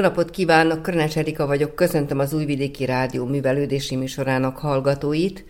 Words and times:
Jó 0.00 0.06
napot 0.06 0.30
kívánok, 0.30 0.82
Körnes 0.82 1.16
Erika 1.16 1.46
vagyok, 1.46 1.74
köszöntöm 1.74 2.18
az 2.18 2.32
Újvidéki 2.32 2.84
Rádió 2.84 3.24
művelődési 3.26 3.96
műsorának 3.96 4.58
hallgatóit. 4.58 5.44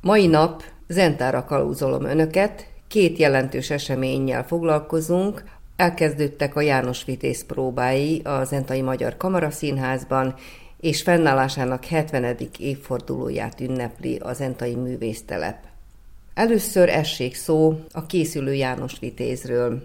Mai 0.00 0.26
nap 0.26 0.62
Zentára 0.88 1.44
kalózolom 1.44 2.04
önöket, 2.04 2.66
két 2.88 3.18
jelentős 3.18 3.70
eseménnyel 3.70 4.44
foglalkozunk. 4.44 5.44
Elkezdődtek 5.76 6.56
a 6.56 6.60
János 6.60 7.04
Vitéz 7.04 7.46
próbái 7.46 8.20
a 8.24 8.44
Zentai 8.44 8.80
Magyar 8.80 9.16
Kamaraszínházban, 9.16 10.34
és 10.80 11.02
fennállásának 11.02 11.84
70. 11.84 12.36
évfordulóját 12.58 13.60
ünnepli 13.60 14.16
a 14.16 14.32
Zentai 14.32 14.74
Művésztelep. 14.74 15.58
Először 16.34 16.88
essék 16.88 17.34
szó 17.34 17.80
a 17.92 18.06
készülő 18.06 18.54
János 18.54 18.98
Vitézről. 18.98 19.82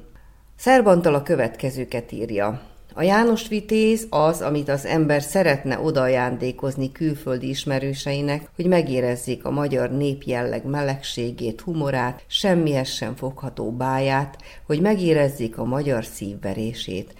Szerbantal 0.55 1.15
a 1.15 1.23
következőket 1.23 2.11
írja. 2.11 2.70
A 2.93 3.01
János 3.01 3.47
Vitéz 3.47 4.07
az, 4.09 4.41
amit 4.41 4.69
az 4.69 4.85
ember 4.85 5.21
szeretne 5.21 5.79
odaajándékozni 5.79 6.91
külföldi 6.91 7.49
ismerőseinek, 7.49 8.49
hogy 8.55 8.65
megérezzék 8.65 9.45
a 9.45 9.51
magyar 9.51 9.91
népjelleg 9.91 10.65
melegségét, 10.65 11.61
humorát, 11.61 12.23
semmihez 12.27 12.89
sem 12.89 13.15
fogható 13.15 13.71
báját, 13.71 14.37
hogy 14.65 14.81
megérezzék 14.81 15.57
a 15.57 15.63
magyar 15.63 16.05
szívverését. 16.05 17.13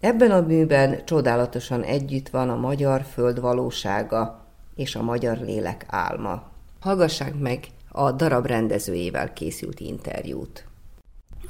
Ebben 0.00 0.30
a 0.30 0.40
műben 0.40 1.04
csodálatosan 1.04 1.82
együtt 1.82 2.28
van 2.28 2.48
a 2.48 2.56
magyar 2.56 3.02
föld 3.12 3.40
valósága 3.40 4.46
és 4.76 4.96
a 4.96 5.02
magyar 5.02 5.38
lélek 5.38 5.84
álma. 5.88 6.42
Hallgassák 6.80 7.38
meg 7.38 7.66
a 7.88 8.12
darab 8.12 8.46
rendezőjével 8.46 9.32
készült 9.32 9.80
interjút. 9.80 10.67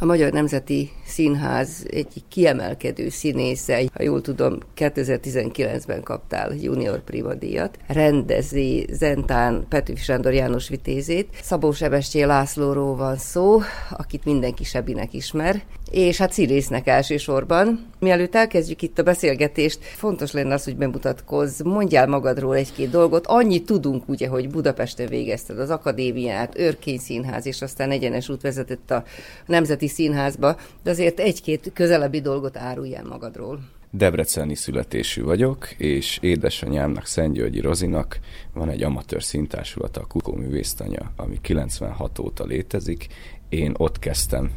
A 0.01 0.05
Magyar 0.05 0.33
Nemzeti 0.33 0.91
Színház 1.05 1.87
egyik 1.91 2.23
kiemelkedő 2.29 3.09
színésze, 3.09 3.83
ha 3.95 4.03
jól 4.03 4.21
tudom, 4.21 4.59
2019-ben 4.77 6.03
kaptál 6.03 6.55
junior 6.61 7.01
prima 7.01 7.35
díjat, 7.35 7.79
rendezi 7.87 8.87
Zentán 8.91 9.67
Petőfi 9.69 10.03
Sándor 10.03 10.33
János 10.33 10.69
vitézét. 10.69 11.29
Szabó 11.43 11.73
Sebestyé 11.73 12.23
Lászlóról 12.23 12.97
van 12.97 13.17
szó, 13.17 13.61
akit 13.91 14.25
mindenki 14.25 14.65
Sebinek 14.65 15.13
ismer, 15.13 15.63
és 15.91 16.17
hát 16.17 16.33
színésznek 16.33 16.87
elsősorban. 16.87 17.87
Mielőtt 17.99 18.35
elkezdjük 18.35 18.83
itt 18.83 18.99
a 18.99 19.03
beszélgetést, 19.03 19.79
fontos 19.83 20.33
lenne 20.33 20.55
az, 20.55 20.65
hogy 20.65 20.77
bemutatkozz, 20.77 21.61
mondjál 21.63 22.07
magadról 22.07 22.55
egy-két 22.55 22.91
dolgot. 22.91 23.27
Annyit 23.27 23.67
tudunk 23.67 24.09
ugye, 24.09 24.29
hogy 24.29 24.51
Budapesten 24.51 25.09
végezted 25.09 25.59
az 25.59 25.71
akadémiát, 25.71 26.59
Örkény 26.59 26.99
Színház, 26.99 27.47
és 27.47 27.63
aztán 27.63 27.91
egyenes 27.91 28.29
út 28.29 28.43
vezetett 28.43 28.91
a 28.91 29.05
Nemzeti 29.47 29.89
Színházba, 29.89 30.57
de 30.83 30.91
azért 30.91 31.21
egy-két 31.21 31.71
közelebbi 31.75 32.21
dolgot 32.21 32.57
árulj 32.57 32.95
el 32.95 33.05
magadról. 33.05 33.61
Debreceni 33.91 34.55
születésű 34.55 35.23
vagyok, 35.23 35.71
és 35.71 36.19
édesanyámnak, 36.21 37.07
Szentgyörgyi 37.07 37.61
Rozinak 37.61 38.19
van 38.55 38.69
egy 38.69 38.83
amatőr 38.83 39.23
színtársulata, 39.23 40.01
a 40.01 40.07
Kukó 40.07 40.35
Művésztanya, 40.35 41.13
ami 41.17 41.39
96 41.41 42.19
óta 42.19 42.45
létezik. 42.45 43.07
Én 43.49 43.75
ott 43.77 43.99
kezdtem 43.99 44.51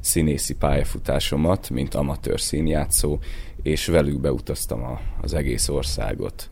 színészi 0.00 0.54
pályafutásomat, 0.54 1.70
mint 1.70 1.94
amatőr 1.94 2.40
színjátszó, 2.40 3.18
és 3.62 3.86
velük 3.86 4.20
beutaztam 4.20 4.82
a, 4.82 5.00
az 5.20 5.34
egész 5.34 5.68
országot, 5.68 6.50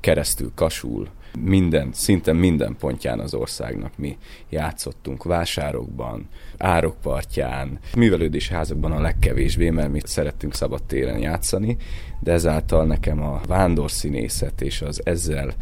keresztül 0.00 0.52
Kasul, 0.54 1.08
minden, 1.38 1.90
szinte 1.92 2.32
minden 2.32 2.76
pontján 2.78 3.20
az 3.20 3.34
országnak 3.34 3.96
mi 3.96 4.18
játszottunk, 4.48 5.22
vásárokban, 5.22 6.28
árokpartján, 6.58 7.78
művelődési 7.96 8.54
házakban 8.54 8.92
a 8.92 9.00
legkevésbé, 9.00 9.70
mert 9.70 9.90
mi 9.90 10.00
szerettünk 10.04 10.54
szabad 10.54 10.82
téren 10.82 11.18
játszani, 11.18 11.76
de 12.20 12.32
ezáltal 12.32 12.86
nekem 12.86 13.22
a 13.22 13.40
vándorszínészet 13.46 14.60
és 14.60 14.82
az 14.82 15.00
ezzel 15.04 15.54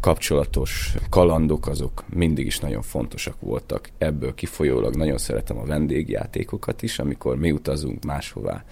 kapcsolatos 0.00 0.94
kalandok 1.10 1.66
azok 1.66 2.04
mindig 2.08 2.46
is 2.46 2.58
nagyon 2.58 2.82
fontosak 2.82 3.40
voltak. 3.40 3.90
Ebből 3.98 4.34
kifolyólag 4.34 4.96
nagyon 4.96 5.18
szeretem 5.18 5.58
a 5.58 5.64
vendégjátékokat 5.64 6.82
is, 6.82 6.98
amikor 6.98 7.36
mi 7.36 7.50
utazunk 7.50 8.04
máshová 8.04 8.64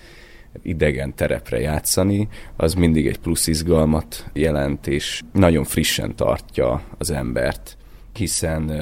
idegen 0.62 1.14
terepre 1.14 1.60
játszani, 1.60 2.28
az 2.56 2.74
mindig 2.74 3.06
egy 3.06 3.18
plusz 3.18 3.46
izgalmat 3.46 4.30
jelent, 4.32 4.86
és 4.86 5.22
nagyon 5.32 5.64
frissen 5.64 6.16
tartja 6.16 6.82
az 6.98 7.10
embert, 7.10 7.76
hiszen 8.12 8.72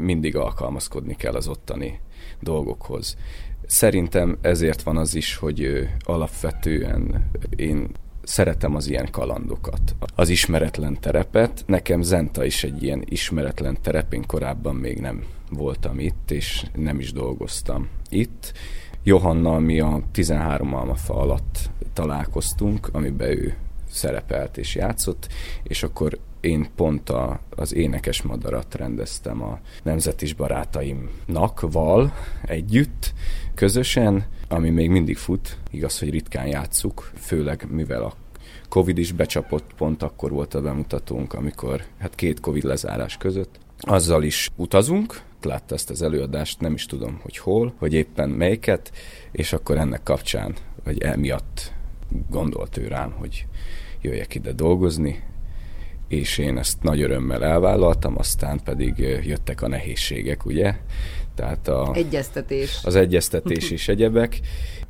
mindig 0.00 0.36
alkalmazkodni 0.36 1.16
kell 1.16 1.34
az 1.34 1.48
ottani 1.48 2.00
dolgokhoz. 2.40 3.16
Szerintem 3.66 4.38
ezért 4.40 4.82
van 4.82 4.96
az 4.96 5.14
is, 5.14 5.36
hogy 5.36 5.88
alapvetően 5.98 7.30
én 7.56 7.88
szeretem 8.32 8.74
az 8.74 8.88
ilyen 8.88 9.08
kalandokat. 9.10 9.94
Az 10.14 10.28
ismeretlen 10.28 11.00
terepet, 11.00 11.64
nekem 11.66 12.02
Zenta 12.02 12.44
is 12.44 12.64
egy 12.64 12.82
ilyen 12.82 13.02
ismeretlen 13.04 13.78
terep, 13.82 14.12
én 14.12 14.26
korábban 14.26 14.74
még 14.74 15.00
nem 15.00 15.24
voltam 15.50 15.98
itt, 15.98 16.30
és 16.30 16.64
nem 16.74 16.98
is 16.98 17.12
dolgoztam 17.12 17.88
itt. 18.08 18.52
Johannal 19.02 19.60
mi 19.60 19.80
a 19.80 20.02
13 20.12 20.74
almafa 20.74 21.14
alatt 21.14 21.70
találkoztunk, 21.92 22.88
amiben 22.92 23.28
ő 23.28 23.56
szerepelt 23.90 24.56
és 24.58 24.74
játszott, 24.74 25.28
és 25.62 25.82
akkor 25.82 26.18
én 26.40 26.68
pont 26.76 27.10
a, 27.10 27.40
az 27.50 27.74
énekes 27.74 28.22
madarat 28.22 28.74
rendeztem 28.74 29.42
a 29.42 29.58
nemzetis 29.82 30.34
barátaimnak, 30.34 31.60
val 31.60 32.12
együtt, 32.42 33.12
közösen, 33.54 34.24
ami 34.48 34.70
még 34.70 34.90
mindig 34.90 35.16
fut, 35.16 35.58
igaz, 35.70 35.98
hogy 35.98 36.10
ritkán 36.10 36.46
játszuk, 36.46 37.10
főleg 37.14 37.66
mivel 37.70 38.02
a 38.02 38.14
Covid 38.68 38.98
is 38.98 39.12
becsapott, 39.12 39.74
pont 39.76 40.02
akkor 40.02 40.30
volt 40.30 40.54
a 40.54 40.60
bemutatónk, 40.60 41.32
amikor 41.32 41.84
hát 41.98 42.14
két 42.14 42.40
Covid 42.40 42.64
lezárás 42.64 43.16
között. 43.16 43.58
Azzal 43.78 44.22
is 44.22 44.50
utazunk, 44.56 45.22
látta 45.42 45.74
ezt 45.74 45.90
az 45.90 46.02
előadást, 46.02 46.60
nem 46.60 46.74
is 46.74 46.86
tudom, 46.86 47.18
hogy 47.22 47.36
hol, 47.36 47.74
hogy 47.78 47.92
éppen 47.92 48.28
melyiket, 48.28 48.92
és 49.32 49.52
akkor 49.52 49.76
ennek 49.76 50.02
kapcsán, 50.02 50.54
vagy 50.84 51.02
emiatt 51.02 51.72
gondolt 52.30 52.76
ő 52.76 52.86
rám, 52.88 53.12
hogy 53.12 53.46
jöjjek 54.00 54.34
ide 54.34 54.52
dolgozni, 54.52 55.22
és 56.08 56.38
én 56.38 56.58
ezt 56.58 56.82
nagy 56.82 57.02
örömmel 57.02 57.44
elvállaltam, 57.44 58.18
aztán 58.18 58.60
pedig 58.64 58.98
jöttek 59.24 59.62
a 59.62 59.68
nehézségek, 59.68 60.46
ugye? 60.46 60.74
Tehát 61.34 61.68
a, 61.68 61.90
egyeztetés. 61.94 62.80
Az 62.84 62.94
egyeztetés 62.94 63.70
és 63.70 63.88
egyebek. 63.88 64.40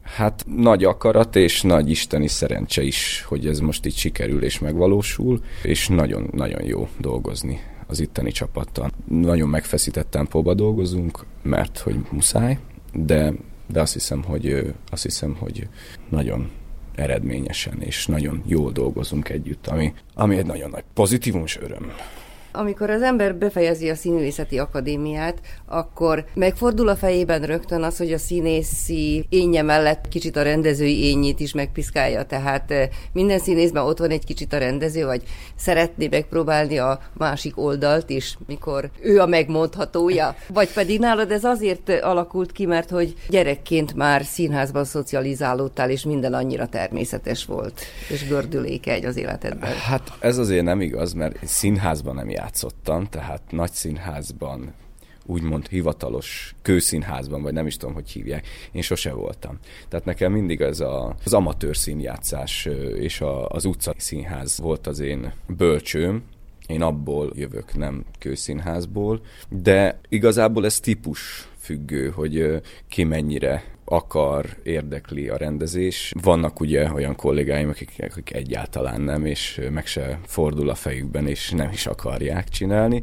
Hát 0.03 0.45
nagy 0.57 0.85
akarat 0.85 1.37
és 1.37 1.63
nagy 1.63 1.91
isteni 1.91 2.29
szerencse 2.29 2.83
is, 2.83 3.25
hogy 3.29 3.47
ez 3.47 3.59
most 3.59 3.87
így 3.87 3.97
sikerül 3.97 4.45
és 4.45 4.59
megvalósul, 4.59 5.43
és 5.63 5.89
nagyon-nagyon 5.89 6.65
jó 6.65 6.89
dolgozni 6.99 7.61
az 7.87 8.01
itteni 8.01 8.31
csapattal. 8.31 8.91
Nagyon 9.09 9.49
megfeszített 9.49 10.11
tempóba 10.11 10.55
dolgozunk, 10.55 11.25
mert 11.43 11.79
hogy 11.79 11.97
muszáj, 12.11 12.59
de, 12.93 13.33
de 13.67 13.81
azt 13.81 13.93
hiszem, 13.93 14.23
hogy 14.23 14.75
azt 14.91 15.03
hiszem, 15.03 15.37
hogy 15.39 15.69
nagyon 16.09 16.51
eredményesen 16.95 17.81
és 17.81 18.07
nagyon 18.07 18.43
jól 18.47 18.73
dolgozunk 18.73 19.29
együtt, 19.29 19.67
ami, 19.67 19.93
ami 20.15 20.37
egy 20.37 20.47
nagyon 20.47 20.71
nagy 20.71 20.85
pozitívum 20.95 21.43
és 21.45 21.59
öröm. 21.59 21.93
Amikor 22.53 22.91
az 22.91 23.03
ember 23.03 23.35
befejezi 23.35 23.91
a 23.91 23.95
színvészeti 23.95 24.59
akadémiát, 24.59 25.41
akkor 25.67 26.25
megfordul 26.35 26.89
a 26.89 26.97
fejében 26.97 27.43
rögtön 27.43 27.83
az, 27.83 27.97
hogy 27.97 28.13
a 28.13 28.19
színészi 28.19 29.27
énje 29.29 29.63
mellett 29.63 30.09
kicsit 30.09 30.37
a 30.37 30.43
rendezői 30.43 31.05
ényét 31.05 31.41
is 31.41 31.53
megpiszkálja. 31.53 32.23
Tehát 32.23 32.71
eh, 32.71 32.89
minden 33.13 33.39
színészben 33.39 33.85
ott 33.85 33.99
van 33.99 34.11
egy 34.11 34.25
kicsit 34.25 34.53
a 34.53 34.59
rendező, 34.59 35.05
vagy 35.05 35.23
szeretné 35.55 36.09
megpróbálni 36.11 36.79
a 36.79 37.01
másik 37.13 37.59
oldalt 37.59 38.11
is, 38.11 38.39
mikor 38.47 38.91
ő 39.01 39.21
a 39.21 39.27
megmondhatója. 39.27 40.37
Vagy 40.49 40.73
pedig 40.73 40.99
nálad 40.99 41.31
ez 41.31 41.45
azért 41.45 41.89
alakult 41.89 42.53
ki, 42.53 42.67
mert 42.67 42.91
hogy 42.91 43.15
gyerekként 43.29 43.95
már 43.95 44.25
színházban 44.25 44.85
szocializálódtál, 44.85 45.91
és 45.91 46.05
minden 46.05 46.35
annyira 46.35 46.67
természetes 46.67 47.45
volt, 47.45 47.81
és 48.09 48.29
gördülékeny 48.29 49.07
az 49.07 49.17
életedben. 49.17 49.73
Hát 49.73 50.13
ez 50.21 50.39
azért 50.39 50.65
nem 50.65 50.81
igaz, 50.81 51.13
mert 51.13 51.47
színházban 51.47 52.15
nem 52.15 52.31
jár 52.31 52.42
játszottam, 52.43 53.07
tehát 53.07 53.43
nagy 53.51 53.73
színházban, 53.73 54.73
úgymond 55.27 55.69
hivatalos 55.69 56.55
kőszínházban, 56.63 57.43
vagy 57.43 57.53
nem 57.53 57.67
is 57.67 57.77
tudom, 57.77 57.95
hogy 57.95 58.11
hívják, 58.11 58.47
én 58.73 58.83
sose 58.83 59.13
voltam. 59.13 59.59
Tehát 59.89 60.05
nekem 60.05 60.33
mindig 60.33 60.61
ez 60.61 60.81
a, 60.81 61.17
az 61.25 61.33
amatőr 61.33 61.77
színjátszás 61.77 62.69
és 62.95 63.21
a, 63.21 63.49
az 63.49 63.65
utca 63.65 63.95
színház 63.97 64.59
volt 64.59 64.87
az 64.87 64.99
én 64.99 65.33
bölcsőm, 65.47 66.23
én 66.67 66.83
abból 66.83 67.33
jövök, 67.35 67.75
nem 67.75 68.05
kőszínházból, 68.19 69.21
de 69.49 70.01
igazából 70.09 70.65
ez 70.65 70.81
típus 70.81 71.49
függő, 71.59 72.09
hogy 72.09 72.61
ki 72.89 73.05
mennyire 73.05 73.65
akar, 73.85 74.47
érdekli 74.63 75.29
a 75.29 75.37
rendezés. 75.37 76.13
Vannak 76.23 76.61
ugye 76.61 76.93
olyan 76.93 77.17
kollégáim, 77.17 77.69
akik, 77.69 77.95
akik 77.99 78.35
egyáltalán 78.35 79.01
nem, 79.01 79.25
és 79.27 79.61
meg 79.71 79.87
se 79.87 80.19
fordul 80.27 80.69
a 80.69 80.75
fejükben, 80.75 81.27
és 81.27 81.51
nem 81.51 81.71
is 81.71 81.87
akarják 81.87 82.49
csinálni. 82.49 83.03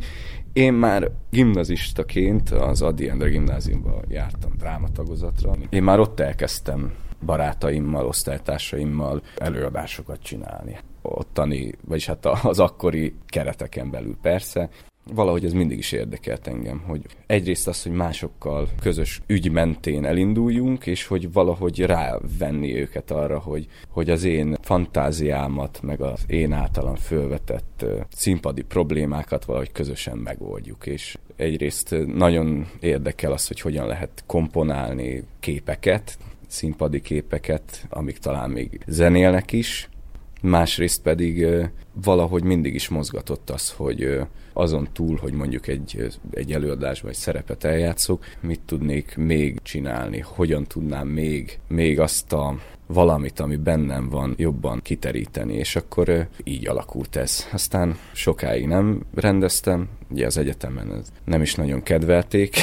Én 0.53 0.73
már 0.73 1.11
gimnazistaként 1.29 2.49
az 2.49 2.81
Adi 2.81 3.09
Endre 3.09 3.29
gimnáziumban 3.29 4.03
jártam 4.07 4.51
drámatagozatra. 4.57 5.55
Én 5.69 5.83
már 5.83 5.99
ott 5.99 6.19
elkezdtem 6.19 6.93
barátaimmal, 7.25 8.05
osztálytársaimmal 8.05 9.21
előadásokat 9.37 10.21
csinálni. 10.21 10.77
Ottani, 11.01 11.71
vagyis 11.87 12.05
hát 12.05 12.25
az 12.25 12.59
akkori 12.59 13.13
kereteken 13.27 13.91
belül 13.91 14.17
persze, 14.21 14.69
valahogy 15.13 15.45
ez 15.45 15.53
mindig 15.53 15.77
is 15.77 15.91
érdekelt 15.91 16.47
engem, 16.47 16.83
hogy 16.87 17.01
egyrészt 17.27 17.67
az, 17.67 17.83
hogy 17.83 17.91
másokkal 17.91 18.67
közös 18.81 19.21
ügy 19.27 19.51
mentén 19.51 20.05
elinduljunk, 20.05 20.85
és 20.85 21.05
hogy 21.05 21.31
valahogy 21.31 21.79
rávenni 21.79 22.79
őket 22.79 23.11
arra, 23.11 23.39
hogy, 23.39 23.67
hogy 23.89 24.09
az 24.09 24.23
én 24.23 24.57
fantáziámat, 24.61 25.79
meg 25.81 26.01
az 26.01 26.23
én 26.27 26.51
általam 26.51 26.95
fölvetett 26.95 27.85
színpadi 28.11 28.61
problémákat 28.61 29.45
valahogy 29.45 29.71
közösen 29.71 30.17
megoldjuk, 30.17 30.85
és 30.85 31.17
egyrészt 31.35 31.95
nagyon 32.05 32.67
érdekel 32.79 33.31
az, 33.31 33.47
hogy 33.47 33.61
hogyan 33.61 33.87
lehet 33.87 34.23
komponálni 34.25 35.23
képeket, 35.39 36.17
színpadi 36.47 37.01
képeket, 37.01 37.85
amik 37.89 38.17
talán 38.17 38.49
még 38.49 38.79
zenélnek 38.87 39.51
is, 39.51 39.89
másrészt 40.41 41.01
pedig 41.01 41.47
valahogy 41.93 42.43
mindig 42.43 42.73
is 42.73 42.89
mozgatott 42.89 43.49
az, 43.49 43.71
hogy 43.71 44.19
azon 44.53 44.87
túl, 44.93 45.17
hogy 45.17 45.33
mondjuk 45.33 45.67
egy, 45.67 46.09
egy 46.31 46.53
előadásban 46.53 47.11
egy 47.11 47.17
szerepet 47.17 47.63
eljátszok, 47.63 48.25
mit 48.41 48.61
tudnék 48.65 49.15
még 49.17 49.59
csinálni, 49.61 50.19
hogyan 50.19 50.63
tudnám 50.63 51.07
még, 51.07 51.59
még 51.67 51.99
azt 51.99 52.33
a 52.33 52.57
valamit, 52.93 53.39
ami 53.39 53.55
bennem 53.55 54.09
van, 54.09 54.33
jobban 54.37 54.81
kiteríteni, 54.81 55.53
és 55.53 55.75
akkor 55.75 56.27
így 56.43 56.67
alakult 56.67 57.15
ez. 57.15 57.47
Aztán 57.51 57.97
sokáig 58.13 58.67
nem 58.67 59.03
rendeztem, 59.15 59.89
ugye 60.09 60.25
az 60.25 60.37
egyetemen 60.37 60.93
ez 60.93 61.11
nem 61.23 61.41
is 61.41 61.55
nagyon 61.55 61.83
kedvelték, 61.83 62.55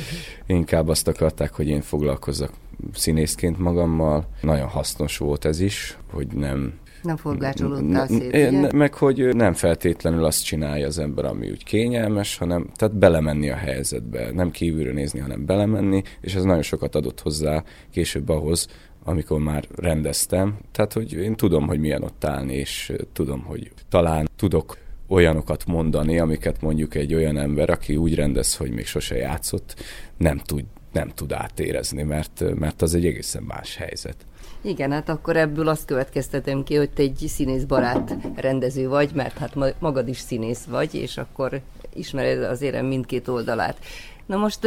inkább 0.46 0.88
azt 0.88 1.08
akarták, 1.08 1.54
hogy 1.54 1.68
én 1.68 1.80
foglalkozzak 1.80 2.52
színészként 2.92 3.58
magammal. 3.58 4.26
Nagyon 4.40 4.68
hasznos 4.68 5.16
volt 5.16 5.44
ez 5.44 5.60
is, 5.60 5.98
hogy 6.10 6.26
nem 6.26 6.72
nem 7.02 7.16
forgácsolódtál 7.16 8.06
szét, 8.06 8.26
ugye? 8.26 8.72
Meg, 8.72 8.94
hogy 8.94 9.36
nem 9.36 9.52
feltétlenül 9.52 10.24
azt 10.24 10.44
csinálja 10.44 10.86
az 10.86 10.98
ember, 10.98 11.24
ami 11.24 11.50
úgy 11.50 11.64
kényelmes, 11.64 12.36
hanem 12.36 12.70
tehát 12.76 12.96
belemenni 12.96 13.50
a 13.50 13.56
helyzetbe, 13.56 14.30
nem 14.32 14.50
kívülről 14.50 14.92
nézni, 14.92 15.20
hanem 15.20 15.46
belemenni, 15.46 16.02
és 16.20 16.34
ez 16.34 16.42
nagyon 16.42 16.62
sokat 16.62 16.94
adott 16.94 17.20
hozzá 17.20 17.64
később 17.90 18.28
ahhoz, 18.28 18.68
amikor 19.04 19.40
már 19.40 19.64
rendeztem. 19.76 20.58
Tehát, 20.72 20.92
hogy 20.92 21.12
én 21.12 21.34
tudom, 21.34 21.66
hogy 21.66 21.78
milyen 21.78 22.02
ott 22.02 22.24
állni, 22.24 22.54
és 22.54 22.92
tudom, 23.12 23.42
hogy 23.42 23.70
talán 23.88 24.28
tudok 24.36 24.76
olyanokat 25.08 25.66
mondani, 25.66 26.18
amiket 26.18 26.60
mondjuk 26.60 26.94
egy 26.94 27.14
olyan 27.14 27.36
ember, 27.36 27.70
aki 27.70 27.96
úgy 27.96 28.14
rendez, 28.14 28.56
hogy 28.56 28.70
még 28.70 28.86
sose 28.86 29.16
játszott, 29.16 29.74
nem 30.16 30.38
tud, 30.38 30.64
nem 30.92 31.08
tud 31.08 31.32
átérezni, 31.32 32.02
mert, 32.02 32.44
mert 32.54 32.82
az 32.82 32.94
egy 32.94 33.06
egészen 33.06 33.42
más 33.42 33.76
helyzet. 33.76 34.16
Igen, 34.60 34.92
hát 34.92 35.08
akkor 35.08 35.36
ebből 35.36 35.68
azt 35.68 35.84
következtetem 35.84 36.62
ki, 36.62 36.76
hogy 36.76 36.90
te 36.90 37.02
egy 37.02 37.24
színész 37.28 37.62
barát 37.62 38.16
rendező 38.34 38.88
vagy, 38.88 39.10
mert 39.14 39.38
hát 39.38 39.78
magad 39.78 40.08
is 40.08 40.18
színész 40.18 40.64
vagy, 40.64 40.94
és 40.94 41.16
akkor 41.16 41.60
ismered 41.94 42.42
az 42.42 42.62
érem 42.62 42.86
mindkét 42.86 43.28
oldalát. 43.28 43.78
Na 44.26 44.36
most 44.36 44.58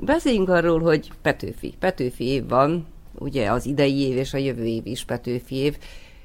beszéljünk 0.00 0.48
arról, 0.48 0.80
hogy 0.80 1.12
Petőfi. 1.22 1.74
Petőfi 1.78 2.24
év 2.24 2.48
van, 2.48 2.86
ugye 3.18 3.50
az 3.50 3.66
idei 3.66 4.00
év 4.00 4.16
és 4.16 4.34
a 4.34 4.38
jövő 4.38 4.64
év 4.64 4.86
is 4.86 5.04
Petőfi 5.04 5.54
év, 5.54 5.76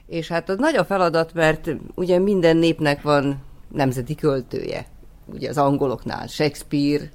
és 0.08 0.28
hát 0.28 0.50
az 0.50 0.58
nagy 0.58 0.76
a 0.76 0.86
feladat, 0.86 1.34
mert 1.34 1.70
ugye 1.96 2.20
minden 2.20 2.58
népnek 2.58 3.02
van 3.02 3.42
nemzeti 3.74 4.16
költője. 4.16 4.86
Ugye 5.26 5.50
az 5.50 5.58
angoloknál 5.58 6.28
Shakespeare, 6.28 7.10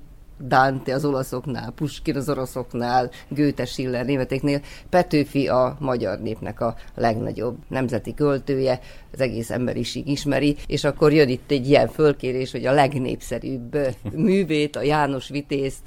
Dante 0.47 0.95
az 0.95 1.05
olaszoknál, 1.05 1.71
Puskin 1.71 2.17
az 2.17 2.29
oroszoknál, 2.29 3.11
Goethe 3.29 3.65
Schiller 3.65 4.05
németeknél, 4.05 4.61
Petőfi 4.89 5.49
a 5.49 5.77
magyar 5.81 6.21
népnek 6.21 6.61
a 6.61 6.75
legnagyobb 6.95 7.57
nemzeti 7.69 8.15
költője, 8.15 8.81
az 9.13 9.21
egész 9.21 9.51
emberiség 9.51 10.09
ismeri, 10.09 10.57
és 10.67 10.85
akkor 10.85 11.13
jön 11.13 11.29
itt 11.29 11.51
egy 11.51 11.69
ilyen 11.69 11.89
fölkérés, 11.89 12.51
hogy 12.51 12.67
a 12.67 12.73
legnépszerűbb 12.73 13.79
művét, 14.13 14.77
a 14.77 14.83
János 14.83 15.29
Vitézt, 15.29 15.83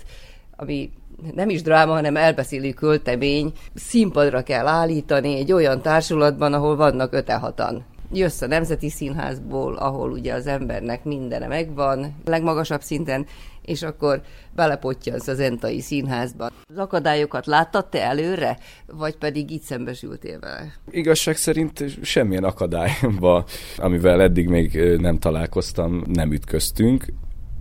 ami 0.56 0.92
nem 1.34 1.50
is 1.50 1.62
dráma, 1.62 1.94
hanem 1.94 2.16
elbeszélő 2.16 2.72
költemény, 2.72 3.52
színpadra 3.74 4.44
kell 4.44 4.68
állítani 4.68 5.38
egy 5.38 5.52
olyan 5.52 5.82
társulatban, 5.82 6.54
ahol 6.54 6.76
vannak 6.76 7.14
öte-hatan. 7.14 7.86
Jössz 8.12 8.42
a 8.42 8.48
Nemzeti 8.48 8.90
Színházból, 8.90 9.76
ahol 9.76 10.12
ugye 10.12 10.34
az 10.34 10.48
embernek 10.48 11.04
mindene 11.04 11.48
megvan, 11.48 12.16
legmagasabb 12.26 12.82
szinten, 12.82 13.26
és 13.68 13.84
akkor 13.84 14.22
belepottyansz 14.56 15.28
az 15.28 15.40
Entai 15.40 15.82
Színházba. 15.82 16.50
Az 16.70 16.78
akadályokat 16.78 17.46
láttad 17.46 17.90
te 17.90 18.04
előre, 18.04 18.58
vagy 18.86 19.16
pedig 19.16 19.52
így 19.52 19.62
szembesültél 19.62 20.40
vele? 20.40 20.74
Igazság 20.90 21.36
szerint 21.36 21.84
semmilyen 22.02 22.44
akadályba, 22.44 23.46
amivel 23.78 24.22
eddig 24.22 24.48
még 24.48 24.80
nem 25.00 25.18
találkoztam, 25.18 26.04
nem 26.06 26.32
ütköztünk 26.32 27.06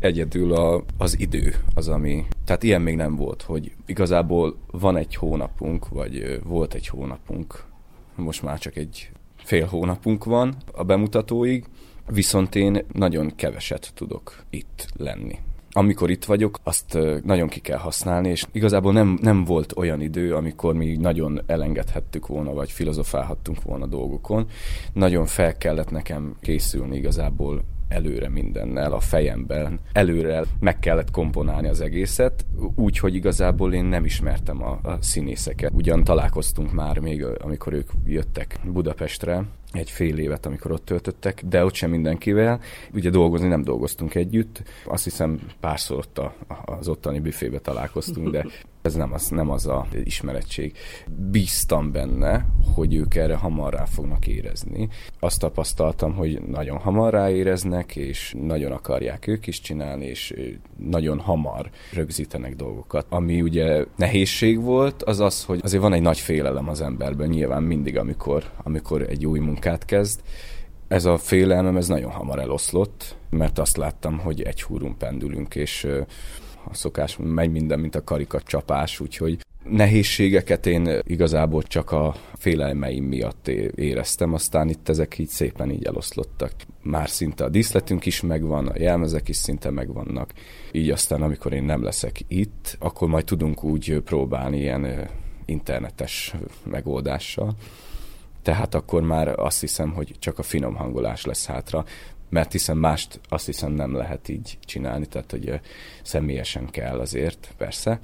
egyedül 0.01 0.53
a, 0.53 0.85
az 0.99 1.19
idő 1.19 1.55
az, 1.75 1.89
ami... 1.89 2.25
Tehát 2.45 2.63
ilyen 2.63 2.83
még 2.83 2.97
nem 2.97 3.17
volt, 3.17 3.43
hogy 3.43 3.73
igazából 3.87 4.57
van 4.71 4.97
egy 4.97 5.15
hónapunk, 5.15 5.89
vagy 5.89 6.41
volt 6.45 6.75
egy 6.75 6.87
hónapunk, 6.87 7.65
most 8.15 8.43
már 8.43 8.59
csak 8.59 8.77
egy 8.77 9.11
fél 9.37 9.67
hónapunk 9.67 10.25
van 10.25 10.55
a 10.73 10.85
bemutatóig, 10.85 11.65
viszont 12.09 12.55
én 12.55 12.85
nagyon 12.93 13.33
keveset 13.37 13.91
tudok 13.95 14.43
itt 14.51 14.87
lenni 14.97 15.39
amikor 15.77 16.11
itt 16.11 16.25
vagyok, 16.25 16.59
azt 16.63 16.99
nagyon 17.25 17.49
ki 17.49 17.61
kell 17.61 17.79
használni, 17.79 18.29
és 18.29 18.45
igazából 18.53 18.93
nem, 18.93 19.19
nem 19.23 19.45
volt 19.45 19.73
olyan 19.77 20.01
idő, 20.01 20.35
amikor 20.35 20.75
mi 20.75 20.97
nagyon 20.97 21.41
elengedhettük 21.47 22.27
volna, 22.27 22.53
vagy 22.53 22.71
filozofálhattunk 22.71 23.63
volna 23.63 23.87
dolgokon. 23.87 24.47
Nagyon 24.93 25.27
fel 25.27 25.57
kellett 25.57 25.91
nekem 25.91 26.37
készülni 26.41 26.97
igazából 26.97 27.65
előre 27.89 28.29
mindennel 28.29 28.93
a 28.93 29.01
fejemben. 29.01 29.81
Előre 29.93 30.43
meg 30.61 30.79
kellett 30.79 31.11
komponálni 31.11 31.69
az 31.69 31.81
egészet, 31.81 32.47
úgy, 32.75 32.99
hogy 32.99 33.15
igazából 33.15 33.75
én 33.75 33.85
nem 33.85 34.05
ismertem 34.05 34.63
a, 34.63 34.79
a 34.83 34.99
színészeket. 35.01 35.73
Ugyan 35.75 36.05
találkoztunk 36.05 36.73
már 36.73 36.99
még, 36.99 37.25
amikor 37.25 37.73
ők 37.73 37.91
jöttek 38.05 38.59
Budapestre, 38.73 39.45
egy 39.73 39.91
fél 39.91 40.19
évet, 40.19 40.47
amikor 40.47 40.71
ott 40.71 40.85
töltöttek, 40.85 41.43
de 41.49 41.65
ott 41.65 41.75
sem 41.75 41.91
mindenkivel. 41.91 42.61
Ugye 42.93 43.11
dolgozni 43.11 43.49
nem 43.49 43.63
dolgoztunk 43.63 44.15
együtt. 44.15 44.63
Azt 44.85 45.05
hiszem 45.05 45.41
párszor 45.61 45.97
ott 45.97 46.19
a, 46.19 46.35
az 46.65 46.89
ottani 46.89 47.21
büfébe 47.21 47.59
találkoztunk, 47.59 48.31
de 48.31 48.47
ez 48.87 48.95
nem 48.95 49.13
az, 49.13 49.29
nem 49.29 49.51
az 49.51 49.67
a 49.67 49.87
ismerettség. 50.05 50.73
Bíztam 51.31 51.93
benne, 51.93 52.47
hogy 52.75 52.95
ők 52.95 53.15
erre 53.15 53.35
hamar 53.35 53.73
rá 53.73 53.85
fognak 53.85 54.27
érezni. 54.27 54.89
Azt 55.21 55.41
tapasztaltam, 55.41 56.15
hogy 56.15 56.43
nagyon 56.43 56.79
hamar 56.79 57.13
ráéreznek, 57.13 57.97
és 57.97 58.35
nagyon 58.41 58.73
akarják 58.73 59.27
ők 59.27 59.47
is 59.47 59.61
csinálni, 59.61 60.05
és 60.05 60.35
nagyon 60.77 61.19
hamar 61.19 61.71
rögzítenek 61.93 62.57
dolgokat. 62.57 63.07
Ami 63.09 63.43
ugye 63.43 63.85
nehézség 63.97 64.61
volt, 64.61 65.03
az 65.03 65.21
az, 65.21 65.45
hogy 65.45 65.61
azért 65.63 65.83
van 65.83 65.93
egy 65.93 66.03
nagy 66.03 66.19
félelem 66.19 66.69
az 66.69 66.81
emberben 66.81 67.29
nyilván 67.29 67.63
mindig, 67.63 67.99
amikor, 67.99 68.45
amikor 68.63 69.03
egy 69.03 69.27
új 69.27 69.39
munkát 69.57 69.85
kezd, 69.85 70.21
ez 70.89 71.05
a 71.05 71.19
félelmem, 71.19 71.77
ez 71.77 71.89
nagyon 71.89 72.11
hamar 72.11 72.39
eloszlott, 72.39 73.17
mert 73.31 73.59
azt 73.59 73.77
láttam, 73.77 74.19
hogy 74.19 74.43
egy 74.43 74.63
húrun 74.63 74.97
pendülünk, 74.97 75.55
és 75.55 75.85
a 76.71 76.75
szokás 76.75 77.17
megy 77.21 77.51
minden, 77.51 77.81
mint 77.81 77.95
a 77.95 78.05
karikat 78.05 78.43
csapás, 78.45 79.01
úgyhogy 79.01 79.39
nehézségeket 79.65 80.67
én 80.67 81.01
igazából 81.03 81.63
csak 81.63 81.93
a 81.93 82.15
félelmeim 82.35 83.05
miatt 83.05 83.49
éreztem, 83.75 84.33
aztán 84.33 84.69
itt 84.69 84.89
ezek 84.89 85.19
így 85.19 85.29
szépen 85.29 85.71
így 85.71 85.85
eloszlottak. 85.85 86.53
Már 86.83 87.09
szinte 87.09 87.45
a 87.45 87.49
díszletünk 87.49 88.07
is 88.07 88.21
megvan, 88.21 88.67
a 88.67 88.79
jelmezek 88.79 89.29
is 89.29 89.37
szinte 89.37 89.71
megvannak, 89.71 90.33
így 90.73 90.91
aztán 90.91 91.23
amikor 91.23 91.53
én 91.53 91.65
nem 91.65 91.83
leszek 91.83 92.21
itt, 92.29 92.77
akkor 92.81 93.09
majd 93.09 93.25
tudunk 93.25 93.65
úgy 93.65 94.01
próbálni 94.05 94.59
ilyen 94.59 95.09
internetes 95.45 96.35
megoldással. 96.65 97.57
Tehát 98.47 98.75
akkor 98.75 99.03
már 99.03 99.29
azt 99.29 99.61
hiszem, 99.61 99.93
hogy 99.93 100.15
csak 100.19 100.39
a 100.39 100.43
finom 100.43 100.75
hangolás 100.75 101.25
lesz 101.25 101.47
hátra 101.47 101.85
mert 102.29 102.53
hiszen 102.53 102.77
mást 102.77 103.21
azt 103.29 103.47
hiszem 103.47 103.73
nem 103.73 103.97
lehet 103.97 104.29
így 104.29 104.59
csinálni, 104.65 105.07
tehát 105.07 105.31
hogy 105.31 105.61
személyesen 106.03 106.71
kell 106.71 106.99
azért, 106.99 107.49
persze, 107.57 108.01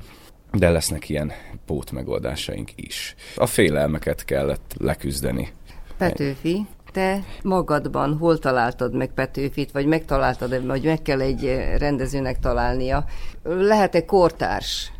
de 0.52 0.70
lesznek 0.70 1.08
ilyen 1.08 1.32
pótmegoldásaink 1.66 2.70
is. 2.75 3.14
A 3.37 3.46
félelmeket 3.46 4.25
kellett 4.25 4.75
leküzdeni. 4.78 5.52
Petőfi, 5.96 6.66
te 6.92 7.25
magadban 7.42 8.16
hol 8.16 8.38
találtad 8.38 8.94
meg 8.94 9.11
Petőfit, 9.14 9.72
vagy 9.72 9.87
megtaláltad 9.87 10.66
vagy 10.66 10.84
meg 10.84 11.02
kell 11.02 11.20
egy 11.20 11.44
rendezőnek 11.78 12.38
találnia? 12.38 13.04
Lehet-e 13.42 14.04
kortárs 14.04 14.92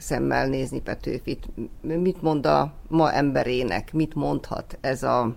szemmel 0.00 0.48
nézni 0.48 0.80
Petőfit. 0.80 1.48
Mit 1.80 2.22
mond 2.22 2.46
a 2.46 2.72
ma 2.88 3.12
emberének, 3.12 3.92
mit 3.92 4.14
mondhat 4.14 4.78
ez 4.80 5.02
a 5.02 5.36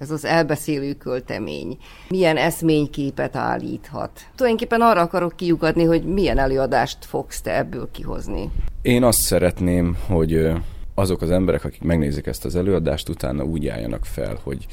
ez 0.00 0.10
az 0.10 0.24
elbeszélő 0.24 0.92
költemény, 0.92 1.78
milyen 2.08 2.36
eszményképet 2.36 3.36
állíthat. 3.36 4.20
Tulajdonképpen 4.34 4.80
arra 4.80 5.00
akarok 5.00 5.36
kiugadni, 5.36 5.84
hogy 5.84 6.04
milyen 6.04 6.38
előadást 6.38 7.04
fogsz 7.04 7.40
te 7.40 7.56
ebből 7.56 7.88
kihozni. 7.92 8.50
Én 8.82 9.02
azt 9.02 9.20
szeretném, 9.20 9.96
hogy 10.06 10.50
azok 10.94 11.22
az 11.22 11.30
emberek, 11.30 11.64
akik 11.64 11.82
megnézik 11.82 12.26
ezt 12.26 12.44
az 12.44 12.56
előadást, 12.56 13.08
utána 13.08 13.44
úgy 13.44 13.68
álljanak 13.68 14.04
fel, 14.04 14.38
hogy 14.42 14.66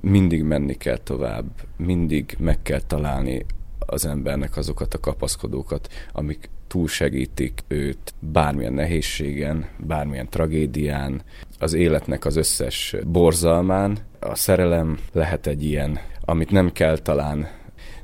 mindig 0.00 0.42
menni 0.42 0.74
kell 0.74 0.96
tovább, 0.96 1.46
mindig 1.76 2.36
meg 2.38 2.62
kell 2.62 2.80
találni 2.80 3.46
az 3.86 4.06
embernek 4.06 4.56
azokat 4.56 4.94
a 4.94 5.00
kapaszkodókat, 5.00 5.88
amik 6.12 6.48
túlsegítik 6.66 7.60
őt 7.68 8.14
bármilyen 8.18 8.72
nehézségen, 8.72 9.68
bármilyen 9.78 10.28
tragédián, 10.28 11.22
az 11.58 11.72
életnek 11.72 12.24
az 12.24 12.36
összes 12.36 12.96
borzalmán. 13.06 13.98
A 14.20 14.34
szerelem 14.34 14.98
lehet 15.12 15.46
egy 15.46 15.64
ilyen, 15.64 15.98
amit 16.20 16.50
nem 16.50 16.72
kell 16.72 16.98
talán 16.98 17.48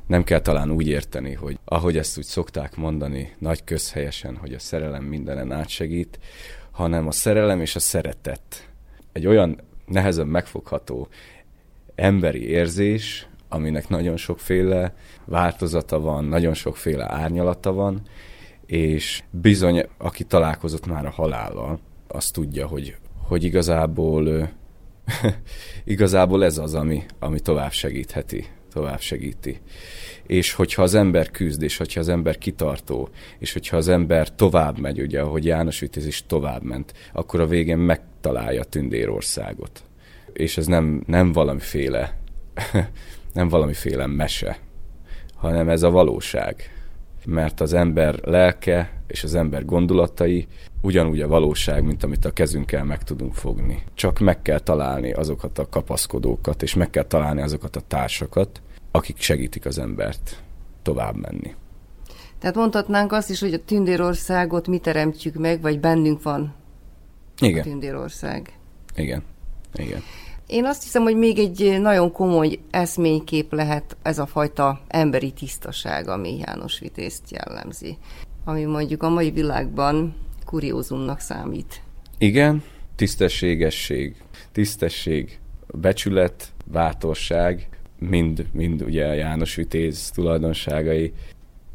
nem 0.07 0.23
kell 0.23 0.39
talán 0.39 0.71
úgy 0.71 0.87
érteni, 0.87 1.33
hogy 1.33 1.59
ahogy 1.65 1.97
ezt 1.97 2.17
úgy 2.17 2.23
szokták 2.23 2.75
mondani 2.75 3.35
nagy 3.39 3.63
közhelyesen, 3.63 4.35
hogy 4.35 4.53
a 4.53 4.59
szerelem 4.59 5.03
mindenen 5.03 5.51
átsegít, 5.51 6.19
hanem 6.71 7.07
a 7.07 7.11
szerelem 7.11 7.61
és 7.61 7.75
a 7.75 7.79
szeretet. 7.79 8.69
Egy 9.11 9.27
olyan 9.27 9.61
nehezen 9.85 10.27
megfogható 10.27 11.07
emberi 11.95 12.49
érzés, 12.49 13.27
aminek 13.53 13.89
nagyon 13.89 14.17
sokféle 14.17 14.93
változata 15.25 15.99
van, 15.99 16.25
nagyon 16.25 16.53
sokféle 16.53 17.11
árnyalata 17.11 17.73
van, 17.73 18.01
és 18.65 19.23
bizony, 19.29 19.85
aki 19.97 20.23
találkozott 20.23 20.85
már 20.85 21.05
a 21.05 21.09
halállal, 21.09 21.79
az 22.07 22.31
tudja, 22.31 22.67
hogy, 22.67 22.95
hogy 23.27 23.43
igazából 23.43 24.49
igazából 25.83 26.43
ez 26.43 26.57
az, 26.57 26.73
ami, 26.73 27.03
ami 27.19 27.39
tovább 27.39 27.71
segítheti, 27.71 28.45
tovább 28.73 28.99
segíti. 28.99 29.59
És 30.27 30.53
hogyha 30.53 30.81
az 30.81 30.93
ember 30.93 31.31
küzd, 31.31 31.61
és 31.61 31.77
hogyha 31.77 31.99
az 31.99 32.09
ember 32.09 32.37
kitartó, 32.37 33.09
és 33.39 33.53
hogyha 33.53 33.77
az 33.77 33.87
ember 33.87 34.35
tovább 34.35 34.79
megy, 34.79 35.01
ugye, 35.01 35.21
ahogy 35.21 35.45
János 35.45 35.79
Vitéz 35.79 36.05
is 36.05 36.25
tovább 36.27 36.63
ment, 36.63 36.93
akkor 37.13 37.39
a 37.39 37.47
végén 37.47 37.77
megtalálja 37.77 38.63
Tündérországot. 38.63 39.83
És 40.33 40.57
ez 40.57 40.65
nem, 40.65 41.03
nem 41.07 41.31
valamiféle 41.31 42.17
nem 43.33 43.47
valamiféle 43.47 44.07
mese, 44.07 44.57
hanem 45.35 45.69
ez 45.69 45.83
a 45.83 45.91
valóság 45.91 46.73
mert 47.25 47.61
az 47.61 47.73
ember 47.73 48.19
lelke 48.23 49.01
és 49.07 49.23
az 49.23 49.35
ember 49.35 49.65
gondolatai 49.65 50.47
ugyanúgy 50.81 51.21
a 51.21 51.27
valóság, 51.27 51.83
mint 51.83 52.03
amit 52.03 52.25
a 52.25 52.31
kezünkkel 52.31 52.83
meg 52.83 53.03
tudunk 53.03 53.33
fogni. 53.33 53.83
Csak 53.93 54.19
meg 54.19 54.41
kell 54.41 54.59
találni 54.59 55.11
azokat 55.11 55.59
a 55.59 55.69
kapaszkodókat, 55.69 56.63
és 56.63 56.73
meg 56.73 56.89
kell 56.89 57.03
találni 57.03 57.41
azokat 57.41 57.75
a 57.75 57.81
társakat, 57.87 58.61
akik 58.91 59.19
segítik 59.19 59.65
az 59.65 59.77
embert 59.77 60.41
tovább 60.81 61.15
menni. 61.15 61.55
Tehát 62.39 62.55
mondhatnánk 62.55 63.11
azt 63.11 63.29
is, 63.29 63.39
hogy 63.39 63.53
a 63.53 63.63
Tündérországot 63.65 64.67
mi 64.67 64.77
teremtjük 64.77 65.35
meg, 65.35 65.61
vagy 65.61 65.79
bennünk 65.79 66.23
van 66.23 66.53
Igen. 67.39 67.59
a 67.59 67.63
Tündérország. 67.63 68.57
Igen. 68.95 69.23
Igen. 69.73 70.01
Én 70.47 70.65
azt 70.65 70.83
hiszem, 70.83 71.03
hogy 71.03 71.15
még 71.15 71.39
egy 71.39 71.81
nagyon 71.81 72.11
komoly 72.11 72.59
eszménykép 72.71 73.53
lehet 73.53 73.97
ez 74.01 74.19
a 74.19 74.25
fajta 74.25 74.81
emberi 74.87 75.31
tisztaság, 75.31 76.07
ami 76.07 76.37
János 76.37 76.79
Vitézt 76.79 77.31
jellemzi, 77.31 77.97
ami 78.45 78.63
mondjuk 78.63 79.03
a 79.03 79.09
mai 79.09 79.31
világban 79.31 80.15
kuriózumnak 80.45 81.19
számít. 81.19 81.81
Igen, 82.17 82.63
tisztességesség, 82.95 84.15
tisztesség, 84.51 85.39
becsület, 85.67 86.51
bátorság, 86.65 87.67
mind, 87.99 88.45
mind 88.51 88.81
ugye 88.81 89.15
János 89.15 89.55
Vitéz 89.55 90.09
tulajdonságai, 90.09 91.13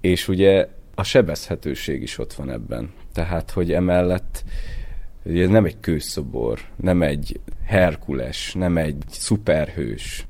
és 0.00 0.28
ugye 0.28 0.68
a 0.94 1.02
sebezhetőség 1.02 2.02
is 2.02 2.18
ott 2.18 2.32
van 2.32 2.50
ebben. 2.50 2.90
Tehát, 3.12 3.50
hogy 3.50 3.72
emellett 3.72 4.44
ez 5.36 5.48
nem 5.48 5.64
egy 5.64 5.76
kőszobor, 5.80 6.60
nem 6.76 7.02
egy 7.02 7.40
Herkules, 7.64 8.52
nem 8.54 8.76
egy 8.76 8.96
szuperhős. 9.08 10.26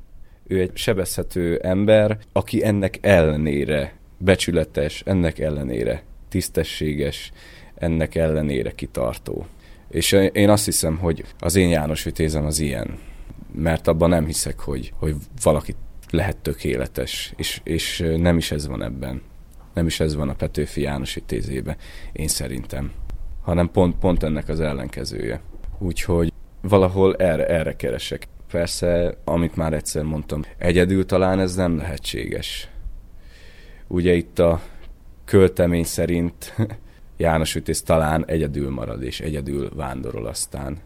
Ő 0.47 0.59
egy 0.59 0.71
sebezhető 0.73 1.57
ember, 1.57 2.17
aki 2.31 2.65
ennek 2.65 2.97
ellenére 3.01 3.93
becsületes, 4.17 5.01
ennek 5.05 5.39
ellenére 5.39 6.03
tisztességes, 6.29 7.31
ennek 7.75 8.15
ellenére 8.15 8.71
kitartó. 8.71 9.45
És 9.89 10.11
én 10.11 10.49
azt 10.49 10.65
hiszem, 10.65 10.97
hogy 10.97 11.23
az 11.39 11.55
én 11.55 11.69
János 11.69 12.03
Vitézem 12.03 12.45
az 12.45 12.59
ilyen, 12.59 12.97
mert 13.51 13.87
abban 13.87 14.09
nem 14.09 14.25
hiszek, 14.25 14.59
hogy, 14.59 14.93
hogy 14.95 15.15
valaki 15.43 15.75
lehet 16.09 16.37
tökéletes, 16.37 17.33
és, 17.37 17.61
és 17.63 18.05
nem 18.17 18.37
is 18.37 18.51
ez 18.51 18.67
van 18.67 18.83
ebben. 18.83 19.21
Nem 19.73 19.85
is 19.85 19.99
ez 19.99 20.15
van 20.15 20.29
a 20.29 20.33
Petőfi 20.33 20.81
János 20.81 21.13
Vitézében, 21.13 21.77
én 22.11 22.27
szerintem 22.27 22.91
hanem 23.41 23.71
pont, 23.71 23.95
pont 23.95 24.23
ennek 24.23 24.47
az 24.47 24.59
ellenkezője. 24.59 25.41
Úgyhogy 25.77 26.33
valahol 26.61 27.15
erre, 27.15 27.47
erre 27.47 27.75
keresek. 27.75 28.27
Persze, 28.51 29.17
amit 29.23 29.55
már 29.55 29.73
egyszer 29.73 30.03
mondtam, 30.03 30.41
egyedül 30.57 31.05
talán 31.05 31.39
ez 31.39 31.55
nem 31.55 31.77
lehetséges. 31.77 32.69
Ugye 33.87 34.13
itt 34.13 34.39
a 34.39 34.61
költemény 35.25 35.83
szerint 35.83 36.55
János 37.17 37.55
Ütész 37.55 37.81
talán 37.81 38.25
egyedül 38.27 38.69
marad, 38.69 39.03
és 39.03 39.19
egyedül 39.19 39.69
vándorol 39.75 40.25
aztán. 40.25 40.77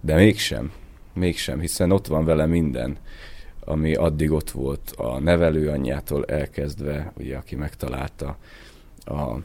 De 0.00 0.14
mégsem, 0.14 0.72
mégsem, 1.14 1.60
hiszen 1.60 1.90
ott 1.90 2.06
van 2.06 2.24
vele 2.24 2.46
minden, 2.46 2.96
ami 3.60 3.94
addig 3.94 4.30
ott 4.30 4.50
volt 4.50 4.90
a 4.96 5.18
nevelőanyjától 5.18 6.24
elkezdve, 6.24 7.12
ugye, 7.16 7.36
aki 7.36 7.56
megtalálta 7.56 8.36
a 9.04 9.36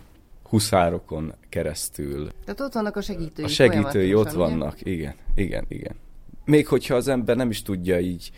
huszárokon 0.55 1.33
keresztül. 1.49 2.29
Tehát 2.43 2.59
ott 2.59 2.73
vannak 2.73 2.95
a 2.95 3.01
segítői. 3.01 3.45
A 3.45 3.47
segítői 3.47 4.13
ott 4.13 4.31
vannak, 4.31 4.77
ugye? 4.81 4.91
igen, 4.91 5.13
igen, 5.35 5.65
igen. 5.67 5.95
Még 6.45 6.67
hogyha 6.67 6.95
az 6.95 7.07
ember 7.07 7.35
nem 7.35 7.49
is 7.49 7.61
tudja 7.61 7.99
így 7.99 8.31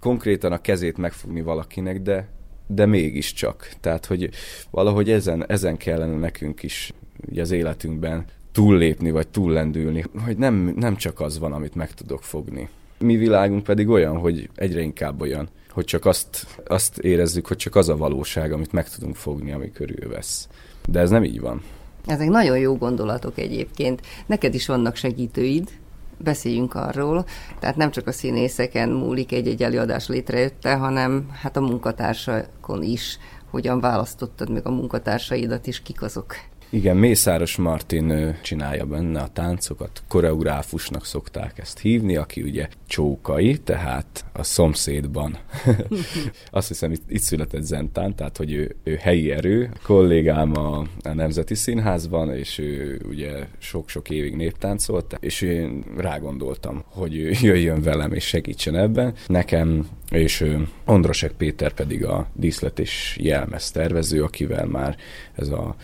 konkrétan 0.00 0.52
a 0.52 0.60
kezét 0.60 0.96
megfogni 0.96 1.42
valakinek, 1.42 2.02
de, 2.02 2.28
de 2.66 2.86
mégiscsak. 2.86 3.68
Tehát, 3.80 4.06
hogy 4.06 4.30
valahogy 4.70 5.10
ezen, 5.10 5.48
ezen 5.48 5.76
kellene 5.76 6.16
nekünk 6.16 6.62
is 6.62 6.92
ugye 7.30 7.40
az 7.40 7.50
életünkben 7.50 8.24
túllépni, 8.52 9.10
vagy 9.10 9.28
túllendülni, 9.28 10.04
hogy 10.24 10.36
nem, 10.36 10.74
nem 10.76 10.96
csak 10.96 11.20
az 11.20 11.38
van, 11.38 11.52
amit 11.52 11.74
meg 11.74 11.94
tudok 11.94 12.22
fogni. 12.22 12.68
Mi 12.98 13.16
világunk 13.16 13.62
pedig 13.62 13.88
olyan, 13.88 14.18
hogy 14.18 14.50
egyre 14.54 14.80
inkább 14.80 15.20
olyan, 15.20 15.48
hogy 15.70 15.84
csak 15.84 16.04
azt, 16.04 16.46
azt 16.66 16.98
érezzük, 16.98 17.46
hogy 17.46 17.56
csak 17.56 17.74
az 17.74 17.88
a 17.88 17.96
valóság, 17.96 18.52
amit 18.52 18.72
meg 18.72 18.88
tudunk 18.88 19.16
fogni, 19.16 19.52
ami 19.52 19.72
körülvesz. 19.72 20.48
De 20.88 21.00
ez 21.00 21.10
nem 21.10 21.24
így 21.24 21.40
van. 21.40 21.62
Ezek 22.06 22.28
nagyon 22.28 22.58
jó 22.58 22.76
gondolatok 22.76 23.38
egyébként. 23.38 24.00
Neked 24.26 24.54
is 24.54 24.66
vannak 24.66 24.96
segítőid, 24.96 25.70
beszéljünk 26.18 26.74
arról. 26.74 27.24
Tehát 27.58 27.76
nem 27.76 27.90
csak 27.90 28.06
a 28.06 28.12
színészeken 28.12 28.88
múlik 28.88 29.32
egy-egy 29.32 29.62
előadás 29.62 30.08
létrejötte, 30.08 30.74
hanem 30.74 31.28
hát 31.42 31.56
a 31.56 31.60
munkatársakon 31.60 32.82
is. 32.82 33.18
Hogyan 33.50 33.80
választottad 33.80 34.50
meg 34.50 34.66
a 34.66 34.70
munkatársaidat, 34.70 35.66
és 35.66 35.82
kik 35.82 36.02
azok? 36.02 36.34
Igen, 36.74 36.96
Mészáros 36.96 37.56
Martin 37.56 38.36
csinálja 38.42 38.86
benne 38.86 39.20
a 39.20 39.28
táncokat, 39.28 40.02
koreográfusnak 40.08 41.04
szokták 41.04 41.58
ezt 41.58 41.78
hívni, 41.78 42.16
aki 42.16 42.42
ugye 42.42 42.68
csókai, 42.86 43.58
tehát 43.58 44.24
a 44.32 44.42
szomszédban. 44.42 45.38
Azt 46.50 46.68
hiszem, 46.68 46.92
itt, 46.92 47.02
itt 47.08 47.20
született 47.20 47.62
Zentán, 47.62 48.14
tehát 48.14 48.36
hogy 48.36 48.52
ő, 48.52 48.76
ő 48.82 48.94
helyi 48.94 49.30
erő, 49.30 49.70
a 49.74 49.78
kollégám 49.86 50.56
a, 50.56 50.86
a 51.02 51.12
Nemzeti 51.14 51.54
Színházban, 51.54 52.34
és 52.34 52.58
ő 52.58 53.00
ugye 53.08 53.46
sok-sok 53.58 54.10
évig 54.10 54.36
néptáncolt, 54.36 55.16
és 55.20 55.40
én 55.40 55.84
rágondoltam, 55.96 56.82
hogy 56.86 57.16
ő 57.16 57.32
jöjjön 57.48 57.82
velem 57.82 58.12
és 58.12 58.24
segítsen 58.24 58.76
ebben. 58.76 59.14
Nekem 59.26 59.88
és 60.10 60.44
Ondrosek 60.84 61.32
Péter 61.32 61.72
pedig 61.72 62.04
a 62.04 62.26
díszlet 62.32 62.78
és 62.78 63.16
jelmez 63.20 63.70
tervező, 63.70 64.22
akivel 64.22 64.66
már 64.66 64.96
ez 65.34 65.48
a 65.48 65.76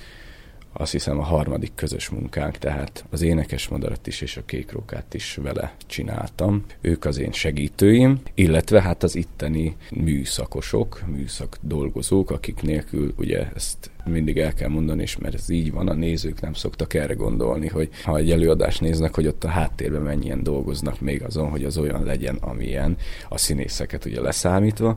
azt 0.81 0.93
hiszem 0.93 1.19
a 1.19 1.23
harmadik 1.23 1.73
közös 1.75 2.09
munkánk, 2.09 2.59
tehát 2.59 3.05
az 3.11 3.23
énekes 3.23 3.69
madarat 3.69 4.07
is 4.07 4.21
és 4.21 4.37
a 4.37 4.45
kékrókát 4.45 5.15
is 5.15 5.39
vele 5.43 5.75
csináltam. 5.87 6.65
Ők 6.81 7.05
az 7.05 7.19
én 7.19 7.33
segítőim, 7.33 8.21
illetve 8.35 8.83
hát 8.83 9.03
az 9.03 9.15
itteni 9.15 9.77
műszakosok, 9.91 11.03
műszak 11.07 11.59
dolgozók, 11.61 12.31
akik 12.31 12.63
nélkül 12.63 13.13
ugye 13.17 13.49
ezt 13.55 13.91
mindig 14.05 14.39
el 14.39 14.55
kell 14.55 14.69
mondani, 14.69 15.03
és 15.03 15.17
mert 15.17 15.35
ez 15.35 15.49
így 15.49 15.73
van, 15.73 15.89
a 15.89 15.95
nézők 15.95 16.41
nem 16.41 16.53
szoktak 16.53 16.95
erre 16.95 17.15
gondolni, 17.15 17.69
hogy 17.69 17.89
ha 18.05 18.17
egy 18.17 18.31
előadást 18.31 18.81
néznek, 18.81 19.15
hogy 19.15 19.27
ott 19.27 19.45
a 19.45 19.49
háttérben 19.49 20.03
mennyien 20.03 20.43
dolgoznak 20.43 21.01
még 21.01 21.23
azon, 21.23 21.51
hogy 21.51 21.65
az 21.65 21.77
olyan 21.79 22.05
legyen, 22.05 22.37
amilyen 22.37 22.97
a 23.29 23.39
színészeket 23.39 24.05
ugye 24.05 24.21
leszámítva, 24.21 24.97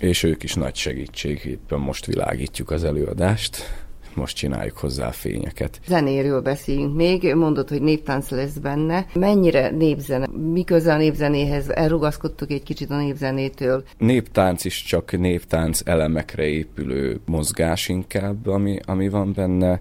és 0.00 0.22
ők 0.22 0.42
is 0.42 0.54
nagy 0.54 0.74
segítség, 0.74 1.44
éppen 1.44 1.78
most 1.78 2.06
világítjuk 2.06 2.70
az 2.70 2.84
előadást, 2.84 3.85
most 4.16 4.36
csináljuk 4.36 4.78
hozzá 4.78 5.06
a 5.06 5.12
fényeket. 5.12 5.80
Zenéről 5.86 6.40
beszéljünk 6.40 6.94
még, 6.94 7.34
mondod, 7.34 7.68
hogy 7.68 7.82
néptánc 7.82 8.30
lesz 8.30 8.56
benne. 8.56 9.06
Mennyire 9.14 9.70
népzene? 9.70 10.26
Miközben 10.52 10.94
a 10.94 10.98
népzenéhez 10.98 11.70
elrugaszkodtuk 11.70 12.50
egy 12.50 12.62
kicsit 12.62 12.90
a 12.90 12.96
népzenétől? 12.96 13.84
Néptánc 13.98 14.64
is 14.64 14.82
csak 14.82 15.18
néptánc 15.18 15.80
elemekre 15.84 16.46
épülő 16.46 17.20
mozgás 17.26 17.88
inkább, 17.88 18.46
ami, 18.46 18.78
ami 18.84 19.08
van 19.08 19.32
benne 19.32 19.80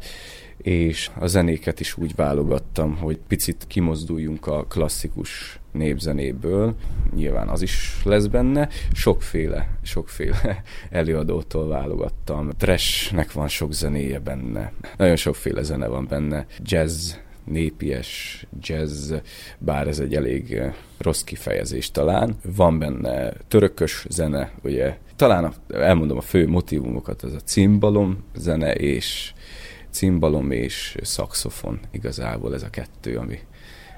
és 0.57 1.09
a 1.19 1.27
zenéket 1.27 1.79
is 1.79 1.97
úgy 1.97 2.15
válogattam, 2.15 2.97
hogy 2.97 3.19
picit 3.27 3.65
kimozduljunk 3.67 4.47
a 4.47 4.63
klasszikus 4.63 5.59
népzenéből, 5.75 6.75
nyilván 7.15 7.47
az 7.47 7.61
is 7.61 8.01
lesz 8.03 8.25
benne, 8.25 8.69
sokféle, 8.93 9.69
sokféle 9.81 10.63
előadótól 10.89 11.67
válogattam. 11.67 12.49
Trashnek 12.57 13.31
van 13.31 13.47
sok 13.47 13.73
zenéje 13.73 14.19
benne, 14.19 14.71
nagyon 14.97 15.15
sokféle 15.15 15.63
zene 15.63 15.87
van 15.87 16.07
benne, 16.09 16.45
jazz, 16.59 17.13
népies 17.45 18.45
jazz, 18.61 19.13
bár 19.57 19.87
ez 19.87 19.99
egy 19.99 20.15
elég 20.15 20.61
rossz 20.97 21.21
kifejezés 21.21 21.91
talán. 21.91 22.35
Van 22.55 22.79
benne 22.79 23.33
törökös 23.47 24.05
zene, 24.09 24.51
ugye. 24.63 24.97
Talán 25.15 25.43
a, 25.43 25.53
elmondom 25.73 26.17
a 26.17 26.21
fő 26.21 26.47
motivumokat, 26.47 27.21
az 27.21 27.33
a 27.33 27.39
cimbalom 27.39 28.23
zene 28.35 28.75
és 28.75 29.33
cimbalom 29.89 30.51
és 30.51 30.97
szaxofon 31.01 31.79
igazából 31.91 32.53
ez 32.53 32.63
a 32.63 32.69
kettő, 32.69 33.17
ami 33.17 33.39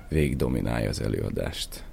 végig 0.09 0.35
dominálja 0.35 0.89
az 0.89 1.01
előadást. 1.01 1.83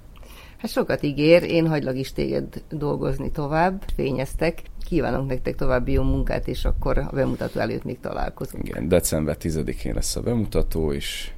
Hát 0.57 0.71
sokat 0.71 1.03
ígér, 1.03 1.43
én 1.43 1.67
hagylak 1.67 1.97
is 1.97 2.13
téged 2.13 2.63
dolgozni 2.69 3.31
tovább, 3.31 3.83
fényeztek. 3.95 4.61
Kívánok 4.85 5.27
nektek 5.27 5.55
további 5.55 5.91
jó 5.91 6.03
munkát, 6.03 6.47
és 6.47 6.65
akkor 6.65 6.97
a 6.97 7.09
bemutató 7.13 7.59
előtt 7.59 7.83
még 7.83 7.99
találkozunk. 7.99 8.67
Igen, 8.67 8.87
december 8.87 9.37
10-én 9.39 9.93
lesz 9.93 10.15
a 10.15 10.21
bemutató, 10.21 10.93
és 10.93 11.31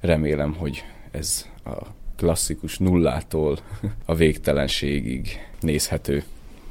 remélem, 0.00 0.54
hogy 0.54 0.84
ez 1.10 1.46
a 1.64 1.76
klasszikus 2.16 2.78
nullától 2.78 3.58
a 4.04 4.14
végtelenségig 4.14 5.28
nézhető 5.60 6.24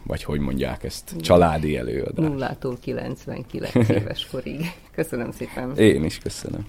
vagy 0.04 0.24
hogy 0.24 0.40
mondják 0.40 0.84
ezt, 0.84 1.16
családi 1.20 1.78
előadás. 1.78 2.26
Nullától 2.26 2.78
99 2.82 3.90
éves 3.90 4.28
korig. 4.32 4.72
Köszönöm 4.96 5.32
szépen. 5.32 5.78
Én 5.78 6.04
is 6.04 6.18
köszönöm. 6.18 6.66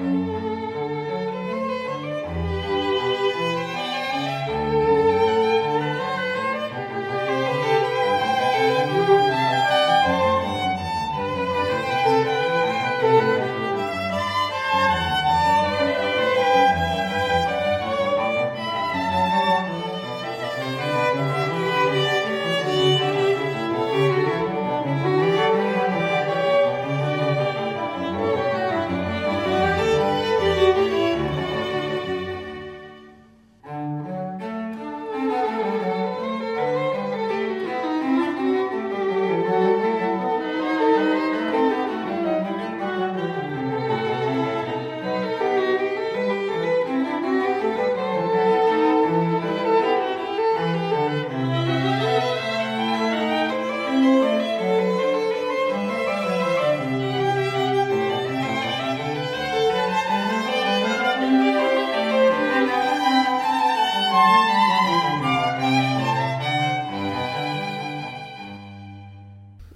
Mm-hmm. 0.00 0.29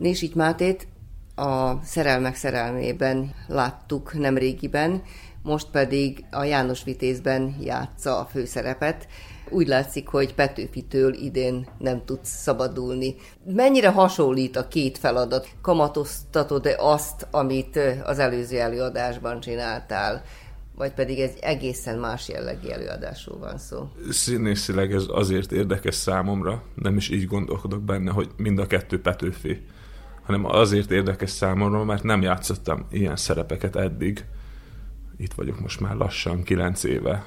Nésik 0.05 0.35
Mátét 0.35 0.87
a 1.35 1.83
Szerelmek 1.83 2.35
szerelmében 2.35 3.35
láttuk 3.47 4.19
nemrégiben, 4.19 5.03
most 5.43 5.71
pedig 5.71 6.25
a 6.31 6.45
János 6.45 6.85
Vitézben 6.85 7.57
játsza 7.61 8.19
a 8.19 8.25
főszerepet. 8.25 9.07
Úgy 9.51 9.67
látszik, 9.67 10.09
hogy 10.09 10.35
Petőfitől 10.35 11.15
idén 11.15 11.69
nem 11.79 12.05
tudsz 12.05 12.29
szabadulni. 12.29 13.15
Mennyire 13.45 13.89
hasonlít 13.89 14.57
a 14.57 14.69
két 14.69 14.99
feladat? 14.99 15.49
Kamatoztatod-e 15.63 16.77
azt, 16.79 17.27
amit 17.31 17.79
az 18.03 18.19
előző 18.19 18.59
előadásban 18.61 19.41
csináltál? 19.41 20.23
vagy 20.77 20.93
pedig 20.93 21.19
egy 21.19 21.39
egészen 21.41 21.99
más 21.99 22.29
jellegű 22.29 22.69
előadásról 22.69 23.39
van 23.39 23.59
szó. 23.59 23.89
Színészileg 24.11 24.93
ez 24.93 25.05
azért 25.09 25.53
érdekes 25.53 25.95
számomra, 25.95 26.63
nem 26.75 26.97
is 26.97 27.09
így 27.09 27.27
gondolkodok 27.27 27.83
benne, 27.83 28.11
hogy 28.11 28.31
mind 28.37 28.59
a 28.59 28.67
kettő 28.67 29.01
Petőfi 29.01 29.65
hanem 30.25 30.45
azért 30.45 30.91
érdekes 30.91 31.31
számomra, 31.31 31.85
mert 31.85 32.03
nem 32.03 32.23
játszottam 32.23 32.87
ilyen 32.91 33.17
szerepeket 33.17 33.77
eddig. 33.77 34.25
Itt 35.17 35.33
vagyok 35.33 35.61
most 35.61 35.81
már 35.81 35.97
lassan, 35.97 36.43
kilenc 36.43 36.85
éve, 36.85 37.27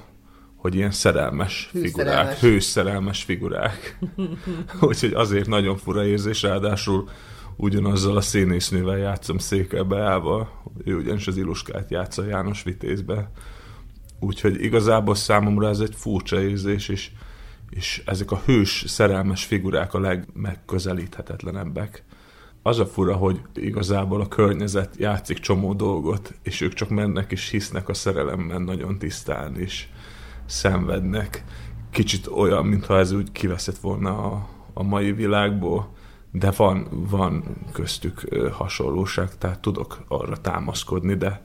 hogy 0.55 0.75
ilyen 0.75 0.91
szerelmes 0.91 1.69
figurák, 1.73 2.39
hős 2.39 2.63
szerelmes 2.63 3.23
figurák. 3.23 3.99
Úgyhogy 4.81 5.13
azért 5.13 5.47
nagyon 5.47 5.77
fura 5.77 6.05
érzés, 6.05 6.41
ráadásul 6.41 7.09
ugyanazzal 7.55 8.17
a 8.17 8.21
színésznővel 8.21 8.97
játszom 8.97 9.37
Székely 9.37 9.83
Beával, 9.83 10.63
ő 10.83 10.95
ugyanis 10.95 11.27
az 11.27 11.37
Iluskát 11.37 11.91
játsza 11.91 12.25
János 12.25 12.63
Vitézbe. 12.63 13.31
Úgyhogy 14.19 14.63
igazából 14.63 15.15
számomra 15.15 15.67
ez 15.67 15.79
egy 15.79 15.95
furcsa 15.95 16.41
érzés, 16.41 16.89
és, 16.89 17.11
és 17.69 18.03
ezek 18.05 18.31
a 18.31 18.41
hős, 18.45 18.83
szerelmes 18.87 19.45
figurák 19.45 19.93
a 19.93 19.99
legmegközelíthetetlenebbek 19.99 22.05
az 22.67 22.79
a 22.79 22.85
fura, 22.85 23.15
hogy 23.15 23.41
igazából 23.53 24.21
a 24.21 24.27
környezet 24.27 24.95
játszik 24.97 25.39
csomó 25.39 25.73
dolgot, 25.73 26.33
és 26.43 26.61
ők 26.61 26.73
csak 26.73 26.89
mennek 26.89 27.31
és 27.31 27.49
hisznek 27.49 27.89
a 27.89 27.93
szerelemben 27.93 28.61
nagyon 28.61 28.97
tisztán, 28.97 29.55
és 29.55 29.87
szenvednek. 30.45 31.43
Kicsit 31.91 32.27
olyan, 32.27 32.65
mintha 32.65 32.97
ez 32.97 33.11
úgy 33.11 33.31
kiveszett 33.31 33.77
volna 33.77 34.23
a, 34.23 34.47
a 34.73 34.83
mai 34.83 35.11
világból, 35.11 35.89
de 36.31 36.51
van, 36.51 36.87
van 36.91 37.43
köztük 37.71 38.27
hasonlóság, 38.51 39.37
tehát 39.37 39.59
tudok 39.59 40.03
arra 40.07 40.37
támaszkodni, 40.37 41.15
de 41.15 41.41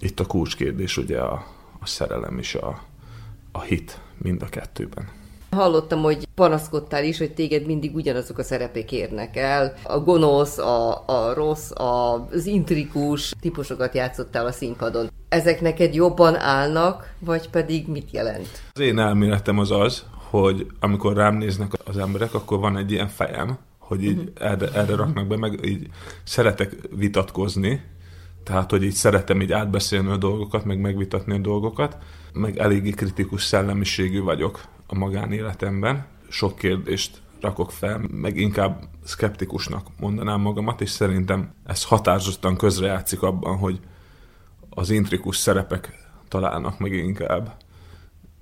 itt 0.00 0.20
a 0.20 0.26
kulcskérdés 0.26 0.96
ugye 0.96 1.20
a, 1.20 1.44
a 1.80 1.86
szerelem 1.86 2.38
és 2.38 2.54
a, 2.54 2.82
a 3.52 3.60
hit 3.60 4.00
mind 4.18 4.42
a 4.42 4.48
kettőben. 4.48 5.19
Hallottam, 5.50 6.02
hogy 6.02 6.28
panaszkodtál 6.34 7.04
is, 7.04 7.18
hogy 7.18 7.34
téged 7.34 7.66
mindig 7.66 7.94
ugyanazok 7.94 8.38
a 8.38 8.42
szerepek 8.42 8.92
érnek 8.92 9.36
el. 9.36 9.74
A 9.84 9.98
gonosz, 9.98 10.58
a, 10.58 11.04
a 11.06 11.34
rossz, 11.34 11.70
a, 11.70 12.26
az 12.32 12.46
intrikus 12.46 13.34
típusokat 13.40 13.94
játszottál 13.94 14.46
a 14.46 14.52
színpadon. 14.52 15.10
Ezek 15.28 15.60
neked 15.60 15.94
jobban 15.94 16.36
állnak, 16.36 17.14
vagy 17.18 17.50
pedig 17.50 17.88
mit 17.88 18.10
jelent? 18.10 18.48
Az 18.72 18.80
én 18.80 18.98
elméletem 18.98 19.58
az 19.58 19.70
az, 19.70 20.04
hogy 20.30 20.66
amikor 20.80 21.16
rám 21.16 21.36
néznek 21.36 21.72
az 21.84 21.98
emberek, 21.98 22.34
akkor 22.34 22.58
van 22.58 22.76
egy 22.76 22.92
ilyen 22.92 23.08
fejem, 23.08 23.58
hogy 23.78 24.04
így 24.04 24.18
uh-huh. 24.18 24.50
erre, 24.50 24.68
erre 24.72 24.94
raknak 24.94 25.26
be, 25.26 25.36
meg 25.36 25.66
így 25.66 25.86
szeretek 26.24 26.76
vitatkozni, 26.96 27.82
tehát, 28.44 28.70
hogy 28.70 28.82
így 28.82 28.92
szeretem 28.92 29.40
így 29.40 29.52
átbeszélni 29.52 30.10
a 30.10 30.16
dolgokat, 30.16 30.64
meg 30.64 30.80
megvitatni 30.80 31.34
a 31.34 31.38
dolgokat, 31.38 31.96
meg 32.32 32.58
eléggé 32.58 32.90
kritikus 32.90 33.42
szellemiségű 33.42 34.20
vagyok 34.20 34.60
a 34.90 34.94
magánéletemben. 34.94 36.06
Sok 36.28 36.56
kérdést 36.56 37.22
rakok 37.40 37.72
fel, 37.72 38.00
meg 38.10 38.36
inkább 38.36 38.82
szkeptikusnak 39.04 39.86
mondanám 40.00 40.40
magamat, 40.40 40.80
és 40.80 40.90
szerintem 40.90 41.54
ez 41.66 41.84
határozottan 41.84 42.56
közrejátszik 42.56 43.22
abban, 43.22 43.56
hogy 43.56 43.80
az 44.70 44.90
intrikus 44.90 45.36
szerepek 45.36 46.08
találnak 46.28 46.78
meg 46.78 46.92
inkább. 46.92 47.56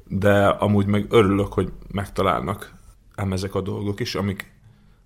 De 0.04 0.46
amúgy 0.46 0.86
meg 0.86 1.06
örülök, 1.08 1.52
hogy 1.52 1.72
megtalálnak 1.92 2.74
ám 3.14 3.32
ezek 3.32 3.54
a 3.54 3.60
dolgok 3.60 4.00
is, 4.00 4.14
amik 4.14 4.52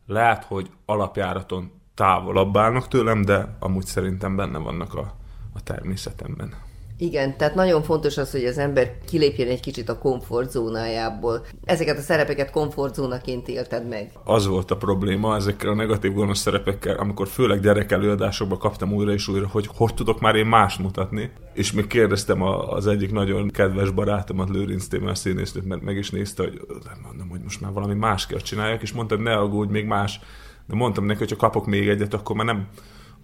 lehet, 0.07 0.45
hogy 0.45 0.71
alapjáraton 0.85 1.71
távolabb 1.95 2.57
állnak 2.57 2.89
tőlem, 2.89 3.23
de 3.23 3.57
amúgy 3.59 3.87
szerintem 3.87 4.37
benne 4.37 4.59
vannak 4.59 4.95
a, 4.95 5.15
a 5.53 5.63
természetemben 5.63 6.55
Igen, 7.03 7.37
tehát 7.37 7.55
nagyon 7.55 7.83
fontos 7.83 8.17
az, 8.17 8.31
hogy 8.31 8.45
az 8.45 8.59
ember 8.59 8.99
kilépjen 9.07 9.49
egy 9.49 9.61
kicsit 9.61 9.89
a 9.89 9.99
komfortzónájából. 9.99 11.47
Ezeket 11.65 11.99
a 11.99 12.01
szerepeket 12.01 12.51
komfortzónaként 12.51 13.49
élted 13.49 13.89
meg. 13.89 14.11
Az 14.25 14.47
volt 14.47 14.71
a 14.71 14.77
probléma 14.77 15.37
ezekkel 15.37 15.71
a 15.71 15.75
negatív 15.75 16.13
gonosz 16.13 16.39
szerepekkel, 16.39 16.97
amikor 16.97 17.29
főleg 17.29 17.61
gyerek 17.61 17.93
előadásokban 17.93 18.59
kaptam 18.59 18.93
újra 18.93 19.13
és 19.13 19.29
újra, 19.29 19.49
hogy 19.49 19.69
hogy 19.77 19.95
tudok 19.95 20.21
már 20.21 20.35
én 20.35 20.47
más 20.47 20.77
mutatni. 20.77 21.31
És 21.53 21.73
még 21.73 21.87
kérdeztem 21.87 22.43
az 22.43 22.87
egyik 22.87 23.13
nagyon 23.13 23.51
kedves 23.51 23.91
barátomat, 23.91 24.51
Lőrinc 24.51 24.87
Témel 24.87 25.15
színésznőt, 25.15 25.65
mert 25.65 25.83
meg 25.83 25.97
is 25.97 26.11
nézte, 26.11 26.43
hogy 26.43 26.61
mondom, 27.03 27.29
hogy 27.29 27.41
most 27.43 27.61
már 27.61 27.73
valami 27.73 27.95
más 27.95 28.27
kell 28.27 28.41
csináljak, 28.41 28.83
és 28.83 28.93
mondta, 28.93 29.15
hogy 29.15 29.25
ne 29.25 29.37
aggódj, 29.37 29.73
még 29.73 29.87
más. 29.87 30.21
De 30.67 30.75
mondtam 30.75 31.05
neki, 31.05 31.19
hogy 31.19 31.31
ha 31.31 31.37
kapok 31.37 31.67
még 31.67 31.89
egyet, 31.89 32.15
akkor 32.15 32.37
már 32.37 32.47
nem, 32.47 32.67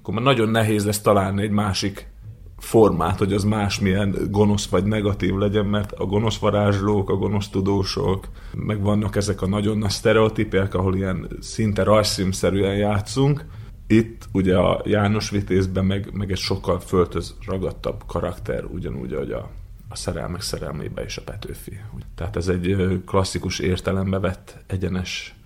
akkor 0.00 0.14
már 0.14 0.22
nagyon 0.22 0.48
nehéz 0.48 0.84
lesz 0.84 1.00
találni 1.00 1.42
egy 1.42 1.50
másik 1.50 2.16
formát, 2.58 3.18
hogy 3.18 3.32
az 3.32 3.44
másmilyen 3.44 4.28
gonosz 4.30 4.66
vagy 4.66 4.84
negatív 4.84 5.34
legyen, 5.34 5.66
mert 5.66 5.92
a 5.92 6.04
gonosz 6.04 6.38
varázslók, 6.38 7.10
a 7.10 7.16
gonosz 7.16 7.48
tudósok, 7.48 8.28
meg 8.54 8.82
vannak 8.82 9.16
ezek 9.16 9.42
a 9.42 9.46
nagyon 9.46 9.78
nagy 9.78 9.90
sztereotípiák, 9.90 10.74
ahol 10.74 10.96
ilyen 10.96 11.28
szinte 11.40 11.82
rajszímszerűen 11.82 12.76
játszunk. 12.76 13.44
Itt 13.86 14.28
ugye 14.32 14.56
a 14.56 14.82
János 14.84 15.30
Vitézben 15.30 15.84
meg, 15.84 16.10
meg 16.12 16.30
egy 16.30 16.38
sokkal 16.38 16.80
föltöz 16.80 17.34
ragadtabb 17.46 18.02
karakter, 18.06 18.64
ugyanúgy, 18.64 19.12
ahogy 19.12 19.32
a, 19.32 19.50
a 19.88 19.96
szerelmek 19.96 20.40
szerelmébe 20.40 21.02
és 21.02 21.16
a 21.16 21.22
Petőfi. 21.22 21.80
Tehát 22.14 22.36
ez 22.36 22.48
egy 22.48 22.76
klasszikus 23.06 23.58
értelembe 23.58 24.18
vett 24.18 24.56
egyenes 24.66 25.36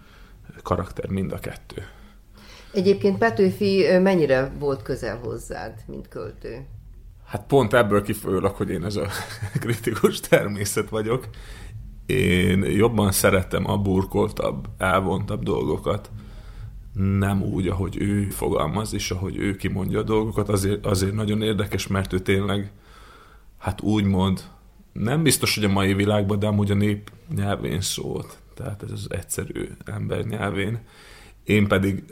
karakter 0.62 1.08
mind 1.08 1.32
a 1.32 1.38
kettő. 1.38 1.82
Egyébként 2.72 3.18
Petőfi 3.18 3.86
mennyire 4.02 4.52
volt 4.58 4.82
közel 4.82 5.16
hozzád, 5.16 5.72
mint 5.86 6.08
költő? 6.08 6.66
Hát 7.32 7.46
pont 7.46 7.72
ebből 7.72 8.02
kifolyólag, 8.02 8.54
hogy 8.54 8.70
én 8.70 8.84
ez 8.84 8.96
a 8.96 9.06
kritikus 9.62 10.20
természet 10.20 10.88
vagyok, 10.88 11.28
én 12.06 12.62
jobban 12.62 13.12
szeretem 13.12 13.70
a 13.70 13.76
burkoltabb, 13.78 14.68
elvontabb 14.78 15.42
dolgokat, 15.42 16.10
nem 16.94 17.42
úgy, 17.42 17.68
ahogy 17.68 17.96
ő 18.00 18.28
fogalmaz, 18.30 18.94
és 18.94 19.10
ahogy 19.10 19.36
ő 19.36 19.56
kimondja 19.56 19.98
a 19.98 20.02
dolgokat, 20.02 20.48
azért, 20.48 20.86
azért 20.86 21.14
nagyon 21.14 21.42
érdekes, 21.42 21.86
mert 21.86 22.12
ő 22.12 22.18
tényleg, 22.18 22.72
hát 23.58 23.80
úgymond, 23.80 24.42
nem 24.92 25.22
biztos, 25.22 25.54
hogy 25.54 25.64
a 25.64 25.68
mai 25.68 25.94
világban, 25.94 26.38
de 26.38 26.46
amúgy 26.46 26.70
a 26.70 26.74
nép 26.74 27.10
nyelvén 27.34 27.80
szólt. 27.80 28.38
Tehát 28.54 28.82
ez 28.82 28.90
az 28.90 29.06
egyszerű 29.10 29.68
ember 29.84 30.24
nyelvén. 30.24 30.80
Én 31.44 31.68
pedig 31.68 32.04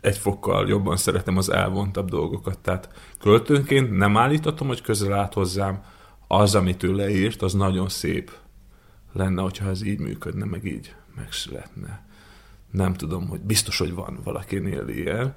egy 0.00 0.16
fokkal 0.16 0.68
jobban 0.68 0.96
szeretem 0.96 1.36
az 1.36 1.50
elvontabb 1.50 2.08
dolgokat. 2.08 2.58
Tehát 2.58 2.88
költőnként 3.20 3.96
nem 3.96 4.16
állítatom, 4.16 4.68
hogy 4.68 4.82
közel 4.82 5.12
állt 5.12 5.34
hozzám, 5.34 5.82
az, 6.26 6.54
amit 6.54 6.82
ő 6.82 6.92
leírt, 6.92 7.42
az 7.42 7.52
nagyon 7.52 7.88
szép 7.88 8.30
lenne, 9.12 9.42
hogyha 9.42 9.68
ez 9.68 9.82
így 9.82 9.98
működne, 9.98 10.44
meg 10.44 10.64
így 10.64 10.94
megszületne. 11.16 12.08
Nem 12.70 12.94
tudom, 12.94 13.28
hogy 13.28 13.40
biztos, 13.40 13.78
hogy 13.78 13.94
van 13.94 14.18
valakinél 14.24 14.88
ilyen, 14.88 15.34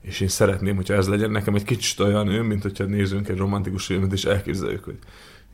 és 0.00 0.20
én 0.20 0.28
szeretném, 0.28 0.76
hogyha 0.76 0.94
ez 0.94 1.08
legyen 1.08 1.30
nekem 1.30 1.54
egy 1.54 1.64
kicsit 1.64 2.00
olyan 2.00 2.28
ő, 2.28 2.42
mint 2.42 2.62
hogyha 2.62 2.84
nézünk 2.84 3.28
egy 3.28 3.36
romantikus 3.36 3.86
filmet, 3.86 4.12
és 4.12 4.24
elképzeljük, 4.24 4.84
hogy 4.84 4.98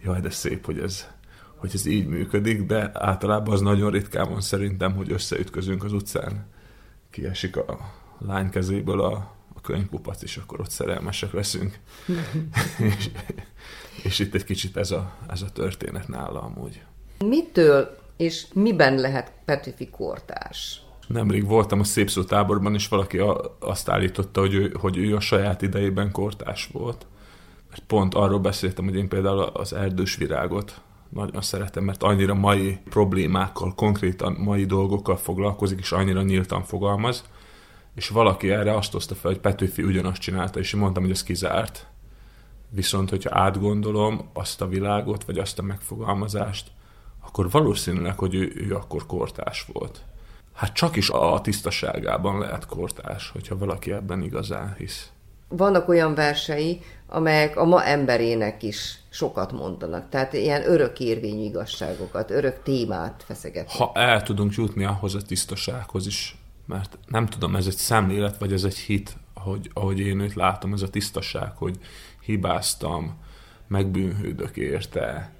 jaj, 0.03 0.21
de 0.21 0.31
szép, 0.31 0.65
hogy 0.65 0.79
ez, 0.79 1.09
hogy 1.57 1.71
ez 1.75 1.87
így 1.87 2.07
működik, 2.07 2.63
de 2.63 2.91
általában 2.95 3.55
az 3.55 3.61
nagyon 3.61 3.91
ritkán 3.91 4.29
van 4.29 4.41
szerintem, 4.41 4.95
hogy 4.95 5.13
összeütközünk 5.13 5.85
az 5.85 5.93
utcán. 5.93 6.47
Kiesik 7.11 7.57
a, 7.57 7.93
lány 8.19 8.51
kezéből 8.51 9.01
a, 9.01 9.13
a 9.55 9.61
könyvkupac, 9.61 10.23
és 10.23 10.37
akkor 10.37 10.61
ott 10.61 10.71
szerelmesek 10.71 11.33
leszünk. 11.33 11.79
és, 12.97 13.11
és 14.03 14.19
itt 14.19 14.35
egy 14.35 14.45
kicsit 14.45 14.77
ez 14.77 14.91
a, 14.91 15.13
ez 15.29 15.43
a 15.43 15.51
történet 15.51 16.09
nála 16.09 16.43
amúgy. 16.43 16.83
Mitől 17.19 18.03
és 18.17 18.47
miben 18.53 18.95
lehet 18.95 19.33
Petőfi 19.45 19.89
kortárs? 19.91 20.83
Nemrég 21.07 21.47
voltam 21.47 21.81
a 21.81 21.85
szép 21.85 22.11
táborban, 22.11 22.75
és 22.75 22.89
valaki 22.89 23.19
a, 23.19 23.57
azt 23.59 23.89
állította, 23.89 24.41
hogy 24.41 24.55
ő, 24.55 24.77
hogy 24.81 24.97
ő 24.97 25.17
a 25.17 25.21
saját 25.21 25.63
idejében 25.63 26.13
kortás 26.13 26.69
volt. 26.73 27.07
Mert 27.71 27.83
pont 27.87 28.15
arról 28.15 28.39
beszéltem, 28.39 28.85
hogy 28.85 28.97
én 28.97 29.09
például 29.09 29.39
az 29.39 29.73
erdős 29.73 30.17
virágot 30.17 30.81
nagyon 31.09 31.43
szeretem, 31.43 31.85
mert 31.85 32.03
annyira 32.03 32.35
mai 32.35 32.79
problémákkal, 32.91 33.75
konkrétan 33.75 34.37
mai 34.39 34.65
dolgokkal 34.65 35.17
foglalkozik, 35.17 35.79
és 35.79 35.93
annyira 35.93 36.23
nyíltan 36.23 36.63
fogalmaz, 36.63 37.25
és 37.95 38.09
valaki 38.09 38.51
erre 38.51 38.77
azt 38.77 38.93
hozta 38.93 39.15
fel, 39.15 39.31
hogy 39.31 39.41
Petőfi 39.41 39.83
ugyanazt 39.83 40.21
csinálta, 40.21 40.59
és 40.59 40.73
én 40.73 40.81
mondtam, 40.81 41.03
hogy 41.03 41.13
ez 41.13 41.23
kizárt. 41.23 41.87
Viszont, 42.69 43.11
hogyha 43.11 43.39
átgondolom 43.39 44.29
azt 44.33 44.61
a 44.61 44.69
világot, 44.69 45.25
vagy 45.25 45.39
azt 45.39 45.59
a 45.59 45.63
megfogalmazást, 45.63 46.71
akkor 47.27 47.51
valószínűleg, 47.51 48.19
hogy 48.19 48.35
ő, 48.35 48.53
ő 48.55 48.75
akkor 48.75 49.07
kortás 49.07 49.67
volt. 49.73 50.03
Hát 50.55 50.73
csak 50.73 50.97
is 50.97 51.11
a 51.11 51.41
tisztaságában 51.41 52.39
lehet 52.39 52.67
kortás, 52.67 53.31
hogyha 53.31 53.59
valaki 53.59 53.93
ebben 53.93 54.23
igazán 54.23 54.75
hisz. 54.79 55.09
Vannak 55.49 55.89
olyan 55.89 56.15
versei, 56.15 56.81
amelyek 57.07 57.57
a 57.57 57.65
ma 57.65 57.85
emberének 57.85 58.63
is 58.63 58.99
sokat 59.11 59.53
mondanak. 59.53 60.09
Tehát 60.09 60.33
ilyen 60.33 60.71
örök 60.71 61.01
érvényű 61.01 61.45
igazságokat, 61.45 62.31
örök 62.31 62.63
témát 62.63 63.23
feszegetnek. 63.27 63.77
Ha 63.77 63.93
el 63.95 64.23
tudunk 64.23 64.55
jutni 64.55 64.85
ahhoz 64.85 65.15
a 65.15 65.23
tisztasághoz 65.23 66.07
is, 66.07 66.37
mert 66.67 66.99
nem 67.07 67.27
tudom, 67.27 67.57
ez 67.57 67.67
egy 67.67 67.77
szemlélet, 67.77 68.39
vagy 68.39 68.53
ez 68.53 68.65
egy 68.65 68.77
hit, 68.77 69.17
hogy, 69.35 69.71
ahogy 69.73 70.01
én 70.01 70.21
őt 70.21 70.35
látom, 70.35 70.73
ez 70.73 70.83
a 70.83 70.91
tisztaság, 70.91 71.57
hogy 71.57 71.79
hibáztam, 72.21 73.19
megbűnhődök 73.67 74.57
érte. 74.57 75.33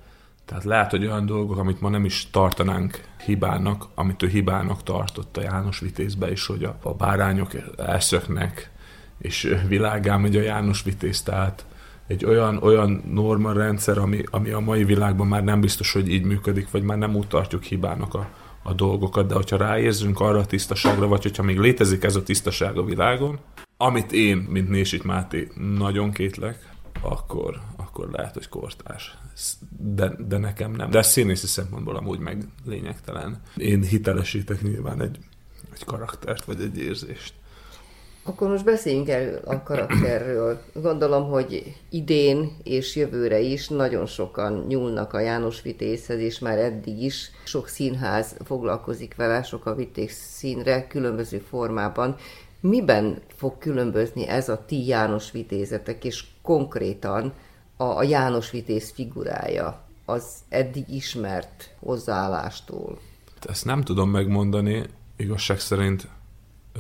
Tehát 0.45 0.65
lehet, 0.65 0.91
hogy 0.91 1.07
olyan 1.07 1.27
dolgok, 1.27 1.57
amit 1.59 1.81
ma 1.81 1.89
nem 1.89 2.05
is 2.05 2.31
tartanánk 2.31 3.01
hibának, 3.25 3.87
amit 3.95 4.23
ő 4.23 4.29
hibának 4.29 4.83
tartott 4.83 5.37
a 5.37 5.43
János 5.43 5.79
Vitézbe 5.79 6.31
is, 6.31 6.47
hogy 6.47 6.65
a, 6.65 6.79
a 6.83 6.95
bárányok 6.95 7.51
elszöknek, 7.77 8.71
és 9.19 9.57
világán 9.69 10.21
megy 10.21 10.37
a 10.37 10.41
János 10.41 10.83
Vitéz, 10.83 11.23
tehát 11.23 11.67
egy 12.07 12.25
olyan, 12.25 12.63
olyan 12.63 13.03
norma 13.11 13.53
rendszer, 13.53 13.99
ami, 13.99 14.23
ami 14.31 14.51
a 14.51 14.61
mai 14.61 14.85
világban 14.85 15.27
már 15.27 15.45
nem 15.45 15.61
biztos, 15.61 15.93
hogy 15.93 16.09
így 16.09 16.25
működik, 16.25 16.71
vagy 16.71 16.83
már 16.83 16.99
nem 16.99 17.17
úgy 17.17 17.29
tartjuk 17.29 17.63
hibának 17.63 18.15
a, 18.15 18.29
a 18.67 18.73
dolgokat, 18.73 19.27
de 19.27 19.35
hogyha 19.35 19.57
ráérzünk 19.57 20.21
arra 20.21 20.39
a 20.39 20.47
tisztaságra, 20.47 21.07
vagy 21.07 21.23
hogyha 21.23 21.43
még 21.43 21.59
létezik 21.59 22.05
ez 22.05 22.17
a 22.17 22.23
tisztaság 22.23 22.77
a 22.77 22.85
világon, 22.85 23.39
amit 23.77 24.13
én, 24.13 24.37
mint 24.37 24.69
Nésit 24.69 25.05
Máté 25.05 25.49
nagyon 25.77 26.13
kétlek, 26.13 26.73
akkor, 27.01 27.61
akkor 27.77 28.11
lehet, 28.11 28.35
hogy 28.35 28.49
kortás. 28.49 29.19
De, 29.79 30.13
de 30.29 30.39
nekem 30.39 30.73
nem. 30.73 30.91
De 30.91 31.03
színészi 31.03 31.47
szempontból 31.47 31.97
amúgy 31.97 32.19
meg 32.19 32.47
lényegtelen. 32.65 33.41
Én 33.57 33.83
hitelesítek 33.83 34.63
nyilván 34.63 35.03
egy, 35.03 35.19
egy 35.73 35.85
karaktert, 35.85 36.45
vagy 36.45 36.61
egy 36.61 36.79
érzést. 36.79 37.35
Akkor 38.27 38.49
most 38.49 38.65
beszéljünk 38.65 39.09
el 39.09 39.41
a 39.45 39.63
karakterről. 39.63 40.61
Gondolom, 40.75 41.31
hogy 41.31 41.77
idén 41.89 42.57
és 42.63 42.97
jövőre 42.97 43.41
is 43.41 43.69
nagyon 43.69 44.07
sokan 44.07 44.65
nyúlnak 44.69 45.13
a 45.13 45.21
János 45.21 45.63
Vitézhez, 45.63 46.19
és 46.19 46.39
már 46.39 46.59
eddig 46.59 47.03
is 47.03 47.31
sok 47.45 47.69
színház 47.69 48.37
foglalkozik 48.45 49.15
vele, 49.15 49.43
sok 49.43 49.67
a 49.67 49.75
vitéz 49.75 50.13
színre, 50.13 50.87
különböző 50.87 51.39
formában. 51.39 52.17
Miben 52.61 53.23
fog 53.37 53.59
különbözni 53.59 54.27
ez 54.27 54.49
a 54.49 54.65
ti 54.67 54.87
János 54.87 55.31
Vitézetek, 55.31 56.05
és 56.05 56.25
konkrétan 56.43 57.33
a, 57.77 57.85
a 57.85 58.03
János 58.03 58.51
Vitéz 58.51 58.91
figurája 58.91 59.83
az 60.05 60.25
eddig 60.49 60.89
ismert 60.89 61.75
hozzáállástól? 61.81 62.99
Ezt 63.49 63.65
nem 63.65 63.83
tudom 63.83 64.11
megmondani, 64.11 64.83
igazság 65.17 65.59
szerint 65.59 66.09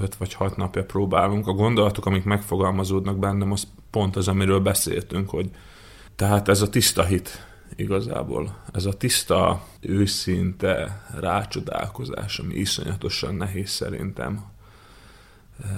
öt 0.00 0.14
vagy 0.14 0.35
hat 0.35 0.57
napja 0.57 0.85
próbálunk. 0.85 1.46
A 1.46 1.52
gondolatok, 1.52 2.07
amik 2.07 2.24
megfogalmazódnak 2.24 3.18
bennem, 3.18 3.52
az 3.52 3.66
pont 3.90 4.16
az, 4.16 4.28
amiről 4.28 4.61
beszéltünk, 4.61 5.30
hogy 5.30 5.50
tehát 6.16 6.48
ez 6.48 6.62
a 6.62 6.68
tiszta 6.68 7.04
hit 7.04 7.46
igazából. 7.76 8.57
Ez 8.72 8.85
a 8.85 8.92
tiszta, 8.92 9.64
őszinte 9.80 11.04
rácsodálkozás, 11.20 12.38
ami 12.38 12.54
iszonyatosan 12.54 13.35
nehéz 13.35 13.70
szerintem. 13.70 14.44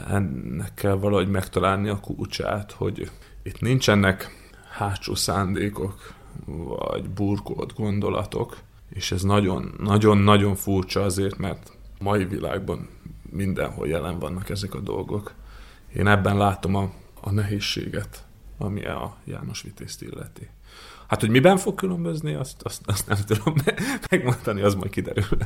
Ennek 0.09 0.75
kell 0.75 0.95
valahogy 0.95 1.29
megtalálni 1.29 1.89
a 1.89 2.01
kulcsát, 2.01 2.73
hogy 2.73 3.11
itt 3.43 3.61
nincsenek 3.61 4.31
hátsó 4.71 5.15
szándékok, 5.15 6.15
vagy 6.45 7.09
burkolt 7.09 7.75
gondolatok, 7.75 8.57
és 8.89 9.13
ez 9.13 9.23
nagyon-nagyon 9.23 10.55
furcsa 10.55 11.03
azért, 11.03 11.39
mert 11.39 11.73
mai 11.99 12.25
világban 12.25 12.89
mindenhol 13.31 13.89
jelen 13.89 14.19
vannak 14.19 14.49
ezek 14.49 14.75
a 14.75 14.81
dolgok. 14.81 15.33
Én 15.97 16.07
ebben 16.07 16.37
látom 16.37 16.75
a, 16.75 16.93
a 17.21 17.31
nehézséget, 17.31 18.25
ami 18.59 18.85
a 18.85 19.17
János 19.25 19.63
Vitézt 19.63 20.03
illeti. 20.03 20.49
Hát, 21.07 21.21
hogy 21.21 21.31
miben 21.31 21.57
fog 21.57 21.75
különbözni, 21.75 22.35
azt, 22.35 22.63
azt, 22.63 22.81
azt 22.87 23.07
nem 23.07 23.19
tudom 23.27 23.55
megmondani, 24.11 24.63
az 24.63 24.75
majd 24.75 24.91
kiderül. 24.91 25.39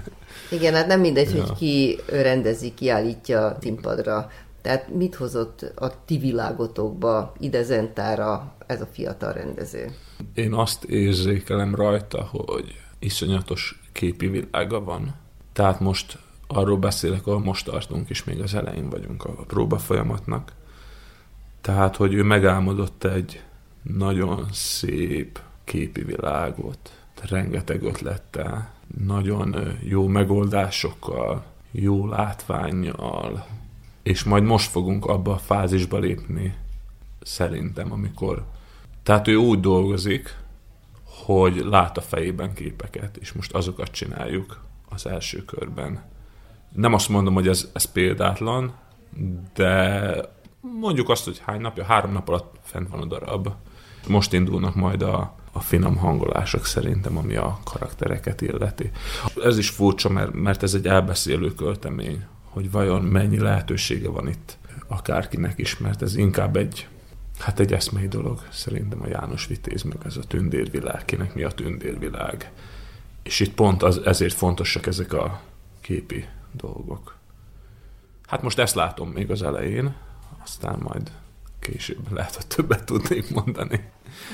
Igen, 0.51 0.75
hát 0.75 0.87
nem 0.87 1.01
mindegy, 1.01 1.35
ja. 1.35 1.45
hogy 1.45 1.57
ki 1.57 1.99
rendezi, 2.09 2.75
kiállítja 2.75 3.47
a 3.47 3.57
színpadra 3.61 4.31
Tehát 4.63 4.95
mit 4.95 5.15
hozott 5.15 5.63
a 5.63 6.05
ti 6.05 6.19
világotokba, 6.19 7.33
ide 7.39 7.63
Zentára 7.63 8.55
ez 8.67 8.81
a 8.81 8.87
fiatal 8.93 9.33
rendező? 9.33 9.95
Én 10.35 10.53
azt 10.53 10.85
érzékelem 10.85 11.75
rajta, 11.75 12.23
hogy 12.23 12.81
iszonyatos 12.99 13.81
képi 13.93 14.27
világa 14.27 14.85
van. 14.85 15.15
Tehát 15.53 15.81
most 15.81 16.19
arról 16.53 16.77
beszélek, 16.77 17.27
ahol 17.27 17.41
most 17.41 17.65
tartunk, 17.65 18.11
és 18.11 18.25
még 18.25 18.41
az 18.41 18.55
elején 18.55 18.89
vagyunk 18.89 19.25
a 19.25 19.31
próba 19.31 19.79
folyamatnak. 19.79 20.53
Tehát, 21.61 21.97
hogy 21.97 22.15
ő 22.15 22.23
megálmodott 22.23 23.05
egy 23.05 23.43
nagyon 23.83 24.47
szép 24.53 25.41
képi 25.65 26.03
világot, 26.03 26.93
rengeteg 27.29 27.83
ötlettel, 27.83 28.73
nagyon 29.05 29.77
jó 29.83 30.07
megoldásokkal, 30.07 31.45
jó 31.71 32.07
látványjal, 32.07 33.47
és 34.03 34.25
majd 34.25 34.43
most 34.45 34.71
fogunk 34.71 35.07
abba 35.07 35.33
a 35.33 35.39
fázisba 35.39 35.99
lépni, 35.99 36.55
szerintem, 37.23 37.93
amikor... 37.93 38.45
Tehát 39.03 39.29
ő 39.29 39.37
úgy 39.37 39.61
dolgozik, 39.61 40.37
hogy 41.05 41.57
lát 41.57 41.97
a 41.97 42.01
fejében 42.01 42.55
képeket, 42.55 43.17
és 43.17 43.33
most 43.33 43.53
azokat 43.53 43.91
csináljuk 43.91 44.61
az 44.89 45.07
első 45.07 45.45
körben. 45.45 46.03
Nem 46.73 46.95
azt 46.95 47.09
mondom, 47.09 47.35
hogy 47.35 47.49
ez, 47.49 47.69
ez 47.73 47.85
példátlan, 47.85 48.73
de 49.55 50.13
mondjuk 50.61 51.09
azt, 51.09 51.25
hogy 51.25 51.43
hány 51.45 51.61
napja, 51.61 51.85
három 51.85 52.13
nap 52.13 52.29
alatt 52.29 52.57
fent 52.63 52.89
van 52.89 53.01
a 53.01 53.05
darab. 53.05 53.49
Most 54.09 54.33
indulnak 54.33 54.75
majd 54.75 55.03
a, 55.03 55.35
a 55.53 55.61
finom 55.61 55.97
hangolások 55.97 56.67
szerintem, 56.67 57.17
ami 57.17 57.37
a 57.37 57.59
karaktereket 57.65 58.41
illeti. 58.41 58.91
Ez 59.45 59.59
is 59.59 59.71
furcsa, 59.71 60.09
mert, 60.09 60.33
mert 60.33 60.63
ez 60.63 60.75
egy 60.75 60.87
elbeszélő 60.87 61.55
költemény, 61.55 62.25
hogy 62.45 62.71
vajon 62.71 63.03
mennyi 63.03 63.39
lehetősége 63.39 64.09
van 64.09 64.29
itt 64.29 64.59
akárkinek 64.87 65.59
is, 65.59 65.79
mert 65.79 66.03
ez 66.03 66.17
inkább 66.17 66.57
egy, 66.57 66.89
hát 67.39 67.61
egy 67.61 67.73
eszmei 67.73 68.09
dolog, 68.09 68.43
szerintem 68.51 69.03
a 69.03 69.09
János 69.09 69.47
Vitéz, 69.47 69.83
meg 69.83 69.97
ez 70.05 70.17
a 70.17 70.25
tündérvilág, 70.25 71.05
kinek 71.05 71.35
mi 71.35 71.43
a 71.43 71.51
tündérvilág. 71.51 72.51
És 73.23 73.41
itt 73.41 73.55
pont 73.55 73.83
az, 73.83 74.01
ezért 74.05 74.35
fontosak 74.35 74.87
ezek 74.87 75.13
a 75.13 75.41
képi 75.81 76.25
dolgok. 76.53 77.17
Hát 78.27 78.43
most 78.43 78.59
ezt 78.59 78.75
látom 78.75 79.09
még 79.09 79.31
az 79.31 79.43
elején, 79.43 79.95
aztán 80.43 80.79
majd 80.79 81.11
később 81.61 82.13
lehet, 82.17 82.35
hogy 82.35 82.47
többet 82.47 82.85
tudnék 82.85 83.31
mondani. 83.31 83.89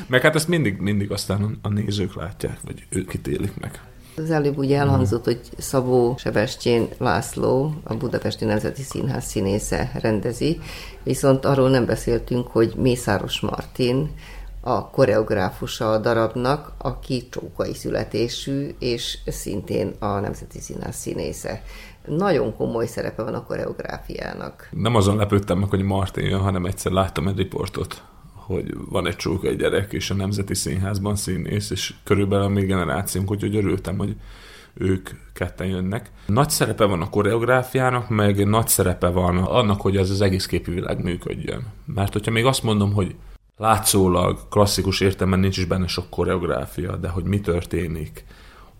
Meg 0.07 0.23
hát 0.23 0.35
ezt 0.35 0.49
mindig, 0.49 0.79
mindig 0.79 1.13
aztán 1.13 1.59
a 1.63 1.69
nézők 1.69 2.15
látják, 2.15 2.61
vagy 2.61 2.87
ők 2.89 3.15
ítélik 3.15 3.57
meg. 3.61 3.81
Az 4.17 4.31
előbb 4.31 4.59
ugye 4.59 4.79
elhangzott, 4.79 5.25
hogy 5.25 5.41
Szabó 5.59 6.17
Sebestyén 6.19 6.89
László, 6.99 7.75
a 7.83 7.95
Budapesti 7.95 8.45
Nemzeti 8.45 8.83
Színház 8.83 9.25
színésze 9.25 9.91
rendezi, 10.01 10.61
viszont 11.03 11.45
arról 11.45 11.71
nem 11.71 11.87
beszéltünk, 11.87 12.47
hogy 12.47 12.75
Mészáros 12.77 13.41
Martin, 13.41 14.11
a 14.61 14.91
koreográfusa 14.91 15.93
a 15.93 15.99
darabnak, 15.99 16.73
aki 16.79 17.29
csókai 17.31 17.75
születésű, 17.75 18.75
és 18.79 19.19
szintén 19.27 19.95
a 19.99 20.21
Nemzeti 20.21 20.61
Színház 20.61 20.97
színésze. 20.97 21.63
Nagyon 22.07 22.57
komoly 22.57 22.87
szerepe 22.87 23.23
van 23.23 23.35
a 23.35 23.45
koreográfiának. 23.45 24.69
Nem 24.71 24.95
azon 24.95 25.16
lepődtem 25.16 25.59
meg, 25.59 25.69
hogy 25.69 25.83
Martin 25.83 26.25
jön, 26.25 26.40
hanem 26.40 26.64
egyszer 26.64 26.92
láttam 26.92 27.29
egy 27.29 27.37
riportot 27.37 28.03
hogy 28.47 28.75
van 28.90 29.07
egy 29.07 29.16
csókai 29.16 29.57
gyerek, 29.57 29.92
és 29.92 30.11
a 30.11 30.14
Nemzeti 30.14 30.55
Színházban 30.55 31.16
színész, 31.16 31.71
és 31.71 31.95
körülbelül 32.05 32.45
a 32.45 32.49
mi 32.49 32.64
generációnk, 32.64 33.31
úgyhogy 33.31 33.57
örültem, 33.57 33.99
hogy 33.99 34.16
ők 34.75 35.11
ketten 35.33 35.66
jönnek. 35.66 36.11
Nagy 36.27 36.51
szerepe 36.51 36.85
van 36.85 37.03
a 37.03 37.11
koreográfiának, 37.11 38.09
meg 38.09 38.49
nagy 38.49 38.69
szerepe 38.69 39.09
van 39.09 39.38
annak, 39.38 39.81
hogy 39.81 39.97
ez 39.97 40.11
az 40.11 40.21
egész 40.21 40.47
képi 40.47 40.71
világ 40.71 41.03
működjön. 41.03 41.66
Mert 41.85 42.12
hogyha 42.12 42.31
még 42.31 42.45
azt 42.45 42.62
mondom, 42.62 42.92
hogy 42.92 43.14
látszólag 43.57 44.49
klasszikus 44.49 45.01
értelemben 45.01 45.40
nincs 45.40 45.59
is 45.59 45.64
benne 45.64 45.87
sok 45.87 46.11
koreográfia, 46.11 46.97
de 46.97 47.09
hogy 47.09 47.25
mi 47.25 47.40
történik, 47.40 48.25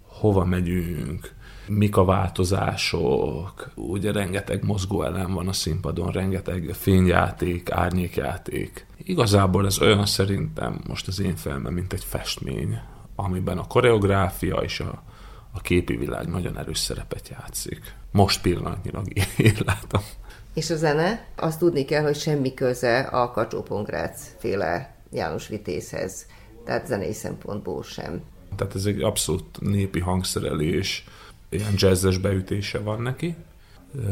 hova 0.02 0.44
megyünk, 0.44 1.34
mik 1.68 1.96
a 1.96 2.05
változások, 2.05 3.70
ugye 3.74 4.12
rengeteg 4.12 4.64
mozgóelem 4.64 5.33
van 5.33 5.48
a 5.48 5.52
színpadon, 5.52 6.11
rengeteg 6.11 6.74
fényjáték, 6.79 7.70
árnyékjáték. 7.70 8.87
Igazából 8.96 9.66
ez 9.66 9.81
olyan 9.81 10.07
szerintem 10.07 10.81
most 10.87 11.09
az 11.09 11.20
én 11.20 11.37
fejemben, 11.37 11.72
mint 11.72 11.92
egy 11.92 12.05
festmény, 12.05 12.79
amiben 13.14 13.59
a 13.59 13.66
koreográfia 13.66 14.57
és 14.57 14.81
a, 14.81 15.02
a 15.52 15.61
képi 15.61 15.96
világ 15.96 16.29
nagyon 16.29 16.59
erős 16.59 16.79
szerepet 16.79 17.29
játszik. 17.29 17.94
Most 18.12 18.40
pillanatnyilag 18.40 19.07
én 19.37 19.57
látom. 19.64 20.02
És 20.55 20.70
a 20.70 20.76
zene? 20.76 21.26
Azt 21.37 21.59
tudni 21.59 21.85
kell, 21.85 22.02
hogy 22.02 22.16
semmi 22.16 22.55
köze 22.55 22.98
a 22.98 23.31
kacsó 23.31 23.87
féle 24.38 24.94
János 25.11 25.48
Vitézhez. 25.48 26.26
Tehát 26.64 26.87
zenei 26.87 27.12
szempontból 27.12 27.83
sem. 27.83 28.22
Tehát 28.57 28.74
ez 28.74 28.85
egy 28.85 29.02
abszolút 29.02 29.61
népi 29.61 30.00
hangszerelés, 30.00 31.05
ilyen 31.48 31.72
jazzes 31.76 32.18
beütése 32.18 32.78
van 32.78 33.02
neki. 33.02 33.35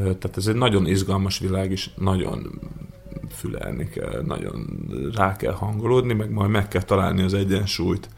Tehát 0.02 0.36
ez 0.36 0.46
egy 0.46 0.54
nagyon 0.54 0.86
izgalmas 0.86 1.38
világ, 1.38 1.70
és 1.70 1.90
nagyon 1.96 2.60
fülelni 3.30 3.88
kell, 3.88 4.22
nagyon 4.22 4.88
rá 5.14 5.36
kell 5.36 5.52
hangolódni, 5.52 6.12
meg 6.12 6.30
majd 6.30 6.50
meg 6.50 6.68
kell 6.68 6.82
találni 6.82 7.22
az 7.22 7.34
egyensúlyt 7.34 8.08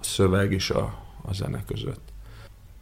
a 0.00 0.04
szöveg 0.04 0.52
és 0.52 0.70
a, 0.70 0.98
a 1.22 1.32
zene 1.32 1.64
között. 1.66 2.12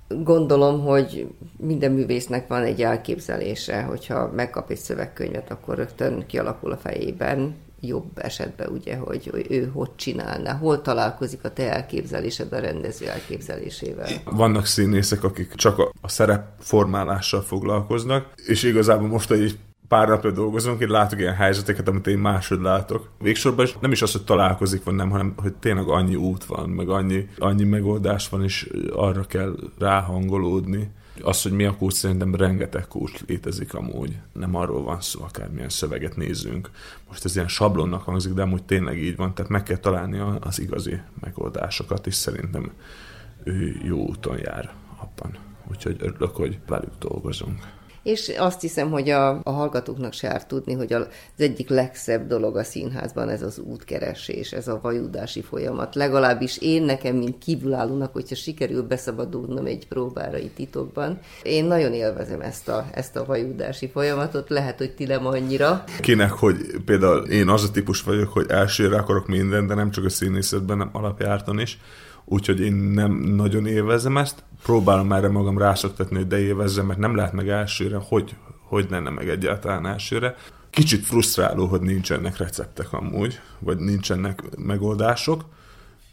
Gondolom, 0.09 0.81
hogy 0.81 1.29
minden 1.59 1.93
művésznek 1.93 2.49
van 2.49 2.63
egy 2.63 2.83
elképzelése, 2.83 3.83
hogyha 3.83 4.33
megkap 4.33 4.71
egy 4.71 4.79
szövegkönyvet, 4.79 5.51
akkor 5.51 5.77
rögtön 5.77 6.27
kialakul 6.27 6.73
a 6.73 6.77
fejében, 6.77 7.55
jobb 7.85 8.11
esetben 8.15 8.69
ugye, 8.69 8.97
hogy 8.97 9.47
ő 9.51 9.71
hogy 9.75 9.95
csinálna, 9.97 10.57
hol 10.57 10.81
találkozik 10.81 11.45
a 11.45 11.53
te 11.53 11.73
elképzelésed 11.73 12.53
a 12.53 12.59
rendező 12.59 13.09
elképzelésével. 13.09 14.09
Vannak 14.25 14.67
színészek, 14.67 15.25
akik 15.25 15.55
csak 15.55 15.79
a, 15.79 15.93
a 16.01 16.09
szerepformálással 16.09 17.43
foglalkoznak, 17.43 18.27
és 18.47 18.63
igazából 18.63 19.09
most 19.09 19.31
egy 19.31 19.59
pár 19.89 20.09
napja 20.09 20.31
dolgozunk, 20.31 20.81
én 20.81 20.89
látok 20.89 21.19
ilyen 21.19 21.35
helyzeteket, 21.35 21.89
amit 21.89 22.07
én 22.07 22.19
másod 22.19 22.63
látok. 22.63 23.09
Végsorban 23.19 23.65
is 23.65 23.77
nem 23.81 23.93
is 23.93 24.03
az, 24.03 24.13
hogy 24.13 24.25
találkozik 24.25 24.85
van, 24.85 24.95
nem, 24.95 25.11
hanem 25.11 25.35
hogy 25.37 25.53
tényleg 25.55 25.89
annyi 25.89 26.15
út 26.15 26.45
van, 26.45 26.69
meg 26.69 26.89
annyi, 26.89 27.29
annyi 27.39 27.65
megoldás 27.65 28.29
van, 28.29 28.43
és 28.43 28.71
arra 28.93 29.23
kell 29.23 29.55
ráhangolódni 29.79 30.91
az, 31.21 31.43
hogy 31.43 31.53
mi 31.53 31.65
a 31.65 31.77
kulcs, 31.77 31.95
szerintem 31.95 32.35
rengeteg 32.35 32.89
kulcs 32.89 33.21
létezik 33.27 33.75
amúgy. 33.75 34.19
Nem 34.33 34.55
arról 34.55 34.83
van 34.83 35.01
szó, 35.01 35.23
akármilyen 35.23 35.69
szöveget 35.69 36.17
nézzünk. 36.17 36.71
Most 37.09 37.25
ez 37.25 37.35
ilyen 37.35 37.49
sablonnak 37.49 38.03
hangzik, 38.03 38.33
de 38.33 38.43
amúgy 38.43 38.63
tényleg 38.63 39.03
így 39.03 39.17
van, 39.17 39.35
tehát 39.35 39.51
meg 39.51 39.63
kell 39.63 39.77
találni 39.77 40.19
az 40.41 40.61
igazi 40.61 41.01
megoldásokat, 41.21 42.07
és 42.07 42.15
szerintem 42.15 42.73
ő 43.45 43.81
jó 43.85 43.99
úton 43.99 44.39
jár 44.39 44.73
abban. 44.97 45.39
Úgyhogy 45.71 45.97
örülök, 45.99 46.37
hogy 46.37 46.59
velük 46.67 46.99
dolgozunk 46.99 47.67
és 48.03 48.33
azt 48.39 48.61
hiszem, 48.61 48.91
hogy 48.91 49.11
a, 49.11 49.41
a 49.43 49.51
hallgatóknak 49.51 50.13
se 50.13 50.33
árt 50.33 50.49
tudni, 50.49 50.73
hogy 50.73 50.93
az 50.93 51.07
egyik 51.37 51.69
legszebb 51.69 52.27
dolog 52.27 52.57
a 52.57 52.65
színházban 52.65 53.29
ez 53.29 53.43
az 53.43 53.59
útkeresés, 53.59 54.53
ez 54.53 54.69
a 54.69 54.79
vajudási 54.83 55.43
folyamat. 55.43 55.95
Legalábbis 55.95 56.59
én 56.59 56.83
nekem, 56.83 57.17
mint 57.17 57.39
kívülállónak, 57.39 58.13
hogyha 58.13 58.35
sikerül 58.35 58.83
beszabadulnom 58.83 59.67
egy 59.67 59.87
próbára 59.87 60.39
itt 60.39 60.55
titokban, 60.55 61.19
én 61.43 61.65
nagyon 61.65 61.93
élvezem 61.93 62.41
ezt 62.41 62.69
a, 62.69 62.87
ezt 62.95 63.17
a 63.17 63.25
vajudási 63.25 63.89
folyamatot, 63.89 64.49
lehet, 64.49 64.79
hogy 64.79 64.95
ti 64.95 65.05
nem 65.05 65.27
annyira. 65.27 65.85
Kinek, 66.01 66.31
hogy 66.31 66.57
például 66.85 67.27
én 67.27 67.49
az 67.49 67.65
a 67.65 67.71
típus 67.71 68.03
vagyok, 68.03 68.33
hogy 68.33 68.47
elsőre 68.49 68.97
akarok 68.97 69.27
minden, 69.27 69.67
de 69.67 69.75
nem 69.75 69.91
csak 69.91 70.05
a 70.05 70.11
színészetben, 70.11 70.77
hanem 70.77 70.91
alapjártan 70.93 71.61
is 71.61 71.79
úgyhogy 72.25 72.61
én 72.61 72.73
nem 72.73 73.13
nagyon 73.13 73.67
élvezem 73.67 74.17
ezt. 74.17 74.45
Próbálom 74.63 75.13
erre 75.13 75.29
magam 75.29 75.59
rászoktatni, 75.59 76.17
hogy 76.17 76.27
de 76.27 76.39
élvezzem, 76.39 76.87
mert 76.87 76.99
nem 76.99 77.17
lehet 77.17 77.33
meg 77.33 77.49
elsőre, 77.49 77.99
hogy, 78.03 78.37
hogy 78.69 78.87
lenne 78.91 79.11
meg 79.11 79.29
egyáltalán 79.29 79.87
elsőre. 79.87 80.35
Kicsit 80.71 81.05
frusztráló, 81.05 81.67
hogy 81.67 81.81
nincsenek 81.81 82.37
receptek 82.37 82.93
amúgy, 82.93 83.41
vagy 83.59 83.79
nincsenek 83.79 84.43
megoldások, 84.59 85.45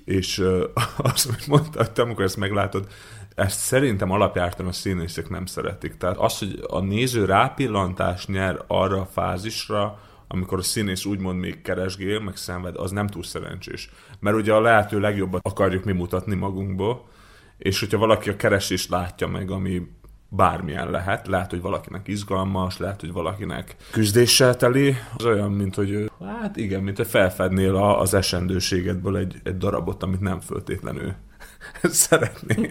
és 0.06 0.44
azt, 0.98 1.28
amit 1.28 1.48
mondtad, 1.48 1.92
te 1.92 2.02
amikor 2.02 2.24
ezt 2.24 2.38
meglátod, 2.38 2.88
ezt 3.36 3.60
szerintem 3.60 4.12
alapjártan 4.12 4.68
a 4.68 4.72
színészek 4.72 5.30
nem 5.30 5.46
szeretik. 5.46 5.98
Tehát 5.98 6.18
az, 6.18 6.38
hogy 6.38 6.64
a 6.68 6.80
néző 6.80 7.26
rápillantást 7.26 8.28
nyer 8.28 8.64
arra 8.68 9.02
a 9.02 9.10
fázisra, 9.12 10.00
amikor 10.28 10.58
a 10.58 10.62
színész 10.62 11.06
úgymond 11.06 11.40
még 11.40 11.62
keresgél, 11.62 12.20
meg 12.20 12.36
szenved, 12.36 12.76
az 12.76 12.92
nem 12.92 13.08
túl 13.08 13.24
szerencsés. 13.24 13.90
Mert 14.20 14.36
ugye 14.36 14.54
a 14.54 14.62
lehető 14.62 15.00
legjobbat 15.00 15.48
akarjuk 15.48 15.84
mi 15.84 15.92
mutatni 15.92 16.36
magunkból, 16.36 17.08
és 17.60 17.80
hogyha 17.80 17.98
valaki 17.98 18.30
a 18.30 18.36
keresést 18.36 18.90
látja 18.90 19.28
meg, 19.28 19.52
ami 19.52 19.82
bármilyen 20.30 20.92
lehet. 20.92 21.28
Lehet, 21.28 21.50
hogy 21.50 21.62
valakinek 21.62 22.08
izgalmas, 22.08 22.78
lehet, 22.78 23.00
hogy 23.00 23.12
valakinek 23.12 23.76
küzdéssel 23.92 24.56
teli. 24.56 24.96
Az 25.18 25.26
olyan, 25.26 25.52
mint 25.52 25.76
hogy 25.76 26.12
hát 26.20 26.58
igen, 26.58 26.84
mint 26.84 26.98
hogy 26.98 27.08
felfednél 27.08 27.76
az 27.76 28.14
esendőségedből 28.14 29.18
egy, 29.18 29.36
egy 29.44 29.58
darabot, 29.58 30.04
amit 30.04 30.20
nem 30.20 30.40
föltétlenül 30.40 31.14
szeretné. 31.84 32.70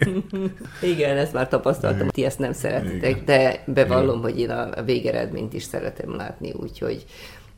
Igen, 0.82 1.16
ezt 1.16 1.32
már 1.32 1.48
tapasztaltam, 1.48 2.08
ti 2.08 2.24
ezt 2.24 2.38
nem 2.38 2.52
szeretitek, 2.52 3.10
Igen. 3.10 3.24
de 3.24 3.62
bevallom, 3.66 4.18
Igen. 4.18 4.30
hogy 4.30 4.40
én 4.40 4.50
a 4.50 4.82
végeredményt 4.82 5.52
is 5.52 5.62
szeretem 5.62 6.16
látni, 6.16 6.52
úgyhogy 6.52 7.04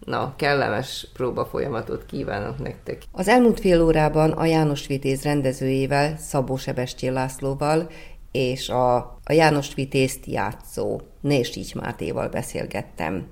Na, 0.04 0.34
kellemes 0.36 1.08
próba 1.12 1.44
folyamatot 1.44 2.06
kívánok 2.06 2.58
nektek. 2.58 3.02
Az 3.12 3.28
elmúlt 3.28 3.60
fél 3.60 3.82
órában 3.82 4.30
a 4.30 4.44
János 4.44 4.86
Vitéz 4.86 5.22
rendezőjével, 5.22 6.16
Szabó 6.16 6.56
Sebestyén 6.56 7.12
Lászlóval 7.12 7.88
és 8.32 8.68
a, 8.68 8.96
a 9.24 9.32
János 9.32 9.74
Vitézt 9.74 10.26
játszó 10.26 11.00
Nés 11.20 11.74
Mátéval 11.74 12.28
beszélgettem. 12.28 13.26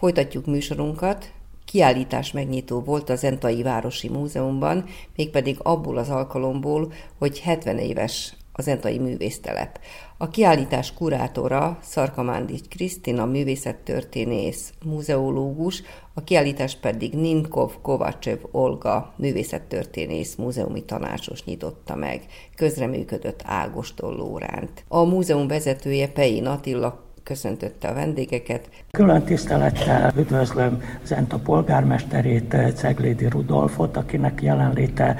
Folytatjuk 0.00 0.46
műsorunkat. 0.46 1.32
Kiállítás 1.64 2.32
megnyitó 2.32 2.80
volt 2.80 3.10
az 3.10 3.24
Entai 3.24 3.62
Városi 3.62 4.08
Múzeumban, 4.08 4.84
mégpedig 5.16 5.56
abból 5.62 5.96
az 5.96 6.08
alkalomból, 6.08 6.92
hogy 7.18 7.40
70 7.40 7.78
éves 7.78 8.34
az 8.52 8.68
Entai 8.68 8.98
Művésztelep. 8.98 9.80
A 10.18 10.28
kiállítás 10.28 10.94
kurátora 10.94 11.78
Szarkamándics 11.82 12.68
Krisztina 12.68 13.24
művészettörténész, 13.24 14.72
múzeológus, 14.84 15.82
a 16.14 16.24
kiállítás 16.24 16.76
pedig 16.76 17.12
Ninkov 17.12 17.72
Kovacsev 17.82 18.38
Olga 18.50 19.14
művészettörténész, 19.16 20.34
múzeumi 20.34 20.84
tanácsos 20.84 21.44
nyitotta 21.44 21.94
meg. 21.94 22.22
Közreműködött 22.56 23.40
Ágoston 23.44 24.14
Lóránt. 24.14 24.84
A 24.88 25.02
múzeum 25.02 25.48
vezetője 25.48 26.08
Pei 26.08 26.40
Attila 26.40 27.09
köszöntötte 27.30 27.88
a 27.88 27.94
vendégeket. 27.94 28.68
Külön 28.90 29.22
tisztelettel 29.22 30.12
üdvözlöm 30.16 30.82
Zenta 31.04 31.38
polgármesterét, 31.38 32.56
Ceglédi 32.74 33.28
Rudolfot, 33.28 33.96
akinek 33.96 34.42
jelenléte 34.42 35.16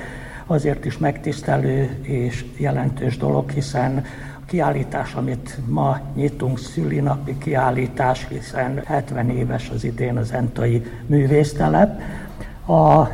azért 0.46 0.84
is 0.84 0.98
megtisztelő 0.98 1.98
és 2.02 2.44
jelentős 2.56 3.16
dolog, 3.16 3.50
hiszen 3.50 4.04
kiállítás, 4.46 5.14
amit 5.14 5.58
ma 5.68 6.00
nyitunk, 6.14 6.58
szülinapi 6.58 7.38
kiállítás, 7.38 8.26
hiszen 8.28 8.82
70 8.84 9.30
éves 9.30 9.68
az 9.68 9.84
idén 9.84 10.16
az 10.16 10.32
Entai 10.32 10.82
művésztelep. 11.06 12.00
A 12.66 13.08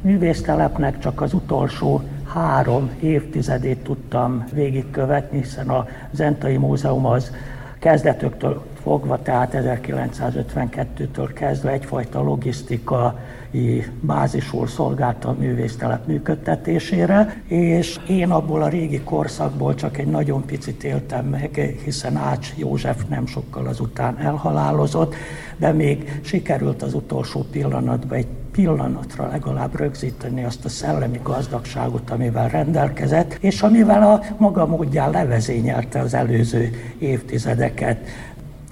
művésztelepnek 0.00 0.98
csak 0.98 1.20
az 1.20 1.34
utolsó 1.34 2.02
három 2.34 2.90
évtizedét 3.00 3.78
tudtam 3.78 4.44
végigkövetni, 4.52 5.38
hiszen 5.38 5.68
a 5.68 5.86
Zentai 6.12 6.56
Múzeum 6.56 7.06
az 7.06 7.32
kezdetöktől 7.78 8.62
fogva, 8.82 9.22
tehát 9.22 9.56
1952-től 9.56 11.30
kezdve 11.34 11.70
egyfajta 11.70 12.22
logisztikai 12.22 13.84
bázisul 14.00 14.66
szolgálta 14.66 15.28
a 15.28 15.36
művésztelep 15.38 16.06
működtetésére, 16.06 17.42
és 17.46 17.98
én 18.08 18.30
abból 18.30 18.62
a 18.62 18.68
régi 18.68 19.00
korszakból 19.00 19.74
csak 19.74 19.98
egy 19.98 20.06
nagyon 20.06 20.44
picit 20.44 20.84
éltem 20.84 21.26
meg, 21.26 21.76
hiszen 21.84 22.16
Ács 22.16 22.52
József 22.56 23.02
nem 23.08 23.26
sokkal 23.26 23.66
azután 23.66 24.18
elhalálozott, 24.18 25.14
de 25.56 25.72
még 25.72 26.20
sikerült 26.22 26.82
az 26.82 26.94
utolsó 26.94 27.46
pillanatban 27.50 28.18
egy 28.18 28.28
pillanatra 28.58 29.28
legalább 29.28 29.76
rögzíteni 29.76 30.44
azt 30.44 30.64
a 30.64 30.68
szellemi 30.68 31.20
gazdagságot, 31.22 32.10
amivel 32.10 32.48
rendelkezett, 32.48 33.36
és 33.40 33.62
amivel 33.62 34.02
a 34.02 34.20
maga 34.36 34.66
módján 34.66 35.10
levezényelte 35.10 36.00
az 36.00 36.14
előző 36.14 36.70
évtizedeket. 36.98 37.98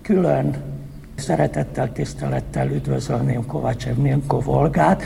Külön 0.03 0.57
szeretettel, 1.15 1.93
tisztelettel 1.93 2.71
üdvözölném 2.71 3.47
Kovácsev 3.47 3.97
Nilko 3.97 4.41
Volgát, 4.41 5.03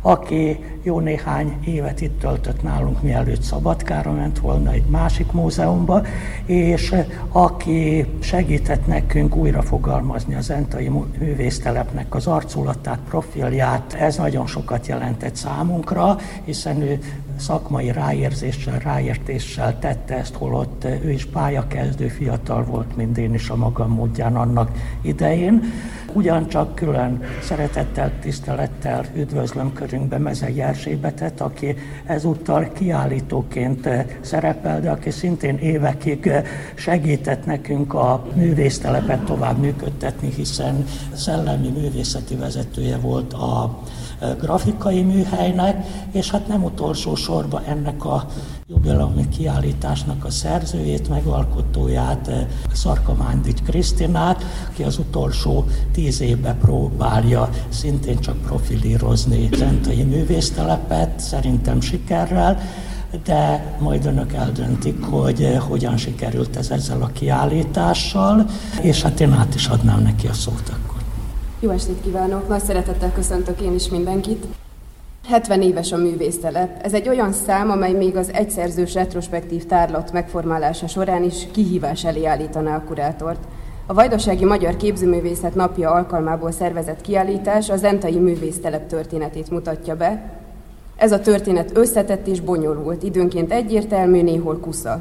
aki 0.00 0.64
jó 0.82 1.00
néhány 1.00 1.56
évet 1.64 2.00
itt 2.00 2.20
töltött 2.20 2.62
nálunk, 2.62 3.02
mielőtt 3.02 3.42
Szabadkára 3.42 4.12
ment 4.12 4.38
volna 4.38 4.70
egy 4.70 4.84
másik 4.90 5.32
múzeumba, 5.32 6.02
és 6.46 6.94
aki 7.28 8.06
segített 8.20 8.86
nekünk 8.86 9.36
újra 9.36 9.62
fogalmazni 9.62 10.34
az 10.34 10.50
Entai 10.50 10.88
művésztelepnek 11.18 12.14
az 12.14 12.26
arculatát, 12.26 12.98
profilját. 13.08 13.92
Ez 13.92 14.16
nagyon 14.16 14.46
sokat 14.46 14.86
jelentett 14.86 15.34
számunkra, 15.34 16.16
hiszen 16.44 16.82
ő 16.82 16.98
szakmai 17.38 17.92
ráérzéssel, 17.92 18.78
ráértéssel 18.78 19.78
tette 19.78 20.14
ezt, 20.14 20.34
holott 20.34 20.84
ő 20.84 21.10
is 21.10 21.26
pályakezdő 21.26 22.08
fiatal 22.08 22.64
volt, 22.64 22.96
mint 22.96 23.18
én 23.18 23.34
is 23.34 23.48
a 23.48 23.56
magam 23.56 23.90
módján 23.90 24.36
annak 24.36 24.70
idején. 25.02 25.62
Ugyancsak 26.18 26.74
külön 26.74 27.22
szeretettel, 27.42 28.12
tisztelettel 28.20 29.04
üdvözlöm 29.14 29.72
körünkbe 29.72 30.18
Mezei 30.18 30.60
Erzsébetet, 30.60 31.40
aki 31.40 31.74
ezúttal 32.06 32.68
kiállítóként 32.72 33.88
szerepel, 34.20 34.80
de 34.80 34.90
aki 34.90 35.10
szintén 35.10 35.58
évekig 35.58 36.30
segített 36.74 37.44
nekünk 37.44 37.94
a 37.94 38.26
művésztelepet 38.34 39.24
tovább 39.24 39.58
működtetni, 39.58 40.32
hiszen 40.36 40.84
szellemi 41.14 41.68
művészeti 41.68 42.34
vezetője 42.36 42.96
volt 42.96 43.32
a 43.32 43.78
grafikai 44.40 45.02
műhelynek, 45.02 45.86
és 46.12 46.30
hát 46.30 46.48
nem 46.48 46.64
utolsó 46.64 47.14
sorban 47.14 47.62
ennek 47.64 48.04
a 48.04 48.26
jubileumi 48.66 49.28
kiállításnak 49.28 50.24
a 50.24 50.30
szerzőjét, 50.30 51.08
megalkotóját, 51.08 52.30
Szarka 52.72 53.14
Mándics 53.14 53.62
Krisztinát, 53.62 54.44
aki 54.68 54.82
az 54.82 54.98
utolsó 54.98 55.64
tíz 55.92 56.20
évben 56.20 56.58
próbálja 56.58 57.48
szintén 57.68 58.18
csak 58.18 58.36
profilírozni 58.36 59.48
zentai 59.56 60.02
művésztelepet, 60.02 61.20
szerintem 61.20 61.80
sikerrel, 61.80 62.58
de 63.24 63.76
majd 63.80 64.06
önök 64.06 64.32
eldöntik, 64.32 65.04
hogy 65.04 65.58
hogyan 65.68 65.96
sikerült 65.96 66.56
ez 66.56 66.70
ezzel 66.70 67.02
a 67.02 67.10
kiállítással, 67.12 68.46
és 68.80 69.02
hát 69.02 69.20
én 69.20 69.32
át 69.32 69.54
is 69.54 69.66
adnám 69.66 70.02
neki 70.02 70.26
a 70.26 70.32
szót 70.32 70.68
akkor. 70.68 70.97
Jó 71.60 71.70
estét 71.70 72.00
kívánok! 72.02 72.48
Nagy 72.48 72.62
szeretettel 72.62 73.12
köszöntök 73.12 73.60
én 73.60 73.74
is 73.74 73.88
mindenkit. 73.88 74.46
70 75.28 75.62
éves 75.62 75.92
a 75.92 75.96
művésztelep. 75.96 76.82
Ez 76.82 76.94
egy 76.94 77.08
olyan 77.08 77.32
szám, 77.32 77.70
amely 77.70 77.92
még 77.92 78.16
az 78.16 78.32
egyszerzős 78.32 78.94
retrospektív 78.94 79.66
tárlat 79.66 80.12
megformálása 80.12 80.86
során 80.86 81.22
is 81.22 81.46
kihívás 81.52 82.04
elé 82.04 82.24
állítaná 82.24 82.76
a 82.76 82.84
kurátort. 82.86 83.38
A 83.86 83.94
Vajdasági 83.94 84.44
Magyar 84.44 84.76
Képzőművészet 84.76 85.54
napja 85.54 85.90
alkalmából 85.90 86.50
szervezett 86.50 87.00
kiállítás 87.00 87.70
a 87.70 87.76
Zentai 87.76 88.18
művésztelep 88.18 88.86
történetét 88.86 89.50
mutatja 89.50 89.96
be. 89.96 90.40
Ez 90.96 91.12
a 91.12 91.20
történet 91.20 91.76
összetett 91.76 92.26
és 92.26 92.40
bonyolult, 92.40 93.02
időnként 93.02 93.52
egyértelmű, 93.52 94.22
néhol 94.22 94.58
kusza. 94.58 95.00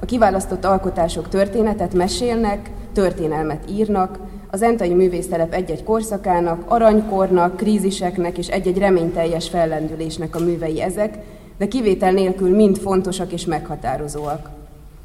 A 0.00 0.04
kiválasztott 0.04 0.64
alkotások 0.64 1.28
történetet 1.28 1.94
mesélnek, 1.94 2.70
történelmet 2.92 3.70
írnak, 3.70 4.18
az 4.54 4.62
entai 4.62 4.94
művésztelep 4.94 5.52
egy-egy 5.52 5.84
korszakának, 5.84 6.70
aranykornak, 6.70 7.56
kríziseknek 7.56 8.38
és 8.38 8.48
egy-egy 8.48 8.78
reményteljes 8.78 9.48
fellendülésnek 9.48 10.36
a 10.36 10.38
művei 10.38 10.82
ezek, 10.82 11.18
de 11.58 11.68
kivétel 11.68 12.12
nélkül 12.12 12.54
mind 12.54 12.78
fontosak 12.78 13.32
és 13.32 13.44
meghatározóak. 13.44 14.50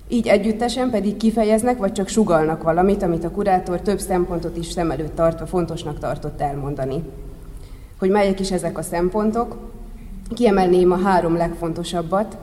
Így 0.08 0.28
együttesen 0.28 0.90
pedig 0.90 1.18
kifejeznek, 1.18 1.78
vagy 1.78 1.92
csak 1.92 2.08
sugalnak 2.08 2.64
valamit, 2.64 3.04
amit 3.04 3.24
a 3.24 3.32
kurátor 3.32 3.82
több 3.82 4.00
szempontot 4.00 4.58
is 4.58 4.66
szem 4.66 4.92
előtt 4.92 5.16
tartva 5.16 5.46
fontosnak 5.46 6.00
tartott 6.00 6.42
elmondani. 6.42 7.04
Hogy 8.00 8.10
melyek 8.10 8.40
is 8.40 8.52
ezek 8.52 8.78
a 8.78 8.82
szempontok, 8.82 9.58
kiemelném 10.36 10.92
a 10.92 10.98
három 10.98 11.38
legfontosabbat, 11.38 12.38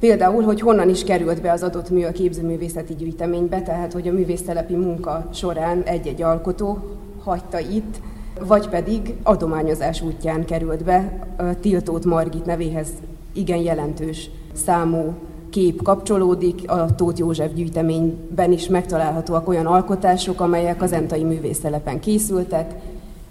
Például, 0.00 0.42
hogy 0.42 0.60
honnan 0.60 0.88
is 0.88 1.04
került 1.04 1.42
be 1.42 1.52
az 1.52 1.62
adott 1.62 1.90
mű 1.90 2.04
a 2.04 2.12
képzőművészeti 2.12 2.94
gyűjteménybe, 2.94 3.62
tehát 3.62 3.92
hogy 3.92 4.08
a 4.08 4.12
művésztelepi 4.12 4.74
munka 4.74 5.28
során 5.32 5.82
egy-egy 5.82 6.22
alkotó 6.22 6.78
hagyta 7.24 7.58
itt, 7.58 8.00
vagy 8.40 8.68
pedig 8.68 9.14
adományozás 9.22 10.02
útján 10.02 10.44
került 10.44 10.84
be 10.84 11.26
Tiltót 11.60 12.04
Margit 12.04 12.46
nevéhez 12.46 12.88
igen 13.32 13.58
jelentős 13.58 14.30
számú 14.52 15.14
kép 15.50 15.82
kapcsolódik, 15.82 16.70
a 16.70 16.94
Tóth 16.94 17.18
József 17.18 17.52
gyűjteményben 17.52 18.52
is 18.52 18.68
megtalálhatóak 18.68 19.48
olyan 19.48 19.66
alkotások, 19.66 20.40
amelyek 20.40 20.82
az 20.82 20.92
entai 20.92 21.24
művésztelepen 21.24 22.00
készültek, 22.00 22.74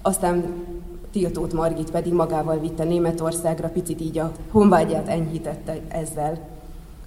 aztán 0.01 0.43
Tiltót 1.11 1.53
Margit 1.53 1.91
pedig 1.91 2.13
magával 2.13 2.59
vitte 2.59 2.83
Németországra, 2.83 3.67
picit 3.67 4.01
így 4.01 4.17
a 4.17 4.31
honvágyát 4.51 5.07
enyhítette 5.07 5.77
ezzel. 5.87 6.54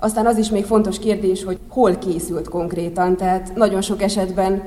Aztán 0.01 0.27
az 0.27 0.39
is 0.39 0.51
még 0.51 0.65
fontos 0.65 0.99
kérdés, 0.99 1.45
hogy 1.45 1.59
hol 1.69 1.97
készült 1.97 2.49
konkrétan, 2.49 3.17
tehát 3.17 3.53
nagyon 3.55 3.81
sok 3.81 4.03
esetben 4.03 4.63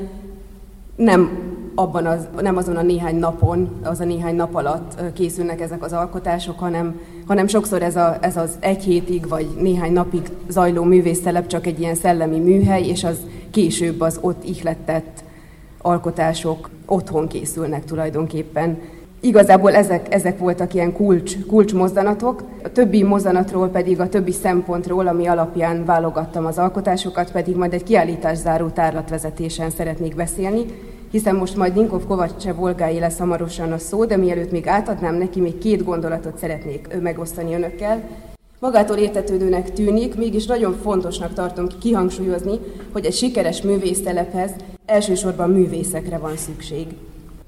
nem 0.96 1.30
abban 1.76 2.06
az, 2.06 2.28
nem 2.42 2.58
azon 2.58 2.76
a 2.76 2.82
néhány 2.82 3.16
napon, 3.16 3.80
az 3.84 4.00
a 4.00 4.04
néhány 4.04 4.36
nap 4.36 4.56
alatt 4.56 5.14
készülnek 5.14 5.62
ezek 5.62 5.84
az 5.84 5.94
alkotások, 5.94 6.60
hanem, 6.60 7.00
hanem 7.28 7.48
sokszor 7.48 7.82
ez, 7.82 7.96
a, 7.96 8.18
ez 8.22 8.38
az 8.38 8.56
egy 8.60 8.84
hétig 8.84 9.28
vagy 9.28 9.48
néhány 9.60 9.94
napig 9.94 10.30
zajló 10.48 10.84
művésztelep 10.84 11.48
csak 11.48 11.68
egy 11.68 11.80
ilyen 11.80 11.96
szellemi 11.96 12.40
műhely, 12.40 12.84
és 12.84 13.04
az 13.04 13.18
később 13.52 14.02
az 14.02 14.18
ott 14.22 14.44
ihlettett 14.44 15.24
alkotások 15.82 16.70
otthon 16.86 17.28
készülnek 17.28 17.86
tulajdonképpen. 17.86 18.78
Igazából 19.24 19.74
ezek, 19.76 20.14
ezek 20.14 20.38
voltak 20.38 20.74
ilyen 20.74 20.94
kulcs, 20.94 21.46
kulcs 21.48 21.74
mozdanatok. 21.74 22.44
A 22.64 22.72
többi 22.72 23.04
mozzanatról 23.04 23.68
pedig, 23.68 24.00
a 24.00 24.10
többi 24.10 24.32
szempontról, 24.32 25.08
ami 25.08 25.28
alapján 25.28 25.86
válogattam 25.86 26.46
az 26.46 26.58
alkotásokat, 26.58 27.32
pedig 27.32 27.56
majd 27.56 27.74
egy 27.74 27.84
kiállítászáró 27.84 28.68
tárlatvezetésen 28.68 29.70
szeretnék 29.70 30.16
beszélni, 30.16 30.66
hiszen 31.12 31.36
most 31.36 31.56
majd 31.56 31.74
Dinkov 31.74 32.06
Kovacse 32.08 32.54
Volgái 32.54 33.00
lesz 33.00 33.18
hamarosan 33.18 33.72
a 33.72 33.78
szó, 33.78 34.06
de 34.06 34.18
mielőtt 34.18 34.52
még 34.52 34.68
átadnám 34.68 35.16
neki, 35.16 35.40
még 35.40 35.58
két 35.58 35.84
gondolatot 35.84 36.38
szeretnék 36.38 36.88
megosztani 37.02 37.54
önökkel. 37.54 38.02
Magától 38.60 38.98
értetődőnek 38.98 39.74
tűnik, 39.74 40.16
mégis 40.16 40.46
nagyon 40.46 40.78
fontosnak 40.82 41.34
tartom 41.34 41.68
kihangsúlyozni, 41.80 42.60
hogy 42.94 43.06
egy 43.06 43.14
sikeres 43.14 43.62
művésztelephez 43.62 44.52
elsősorban 44.86 45.50
művészekre 45.50 46.18
van 46.18 46.38
szükség. 46.38 46.88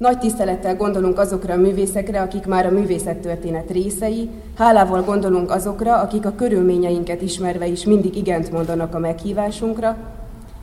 Nagy 0.04 0.20
tisztelettel 0.20 0.76
gondolunk 0.76 1.20
azokra 1.20 1.54
a 1.54 1.58
művészekre, 1.58 2.22
akik 2.22 2.46
már 2.46 2.66
a 2.66 2.72
művészettörténet 2.72 3.72
részei, 3.72 4.30
hálával 4.58 5.02
gondolunk 5.02 5.52
azokra, 5.52 6.02
akik 6.02 6.26
a 6.26 6.36
körülményeinket 6.36 7.22
ismerve 7.22 7.68
is 7.68 7.86
mindig 7.86 8.16
igent 8.16 8.52
mondanak 8.52 8.96
a 8.96 9.00
meghívásunkra, 9.00 9.98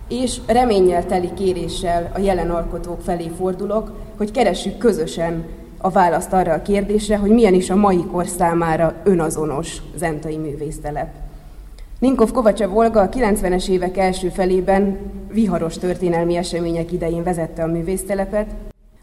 és 0.08 0.40
reménnyel 0.46 1.06
teli 1.06 1.30
kéréssel 1.34 2.10
a 2.14 2.18
jelen 2.18 2.50
alkotók 2.50 3.00
felé 3.00 3.30
fordulok, 3.38 3.92
hogy 4.16 4.30
keressük 4.30 4.78
közösen 4.78 5.44
a 5.78 5.90
választ 5.90 6.32
arra 6.32 6.52
a 6.52 6.62
kérdésre, 6.62 7.16
hogy 7.16 7.30
milyen 7.30 7.54
is 7.54 7.70
a 7.70 7.76
mai 7.76 8.04
kor 8.12 8.26
számára 8.26 8.94
önazonos 9.04 9.82
zentai 9.96 10.36
művésztelep. 10.36 11.08
Ninkov 11.98 12.32
Kovacsa 12.32 12.68
Volga 12.68 13.00
a 13.00 13.08
90-es 13.08 13.68
évek 13.68 13.96
első 13.96 14.28
felében 14.28 14.98
viharos 15.32 15.78
történelmi 15.78 16.36
események 16.36 16.92
idején 16.92 17.22
vezette 17.22 17.62
a 17.62 17.66
művésztelepet, 17.66 18.46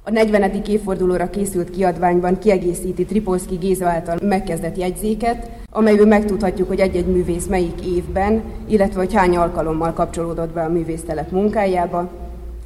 a 0.07 0.11
40. 0.11 0.61
évfordulóra 0.67 1.29
készült 1.29 1.69
kiadványban 1.69 2.39
kiegészíti 2.39 3.05
Tripolszki 3.05 3.55
Géza 3.55 3.87
által 3.87 4.17
megkezdett 4.21 4.77
jegyzéket, 4.77 5.49
amelyből 5.71 6.05
megtudhatjuk, 6.05 6.67
hogy 6.67 6.79
egy-egy 6.79 7.05
művész 7.05 7.45
melyik 7.45 7.85
évben, 7.85 8.41
illetve 8.67 8.99
hogy 8.99 9.13
hány 9.13 9.37
alkalommal 9.37 9.93
kapcsolódott 9.93 10.53
be 10.53 10.61
a 10.61 10.69
művésztelep 10.69 11.31
munkájába. 11.31 12.09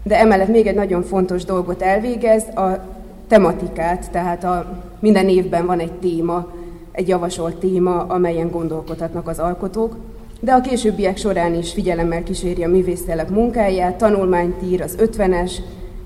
De 0.03 0.19
emellett 0.19 0.47
még 0.47 0.67
egy 0.67 0.75
nagyon 0.75 1.03
fontos 1.03 1.45
dolgot 1.45 1.81
elvégez, 1.81 2.43
a 2.55 2.85
tematikát, 3.27 4.11
tehát 4.11 4.43
a, 4.43 4.81
minden 4.99 5.29
évben 5.29 5.65
van 5.65 5.79
egy 5.79 5.93
téma, 5.93 6.47
egy 6.91 7.07
javasolt 7.07 7.55
téma, 7.55 8.05
amelyen 8.07 8.49
gondolkodhatnak 8.49 9.27
az 9.27 9.39
alkotók, 9.39 9.95
de 10.39 10.51
a 10.51 10.61
későbbiek 10.61 11.17
során 11.17 11.55
is 11.55 11.73
figyelemmel 11.73 12.23
kíséri 12.23 12.63
a 12.63 12.69
művésztelep 12.69 13.29
munkáját, 13.29 13.97
tanulmányt 13.97 14.61
ír 14.63 14.81
az 14.81 14.95
50-es, 14.99 15.51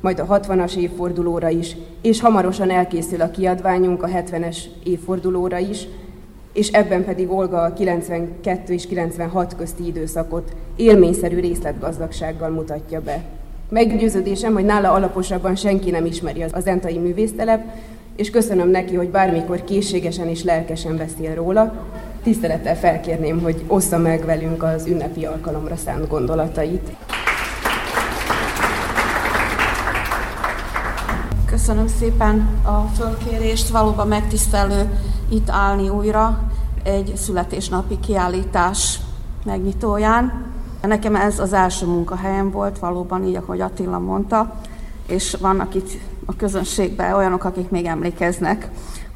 majd 0.06 0.20
a 0.20 0.39
60-as 0.39 0.76
évfordulóra 0.76 1.49
is, 1.49 1.76
és 2.01 2.22
hamarosan 2.22 2.70
elkészül 2.70 3.22
a 3.22 3.32
kiadványunk 3.32 4.03
a 4.03 4.08
70-es 4.08 4.58
évfordulóra 4.84 5.58
is, 5.58 5.88
és 6.53 6.68
ebben 6.68 7.06
pedig 7.06 7.32
Olga 7.32 7.62
a 7.62 7.74
92 7.74 8.74
és 8.74 8.88
96 8.88 9.56
közti 9.56 9.86
időszakot 9.86 10.56
élményszerű 10.76 11.39
részletgazdagsággal 11.39 12.49
mutatja 12.49 13.01
be. 13.01 13.24
Meggyőződésem, 13.70 14.53
hogy 14.53 14.66
nála 14.66 14.91
alaposabban 14.91 15.56
senki 15.56 15.89
nem 15.91 16.06
ismeri 16.06 16.43
az 16.43 16.68
entai 16.68 16.97
művésztelep, 16.97 17.64
és 18.16 18.30
köszönöm 18.30 18.70
neki, 18.70 18.95
hogy 18.95 19.10
bármikor 19.10 19.64
készségesen 19.64 20.28
és 20.28 20.43
lelkesen 20.43 20.97
beszél 20.97 21.36
róla. 21.36 21.74
Tisztelettel 22.24 22.78
felkérném, 22.78 23.41
hogy 23.41 23.64
ossza 23.68 23.97
meg 23.97 24.26
velünk 24.26 24.64
az 24.64 24.88
ünnepi 24.88 25.26
alkalomra 25.26 25.76
szánt 25.76 26.08
gondolatait. 26.08 26.91
Köszönöm 31.66 31.88
szépen 31.88 32.59
a 32.63 32.82
fölkérést, 32.95 33.70
valóban 33.70 34.07
megtisztelő 34.07 34.99
itt 35.30 35.49
állni 35.49 35.89
újra 35.89 36.39
egy 36.84 37.13
születésnapi 37.16 37.99
kiállítás 37.99 38.99
megnyitóján. 39.45 40.45
Nekem 40.82 41.16
ez 41.16 41.39
az 41.39 41.53
első 41.53 41.86
munkahelyem 41.86 42.51
volt, 42.51 42.80
valóban 42.80 43.24
így, 43.24 43.36
ahogy 43.36 43.61
Attila 43.61 43.99
mondta, 43.99 44.55
és 45.07 45.38
vannak 45.41 45.76
itt 45.76 45.89
a 46.26 46.36
közönségben 46.36 47.13
olyanok, 47.13 47.43
akik 47.43 47.70
még 47.70 47.86
emlékeznek 47.86 48.70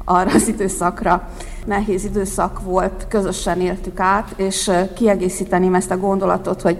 arra 0.04 0.30
az 0.34 0.48
időszakra. 0.48 1.28
Nehéz 1.64 2.04
időszak 2.04 2.62
volt, 2.62 3.06
közösen 3.08 3.60
éltük 3.60 4.00
át, 4.00 4.34
és 4.36 4.70
kiegészíteném 4.94 5.74
ezt 5.74 5.90
a 5.90 5.98
gondolatot, 5.98 6.62
hogy 6.62 6.78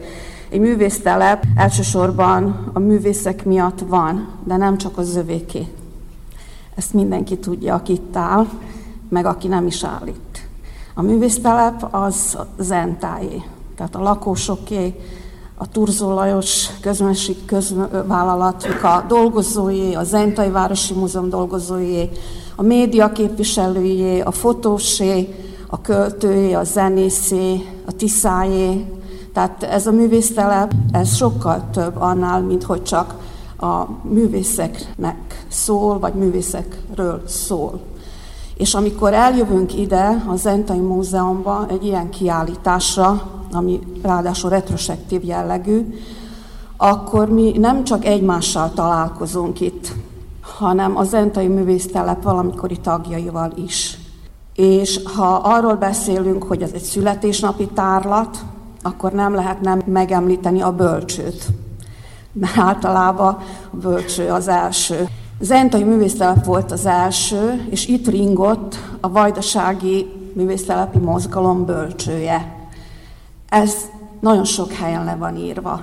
egy 0.51 0.61
művésztelep 0.61 1.45
elsősorban 1.57 2.71
a 2.73 2.79
művészek 2.79 3.45
miatt 3.45 3.81
van, 3.87 4.29
de 4.45 4.57
nem 4.57 4.79
csak 4.79 4.99
az 4.99 5.17
övéké. 5.17 5.67
Ezt 6.75 6.93
mindenki 6.93 7.39
tudja, 7.39 7.75
aki 7.75 7.93
itt 7.93 8.17
áll, 8.17 8.47
meg 9.09 9.27
aki 9.27 9.49
nem 9.49 9.67
is 9.67 9.85
áll 9.85 10.07
itt. 10.07 10.39
A 10.95 11.03
művésztelep 11.03 11.89
az 11.91 12.39
zentájé, 12.59 13.43
tehát 13.77 13.95
a 13.95 14.03
lakósoké, 14.03 14.95
a 15.55 15.69
Turzó 15.69 16.15
Lajos 16.15 16.67
közönség 16.81 17.45
közvállalatok, 17.45 18.83
a 18.83 19.05
dolgozói, 19.09 19.95
a 19.95 20.05
Zentai 20.05 20.49
Városi 20.49 20.95
Múzeum 20.95 21.29
dolgozói, 21.29 22.09
a 22.57 22.63
média 22.63 23.13
képviselőjé, 23.13 24.21
a 24.21 24.31
fotósé, 24.31 25.35
a 25.67 25.81
költőjé, 25.81 26.53
a 26.53 26.65
zenészé, 26.65 27.67
a 27.87 27.93
tiszájé, 27.93 29.00
tehát 29.33 29.63
ez 29.63 29.87
a 29.87 29.93
művésztelep, 29.93 30.73
ez 30.93 31.17
sokkal 31.17 31.65
több 31.73 31.97
annál, 31.97 32.41
mint 32.41 32.63
hogy 32.63 32.83
csak 32.83 33.15
a 33.59 33.87
művészeknek 34.03 35.45
szól, 35.49 35.99
vagy 35.99 36.15
művészekről 36.15 37.23
szól. 37.27 37.81
És 38.55 38.75
amikor 38.75 39.13
eljövünk 39.13 39.79
ide, 39.79 40.25
a 40.27 40.37
Zentai 40.37 40.79
Múzeumban 40.79 41.69
egy 41.69 41.85
ilyen 41.85 42.11
kiállításra, 42.11 43.23
ami 43.53 43.81
ráadásul 44.03 44.51
retrospektív 44.51 45.25
jellegű, 45.25 45.95
akkor 46.77 47.29
mi 47.29 47.53
nem 47.59 47.85
csak 47.85 48.05
egymással 48.05 48.73
találkozunk 48.73 49.61
itt, 49.61 49.93
hanem 50.59 50.97
a 50.97 51.05
Zentai 51.05 51.47
Művésztelep 51.47 52.23
valamikori 52.23 52.77
tagjaival 52.77 53.53
is. 53.55 53.99
És 54.55 55.01
ha 55.17 55.35
arról 55.35 55.75
beszélünk, 55.75 56.43
hogy 56.43 56.63
ez 56.63 56.71
egy 56.73 56.83
születésnapi 56.83 57.67
tárlat, 57.67 58.39
akkor 58.83 59.13
nem 59.13 59.35
lehet 59.35 59.61
nem 59.61 59.83
megemlíteni 59.85 60.61
a 60.61 60.73
bölcsőt. 60.73 61.47
Mert 62.33 62.59
általában 62.59 63.39
a 63.73 63.77
bölcső 63.77 64.29
az 64.29 64.49
első. 64.49 65.09
Zentai 65.41 65.83
művésztelep 65.83 66.45
volt 66.45 66.73
az 66.73 66.87
első, 66.87 67.67
és 67.71 67.87
itt 67.87 68.09
ringott 68.09 68.77
a 69.01 69.11
vajdasági 69.11 70.13
művésztelepi 70.35 70.99
mozgalom 70.99 71.65
bölcsője. 71.65 72.55
Ez 73.49 73.75
nagyon 74.21 74.45
sok 74.45 74.73
helyen 74.73 75.05
le 75.05 75.17
van 75.17 75.37
írva. 75.37 75.81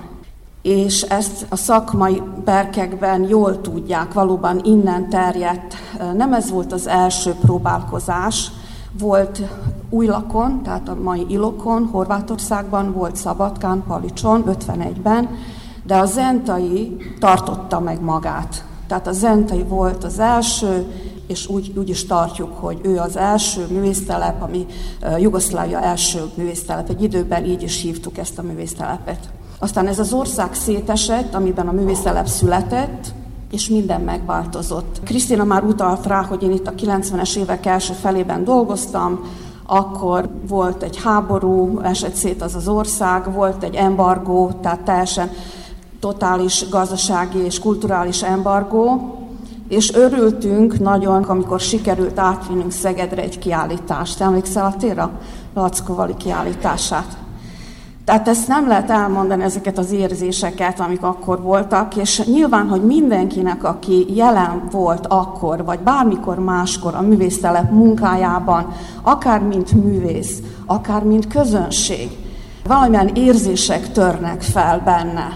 És 0.62 1.02
ezt 1.02 1.46
a 1.50 1.56
szakmai 1.56 2.22
berkekben 2.44 3.28
jól 3.28 3.62
tudják, 3.62 4.14
valóban 4.14 4.60
innen 4.64 5.10
terjedt. 5.10 5.76
Nem 6.16 6.34
ez 6.34 6.50
volt 6.50 6.74
az 6.74 6.88
első 6.88 7.32
próbálkozás, 7.32 8.52
volt 9.00 9.42
Újlakon, 9.90 10.62
tehát 10.64 10.90
a 10.90 10.98
mai 11.04 11.26
Ilokon, 11.30 11.90
Horvátországban, 11.92 12.94
volt 12.94 13.16
Szabadkán, 13.16 13.84
Palicson, 13.88 14.44
51-ben, 14.48 15.30
de 15.84 15.96
a 15.96 16.06
Zentai 16.06 16.98
tartotta 17.20 17.80
meg 17.80 18.02
magát. 18.02 18.66
Tehát 18.88 19.08
a 19.08 19.12
Zentai 19.12 19.64
volt 19.64 20.04
az 20.04 20.20
első, 20.20 20.86
és 21.28 21.48
úgy, 21.48 21.74
úgy 21.78 21.90
is 21.90 22.06
tartjuk, 22.06 22.54
hogy 22.60 22.80
ő 22.84 22.98
az 22.98 23.18
első 23.18 23.66
művésztelep, 23.70 24.42
ami 24.42 24.66
Jugoszlávia 25.18 25.82
első 25.82 26.24
művésztelep. 26.36 26.90
Egy 26.90 27.04
időben 27.04 27.46
így 27.46 27.64
is 27.64 27.82
hívtuk 27.82 28.18
ezt 28.18 28.40
a 28.40 28.42
művésztelepet. 28.42 29.30
Aztán 29.60 29.88
ez 29.88 30.00
az 30.00 30.14
ország 30.14 30.54
szétesett, 30.54 31.34
amiben 31.34 31.68
a 31.68 31.72
művésztelep 31.72 32.28
született, 32.28 33.14
és 33.52 33.70
minden 33.70 34.02
megváltozott. 34.02 35.00
Krisztina 35.04 35.44
már 35.44 35.64
utalt 35.64 36.06
rá, 36.06 36.24
hogy 36.24 36.44
én 36.44 36.52
itt 36.52 36.68
a 36.68 36.74
90-es 36.74 37.38
évek 37.38 37.66
első 37.66 37.94
felében 37.94 38.44
dolgoztam, 38.44 39.20
akkor 39.66 40.30
volt 40.48 40.84
egy 40.84 40.98
háború, 41.04 41.80
esett 41.80 42.14
szét 42.14 42.42
az 42.42 42.56
az 42.56 42.68
ország, 42.68 43.34
volt 43.34 43.64
egy 43.64 43.76
embargó, 43.76 44.52
tehát 44.62 44.80
teljesen 44.80 45.30
totális 46.00 46.70
gazdasági 46.70 47.38
és 47.38 47.60
kulturális 47.60 48.24
embargó, 48.24 49.16
és 49.68 49.94
örültünk 49.94 50.80
nagyon, 50.80 51.24
amikor 51.24 51.60
sikerült 51.60 52.20
átvinnünk 52.20 52.72
Szegedre 52.72 53.22
egy 53.22 53.40
kiállítást. 53.40 54.22
Emlékszel 54.22 54.66
a 54.66 54.76
Téra 54.76 55.12
Lackovali 55.54 56.16
kiállítását? 56.18 57.18
Tehát 58.08 58.28
ezt 58.28 58.48
nem 58.48 58.68
lehet 58.68 58.90
elmondani, 58.90 59.44
ezeket 59.44 59.78
az 59.78 59.92
érzéseket, 59.92 60.80
amik 60.80 61.04
akkor 61.04 61.42
voltak, 61.42 61.96
és 61.96 62.24
nyilván, 62.26 62.68
hogy 62.68 62.84
mindenkinek, 62.84 63.64
aki 63.64 64.06
jelen 64.16 64.68
volt 64.72 65.08
akkor, 65.08 65.64
vagy 65.66 65.80
bármikor 65.80 66.40
máskor 66.40 66.96
a 66.96 67.02
művésztelep 67.02 67.72
munkájában, 67.72 68.74
akár 69.02 69.42
mint 69.42 69.72
művész, 69.72 70.42
akár 70.66 71.04
mint 71.04 71.28
közönség, 71.28 72.10
valamilyen 72.68 73.12
érzések 73.16 73.92
törnek 73.92 74.42
fel 74.42 74.82
benne, 74.86 75.28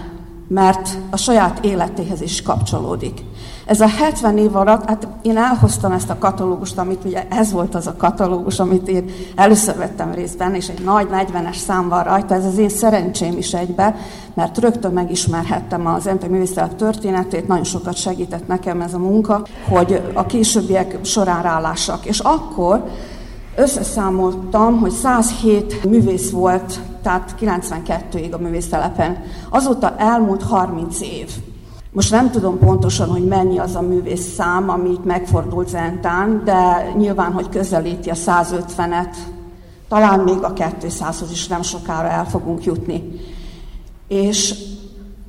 mert 0.48 0.88
a 1.10 1.16
saját 1.16 1.64
életéhez 1.64 2.20
is 2.20 2.42
kapcsolódik. 2.42 3.20
Ez 3.66 3.80
a 3.80 3.88
70 3.88 4.38
év 4.38 4.56
alatt, 4.56 4.88
hát 4.88 5.08
én 5.22 5.36
elhoztam 5.36 5.92
ezt 5.92 6.10
a 6.10 6.18
katalógust, 6.18 6.78
amit 6.78 7.04
ugye 7.04 7.26
ez 7.28 7.52
volt 7.52 7.74
az 7.74 7.86
a 7.86 7.94
katalógus, 7.96 8.58
amit 8.58 8.88
én 8.88 9.10
először 9.36 9.76
vettem 9.76 10.12
részt 10.12 10.44
és 10.52 10.68
egy 10.68 10.84
nagy 10.84 11.08
40-es 11.12 11.56
szám 11.56 11.88
van 11.88 12.02
rajta, 12.02 12.34
ez 12.34 12.44
az 12.44 12.58
én 12.58 12.68
szerencsém 12.68 13.36
is 13.36 13.54
egybe, 13.54 13.96
mert 14.34 14.58
rögtön 14.58 14.92
megismerhettem 14.92 15.86
az 15.86 16.04
MP 16.04 16.28
művészetek 16.28 16.76
történetét, 16.76 17.48
nagyon 17.48 17.64
sokat 17.64 17.96
segített 17.96 18.46
nekem 18.46 18.80
ez 18.80 18.94
a 18.94 18.98
munka, 18.98 19.46
hogy 19.68 20.02
a 20.14 20.26
későbbiek 20.26 20.98
során 21.02 21.42
rálássak. 21.42 22.04
És 22.04 22.18
akkor 22.18 22.84
összeszámoltam, 23.56 24.78
hogy 24.78 24.90
107 24.90 25.84
művész 25.84 26.30
volt, 26.30 26.80
tehát 27.02 27.34
92-ig 27.40 28.32
a 28.32 28.38
művésztelepen. 28.38 29.22
Azóta 29.50 29.94
elmúlt 29.96 30.42
30 30.42 31.00
év. 31.00 31.30
Most 31.94 32.10
nem 32.10 32.30
tudom 32.30 32.58
pontosan, 32.58 33.08
hogy 33.08 33.24
mennyi 33.24 33.58
az 33.58 33.74
a 33.74 33.80
művész 33.80 34.34
szám, 34.34 34.70
amit 34.70 35.04
megfordult 35.04 35.68
Zentán, 35.68 36.42
de 36.44 36.92
nyilván, 36.96 37.32
hogy 37.32 37.48
közelíti 37.48 38.10
a 38.10 38.14
150-et, 38.14 39.14
talán 39.88 40.20
még 40.20 40.42
a 40.42 40.52
200-hoz 40.52 41.30
is 41.30 41.46
nem 41.46 41.62
sokára 41.62 42.08
el 42.08 42.26
fogunk 42.26 42.64
jutni. 42.64 43.20
És 44.08 44.54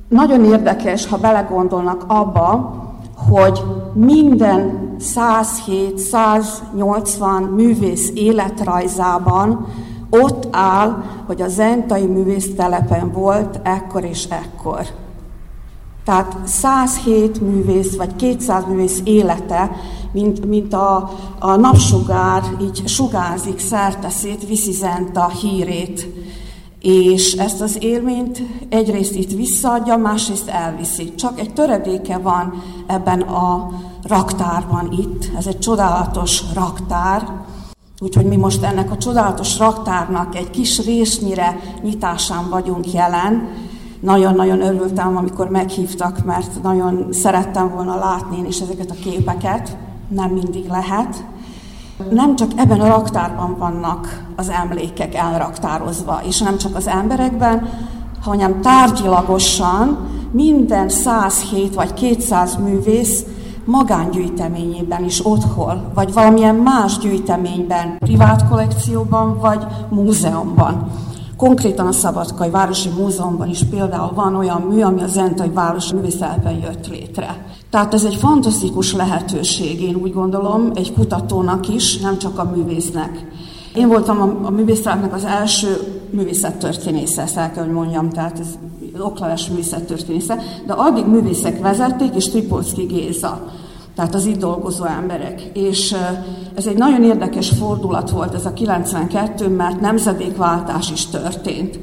nagyon 0.08 0.44
érdekes, 0.44 1.06
ha 1.06 1.16
belegondolnak 1.16 2.04
abba, 2.06 2.74
hogy 3.16 3.62
minden 3.92 4.94
107-180 5.00 7.54
művész 7.54 8.10
életrajzában 8.14 9.66
ott 10.10 10.48
áll, 10.50 11.02
hogy 11.26 11.42
a 11.42 11.48
zentai 11.48 12.06
művésztelepen 12.06 13.12
volt 13.12 13.60
ekkor 13.62 14.04
és 14.04 14.24
ekkor. 14.24 15.02
Tehát 16.04 16.36
107 16.44 17.40
művész, 17.40 17.96
vagy 17.96 18.16
200 18.16 18.64
művész 18.68 19.00
élete, 19.04 19.70
mint, 20.12 20.46
mint 20.46 20.74
a, 20.74 21.10
a 21.38 21.56
napsugár, 21.56 22.42
így 22.60 22.82
sugázik 22.88 23.58
szét, 24.08 24.46
viszi 24.46 24.72
zent 24.72 25.16
a 25.16 25.28
hírét. 25.28 26.08
És 26.80 27.32
ezt 27.32 27.60
az 27.60 27.76
élményt 27.80 28.42
egyrészt 28.68 29.14
itt 29.14 29.32
visszaadja, 29.32 29.96
másrészt 29.96 30.48
elviszi. 30.48 31.14
Csak 31.14 31.40
egy 31.40 31.52
töredéke 31.52 32.18
van 32.18 32.62
ebben 32.86 33.20
a 33.20 33.70
raktárban 34.02 34.92
itt. 34.92 35.36
Ez 35.36 35.46
egy 35.46 35.58
csodálatos 35.58 36.42
raktár, 36.54 37.42
Úgyhogy 37.98 38.24
mi 38.24 38.36
most 38.36 38.62
ennek 38.62 38.90
a 38.90 38.96
csodálatos 38.96 39.58
raktárnak 39.58 40.36
egy 40.36 40.50
kis 40.50 40.84
résznyire 40.84 41.60
nyitásán 41.82 42.48
vagyunk 42.50 42.92
jelen, 42.92 43.48
nagyon-nagyon 44.04 44.60
örültem, 44.60 45.16
amikor 45.16 45.48
meghívtak, 45.48 46.24
mert 46.24 46.62
nagyon 46.62 47.06
szerettem 47.10 47.70
volna 47.70 47.98
látni 47.98 48.38
én 48.38 48.46
is 48.46 48.60
ezeket 48.60 48.90
a 48.90 48.94
képeket, 49.02 49.76
nem 50.08 50.30
mindig 50.30 50.68
lehet. 50.68 51.24
Nem 52.10 52.36
csak 52.36 52.50
ebben 52.56 52.80
a 52.80 52.86
raktárban 52.86 53.56
vannak 53.58 54.24
az 54.36 54.48
emlékek 54.48 55.14
elraktározva, 55.14 56.20
és 56.26 56.40
nem 56.40 56.56
csak 56.56 56.76
az 56.76 56.86
emberekben, 56.86 57.68
hanem 58.22 58.60
tárgyilagosan 58.60 59.98
minden 60.30 60.88
107 60.88 61.74
vagy 61.74 61.94
200 61.94 62.56
művész 62.56 63.24
magángyűjteményében 63.64 65.04
is 65.04 65.26
otthon, 65.26 65.84
vagy 65.94 66.12
valamilyen 66.12 66.54
más 66.54 66.98
gyűjteményben, 66.98 67.96
privát 67.98 68.48
kollekcióban, 68.48 69.38
vagy 69.40 69.66
múzeumban. 69.88 70.90
Konkrétan 71.36 71.86
a 71.86 71.92
Szabadkai 71.92 72.50
Városi 72.50 72.88
Múzeumban 72.88 73.48
is 73.48 73.62
például 73.70 74.12
van 74.14 74.34
olyan 74.34 74.60
mű, 74.60 74.82
ami 74.82 75.02
a 75.02 75.06
Zentai 75.06 75.48
Város 75.48 75.92
művészetben 75.92 76.52
jött 76.52 76.88
létre. 76.88 77.46
Tehát 77.70 77.94
ez 77.94 78.04
egy 78.04 78.14
fantasztikus 78.14 78.92
lehetőség, 78.92 79.82
én 79.82 79.94
úgy 79.94 80.12
gondolom, 80.12 80.70
egy 80.74 80.92
kutatónak 80.92 81.68
is, 81.68 81.98
nem 81.98 82.18
csak 82.18 82.38
a 82.38 82.50
művésznek. 82.56 83.26
Én 83.74 83.88
voltam 83.88 84.20
a, 84.20 84.46
a 84.46 84.50
művészetnek 84.50 85.14
az 85.14 85.24
első 85.24 85.76
művészettörténésze, 86.10 87.22
ezt 87.22 87.36
el 87.36 87.52
kell, 87.52 87.64
hogy 87.64 87.72
mondjam, 87.72 88.10
tehát 88.10 88.38
ez 88.40 88.48
okleves 88.98 89.48
művészettörténésze, 89.48 90.38
de 90.66 90.72
addig 90.72 91.06
művészek 91.06 91.60
vezették, 91.60 92.14
és 92.14 92.28
Tripolszki 92.28 92.82
Géza 92.82 93.44
tehát 93.94 94.14
az 94.14 94.26
itt 94.26 94.38
dolgozó 94.38 94.84
emberek. 94.84 95.50
És 95.52 95.96
ez 96.54 96.66
egy 96.66 96.76
nagyon 96.76 97.02
érdekes 97.02 97.48
fordulat 97.48 98.10
volt 98.10 98.34
ez 98.34 98.46
a 98.46 98.52
92, 98.52 99.48
mert 99.48 99.80
nemzedékváltás 99.80 100.90
is 100.90 101.06
történt. 101.06 101.78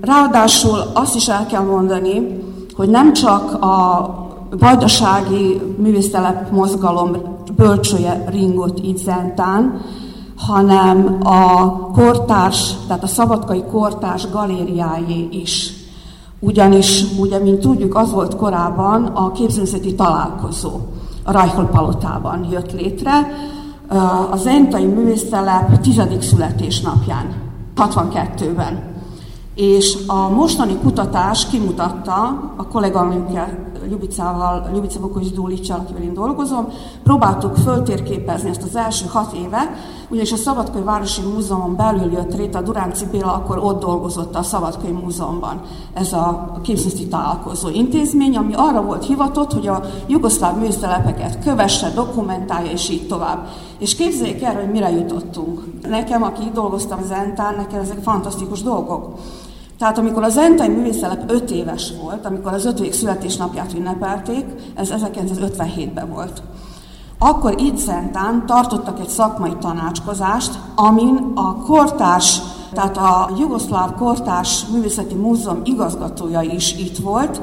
Ráadásul 0.00 0.78
azt 0.94 1.16
is 1.16 1.28
el 1.28 1.46
kell 1.46 1.62
mondani, 1.62 2.42
hogy 2.76 2.88
nem 2.88 3.12
csak 3.12 3.62
a 3.62 4.14
vajdasági 4.58 5.60
művésztelep 5.78 6.50
mozgalom 6.50 7.16
bölcsője 7.56 8.24
ringott 8.30 8.78
itt 8.84 8.98
Zentán, 8.98 9.80
hanem 10.36 11.18
a 11.22 11.70
kortárs, 11.92 12.74
tehát 12.86 13.02
a 13.02 13.06
szabadkai 13.06 13.62
kortárs 13.70 14.30
galériájé 14.30 15.28
is. 15.30 15.72
Ugyanis, 16.40 17.04
ugye, 17.18 17.38
mint 17.38 17.60
tudjuk, 17.60 17.94
az 17.94 18.12
volt 18.12 18.36
korábban 18.36 19.04
a 19.04 19.32
képzőzeti 19.32 19.94
találkozó 19.94 20.70
a 21.26 21.32
Rajhol 21.32 21.64
palotában 21.64 22.46
jött 22.50 22.72
létre, 22.72 23.12
a 24.30 24.36
Zentai 24.36 24.84
Művésztelep 24.84 25.80
tizedik 25.80 26.22
születésnapján, 26.22 27.34
62-ben. 27.76 28.94
És 29.54 29.98
a 30.06 30.28
mostani 30.28 30.76
kutatás 30.82 31.46
kimutatta, 31.46 32.52
a 32.56 32.68
kolléganőnkkel, 32.68 33.65
Ljubicával, 33.88 34.70
Ljubica 34.72 35.00
Vukovics 35.00 35.32
Dúlicsal, 35.32 35.78
akivel 35.78 36.02
én 36.02 36.14
dolgozom, 36.14 36.68
próbáltuk 37.02 37.56
föltérképezni 37.56 38.48
ezt 38.48 38.62
az 38.62 38.76
első 38.76 39.04
hat 39.08 39.32
évet, 39.32 39.68
ugyanis 40.08 40.32
a 40.32 40.36
Szabadkai 40.36 40.82
Városi 40.82 41.20
Múzeumon 41.22 41.76
belül 41.76 42.12
jött 42.12 42.36
létre, 42.36 42.58
a 42.58 42.62
Duránci 42.62 43.04
Béla 43.10 43.32
akkor 43.32 43.58
ott 43.58 43.80
dolgozott 43.80 44.34
a 44.34 44.42
Szabadkai 44.42 44.90
Múzeumban. 44.90 45.60
Ez 45.94 46.12
a 46.12 46.58
képzőti 46.62 47.06
találkozó 47.06 47.68
intézmény, 47.68 48.36
ami 48.36 48.52
arra 48.56 48.82
volt 48.82 49.04
hivatott, 49.04 49.52
hogy 49.52 49.66
a 49.66 49.82
jugoszláv 50.06 50.58
műztelepeket 50.58 51.38
kövesse, 51.44 51.90
dokumentálja, 51.94 52.70
és 52.70 52.88
így 52.88 53.06
tovább. 53.06 53.46
És 53.78 53.94
képzeljék 53.94 54.42
el, 54.42 54.54
hogy 54.54 54.70
mire 54.70 54.90
jutottunk. 54.90 55.64
Nekem, 55.88 56.22
aki 56.22 56.50
dolgoztam 56.54 57.02
Zentán, 57.06 57.54
nekem 57.54 57.80
ezek 57.80 58.02
fantasztikus 58.02 58.62
dolgok. 58.62 59.18
Tehát 59.78 59.98
amikor 59.98 60.22
az 60.22 60.32
Zentai 60.32 60.68
Művészelep 60.68 61.30
5 61.30 61.50
éves 61.50 61.92
volt, 62.02 62.26
amikor 62.26 62.52
az 62.52 62.64
ötödik 62.64 62.92
születésnapját 62.92 63.72
ünnepelték, 63.74 64.44
ez 64.74 64.92
1957-ben 64.92 66.08
volt, 66.10 66.42
akkor 67.18 67.60
itt 67.60 67.76
Zentán 67.76 68.46
tartottak 68.46 69.00
egy 69.00 69.08
szakmai 69.08 69.52
tanácskozást, 69.60 70.58
amin 70.74 71.32
a 71.34 71.56
kortárs, 71.56 72.40
tehát 72.72 72.96
a 72.96 73.30
Jugoszláv 73.38 73.94
Kortárs 73.94 74.64
Művészeti 74.72 75.14
Múzeum 75.14 75.60
igazgatója 75.64 76.40
is 76.40 76.76
itt 76.76 76.96
volt, 76.96 77.40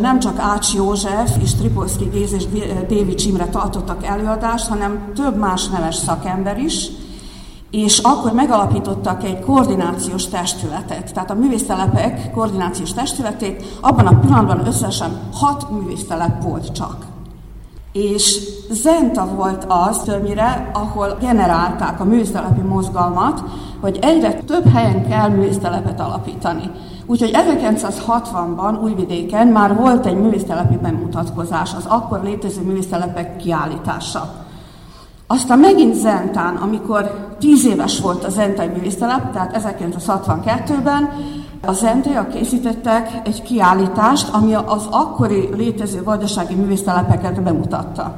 nem 0.00 0.18
csak 0.18 0.38
Ács 0.38 0.74
József 0.74 1.36
és 1.42 1.54
Tripolszki 1.54 2.04
Géz 2.04 2.32
és 2.32 2.44
Dévi 2.88 3.14
Csimre 3.14 3.46
tartottak 3.46 4.06
előadást, 4.06 4.68
hanem 4.68 5.12
több 5.14 5.36
más 5.36 5.68
neves 5.68 5.94
szakember 5.94 6.58
is, 6.58 6.88
és 7.70 7.98
akkor 7.98 8.32
megalapítottak 8.32 9.24
egy 9.24 9.40
koordinációs 9.40 10.28
testületet, 10.28 11.12
tehát 11.14 11.30
a 11.30 11.34
művésztelepek 11.34 12.30
koordinációs 12.30 12.92
testületét, 12.92 13.64
abban 13.80 14.06
a 14.06 14.18
pillanatban 14.18 14.66
összesen 14.66 15.10
hat 15.32 15.70
művésztelep 15.70 16.42
volt 16.42 16.72
csak. 16.72 17.06
És 17.92 18.38
Zenta 18.70 19.26
volt 19.34 19.64
az 19.68 19.98
többnyire, 19.98 20.70
ahol 20.72 21.16
generálták 21.20 22.00
a 22.00 22.04
művésztelepi 22.04 22.60
mozgalmat, 22.60 23.42
hogy 23.80 23.98
egyre 24.00 24.32
több 24.32 24.72
helyen 24.72 25.08
kell 25.08 25.28
művésztelepet 25.28 26.00
alapítani. 26.00 26.70
Úgyhogy 27.06 27.30
1960-ban 27.34 28.82
Újvidéken 28.82 29.46
már 29.46 29.76
volt 29.76 30.06
egy 30.06 30.16
művésztelepi 30.16 30.76
bemutatkozás, 30.76 31.74
az 31.74 31.84
akkor 31.86 32.20
létező 32.22 32.62
művésztelepek 32.62 33.36
kiállítása. 33.36 34.46
Aztán 35.30 35.58
megint 35.58 35.94
Zentán, 35.94 36.56
amikor 36.56 37.28
tíz 37.38 37.64
éves 37.64 38.00
volt 38.00 38.24
a 38.24 38.30
Zentai 38.30 38.66
művésztelep, 38.66 39.32
tehát 39.32 39.76
1962-ben, 39.78 41.10
a 41.66 41.72
Zentaiak 41.72 42.28
készítettek 42.28 43.20
egy 43.24 43.42
kiállítást, 43.42 44.28
ami 44.28 44.54
az 44.54 44.86
akkori 44.90 45.48
létező 45.56 46.02
vajdasági 46.02 46.54
művésztelepeket 46.54 47.42
bemutatta. 47.42 48.14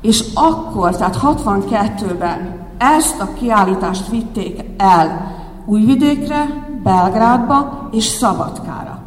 És 0.00 0.24
akkor, 0.34 0.96
tehát 0.96 1.18
62-ben 1.22 2.66
ezt 2.78 3.20
a 3.20 3.28
kiállítást 3.38 4.08
vitték 4.08 4.64
el 4.76 5.32
Újvidékre, 5.66 6.68
Belgrádba 6.82 7.88
és 7.92 8.04
Szabadkára. 8.04 8.98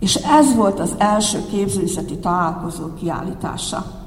És 0.00 0.14
ez 0.14 0.54
volt 0.54 0.80
az 0.80 0.94
első 0.98 1.46
képzőszeti 1.50 2.18
találkozó 2.18 2.84
kiállítása. 3.00 4.03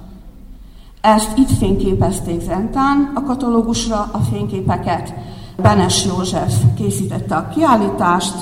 Ezt 1.15 1.37
itt 1.37 1.57
fényképezték 1.57 2.41
Zentán 2.41 3.11
a 3.15 3.23
katalógusra 3.23 4.09
a 4.11 4.17
fényképeket. 4.31 5.13
Benes 5.61 6.05
József 6.05 6.53
készítette 6.75 7.35
a 7.35 7.47
kiállítást, 7.47 8.35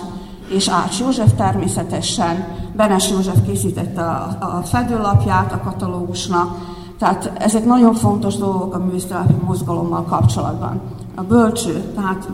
és 0.49 0.69
Ács 0.69 0.99
József 0.99 1.33
természetesen. 1.37 2.47
Benes 2.75 3.09
József 3.09 3.37
készítette 3.45 4.01
a, 4.01 4.37
a 4.39 4.61
fedőlapját 4.63 5.51
a 5.51 5.61
katalógusnak. 5.63 6.57
Tehát 6.99 7.31
ezek 7.37 7.65
nagyon 7.65 7.93
fontos 7.93 8.35
dolgok 8.35 8.75
a 8.75 8.79
művésztelepi 8.79 9.33
mozgalommal 9.45 10.03
kapcsolatban. 10.03 10.81
A 11.15 11.21
bölcső, 11.21 11.91
tehát 11.95 12.29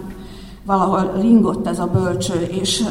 valahol 0.66 1.12
ringott 1.20 1.68
ez 1.68 1.80
a 1.80 1.88
bölcső, 1.88 2.42
és 2.42 2.84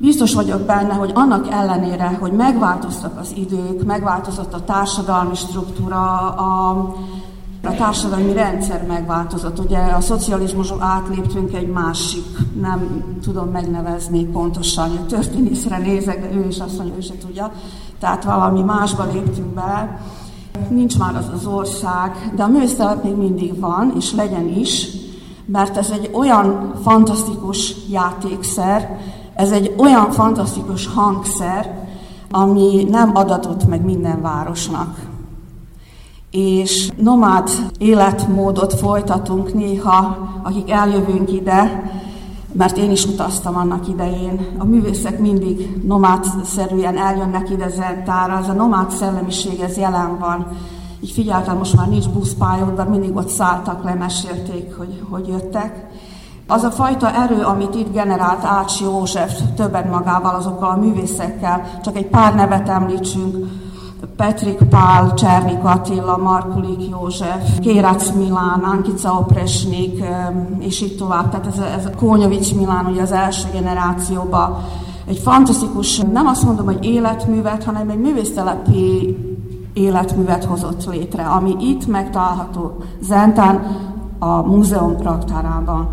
biztos 0.00 0.34
vagyok 0.34 0.60
benne, 0.60 0.94
hogy 0.94 1.10
annak 1.14 1.50
ellenére, 1.50 2.16
hogy 2.20 2.32
megváltoztak 2.32 3.18
az 3.20 3.32
idők, 3.36 3.84
megváltozott 3.84 4.54
a 4.54 4.64
társadalmi 4.64 5.34
struktúra, 5.34 6.30
a, 6.30 6.70
a 7.62 7.74
társadalmi 7.74 8.32
rendszer 8.32 8.86
megváltozott. 8.86 9.58
Ugye 9.58 9.78
a 9.78 10.00
szocializmusról 10.00 10.82
átléptünk 10.82 11.54
egy 11.54 11.68
másik, 11.68 12.24
nem 12.60 13.04
tudom 13.22 13.48
megnevezni 13.48 14.24
pontosan, 14.24 14.90
a 14.90 15.06
történészre 15.06 15.78
nézek, 15.78 16.20
de 16.20 16.36
ő 16.36 16.46
is 16.46 16.58
azt 16.58 16.76
mondja, 16.76 16.96
ő 16.96 17.00
se 17.00 17.14
tudja. 17.18 17.52
Tehát 17.98 18.24
valami 18.24 18.62
másba 18.62 19.06
léptünk 19.12 19.54
be. 19.54 20.00
Nincs 20.68 20.98
már 20.98 21.16
az 21.16 21.30
az 21.34 21.46
ország, 21.46 22.32
de 22.36 22.42
a 22.42 22.48
művésztelep 22.48 23.04
még 23.04 23.16
mindig 23.16 23.60
van, 23.60 23.92
és 23.96 24.12
legyen 24.12 24.48
is, 24.48 24.86
mert 25.46 25.76
ez 25.76 25.90
egy 25.90 26.10
olyan 26.12 26.72
fantasztikus 26.82 27.74
játékszer, 27.90 28.98
ez 29.40 29.52
egy 29.52 29.74
olyan 29.78 30.10
fantasztikus 30.10 30.86
hangszer, 30.86 31.88
ami 32.30 32.86
nem 32.90 33.10
adatott 33.14 33.68
meg 33.68 33.84
minden 33.84 34.22
városnak. 34.22 34.98
És 36.30 36.90
nomád 36.96 37.50
életmódot 37.78 38.74
folytatunk 38.74 39.54
néha, 39.54 40.28
akik 40.42 40.70
eljövünk 40.70 41.32
ide, 41.32 41.90
mert 42.52 42.76
én 42.76 42.90
is 42.90 43.04
utaztam 43.04 43.56
annak 43.56 43.88
idején. 43.88 44.46
A 44.58 44.64
művészek 44.64 45.18
mindig 45.18 45.76
nomádszerűen 45.86 46.96
eljönnek 46.96 47.50
ide 47.50 47.68
Zentára, 47.68 48.38
ez 48.38 48.48
a 48.48 48.52
nomád 48.52 48.90
szellemiség, 48.90 49.60
ez 49.60 49.76
jelen 49.76 50.18
van 50.18 50.46
így 51.00 51.10
figyeltem, 51.10 51.56
most 51.56 51.76
már 51.76 51.88
nincs 51.88 52.08
buszpályod, 52.08 52.88
mindig 52.88 53.16
ott 53.16 53.28
szálltak 53.28 53.84
le, 53.84 53.94
mesélték, 53.94 54.76
hogy, 54.76 55.02
hogy 55.10 55.28
jöttek. 55.28 55.89
Az 56.50 56.62
a 56.62 56.70
fajta 56.70 57.14
erő, 57.14 57.42
amit 57.42 57.74
itt 57.74 57.92
generált 57.92 58.44
Ács 58.44 58.80
József 58.80 59.40
többet 59.56 59.90
magával, 59.90 60.34
azokkal 60.34 60.70
a 60.70 60.76
művészekkel, 60.76 61.64
csak 61.84 61.96
egy 61.96 62.06
pár 62.06 62.34
nevet 62.34 62.68
említsünk, 62.68 63.36
Petrik 64.16 64.58
Pál, 64.70 65.14
Csernik 65.14 65.64
Attila, 65.64 66.16
Markulik 66.16 66.88
József, 66.90 67.58
Kérac 67.60 68.10
Milán, 68.10 68.60
Ankica 68.62 69.12
Opresnik, 69.12 70.04
és 70.58 70.80
így 70.80 70.96
tovább. 70.96 71.30
Tehát 71.30 71.46
ez, 71.46 71.58
ez 71.58 71.90
Kónyovics 71.96 72.54
Milán, 72.54 72.86
ugye 72.86 73.02
az 73.02 73.12
első 73.12 73.48
generációban 73.52 74.56
egy 75.06 75.18
fantasztikus, 75.18 75.98
nem 75.98 76.26
azt 76.26 76.44
mondom, 76.44 76.64
hogy 76.64 76.84
életművet, 76.84 77.64
hanem 77.64 77.88
egy 77.88 77.98
művésztelepi 77.98 79.16
életművet 79.72 80.44
hozott 80.44 80.86
létre, 80.86 81.22
ami 81.22 81.56
itt 81.60 81.86
megtalálható 81.86 82.76
Zentán 83.00 83.76
a 84.18 84.42
múzeum 84.42 84.96
raktárában. 85.02 85.88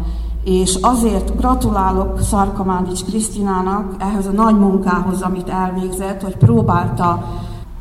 És 0.47 0.77
azért 0.81 1.37
gratulálok 1.37 2.19
Szarkamándics 2.21 3.03
Krisztinának 3.03 3.95
ehhez 3.99 4.25
a 4.27 4.31
nagy 4.31 4.57
munkához, 4.57 5.21
amit 5.21 5.49
elvégzett, 5.49 6.21
hogy 6.21 6.37
próbálta 6.37 7.23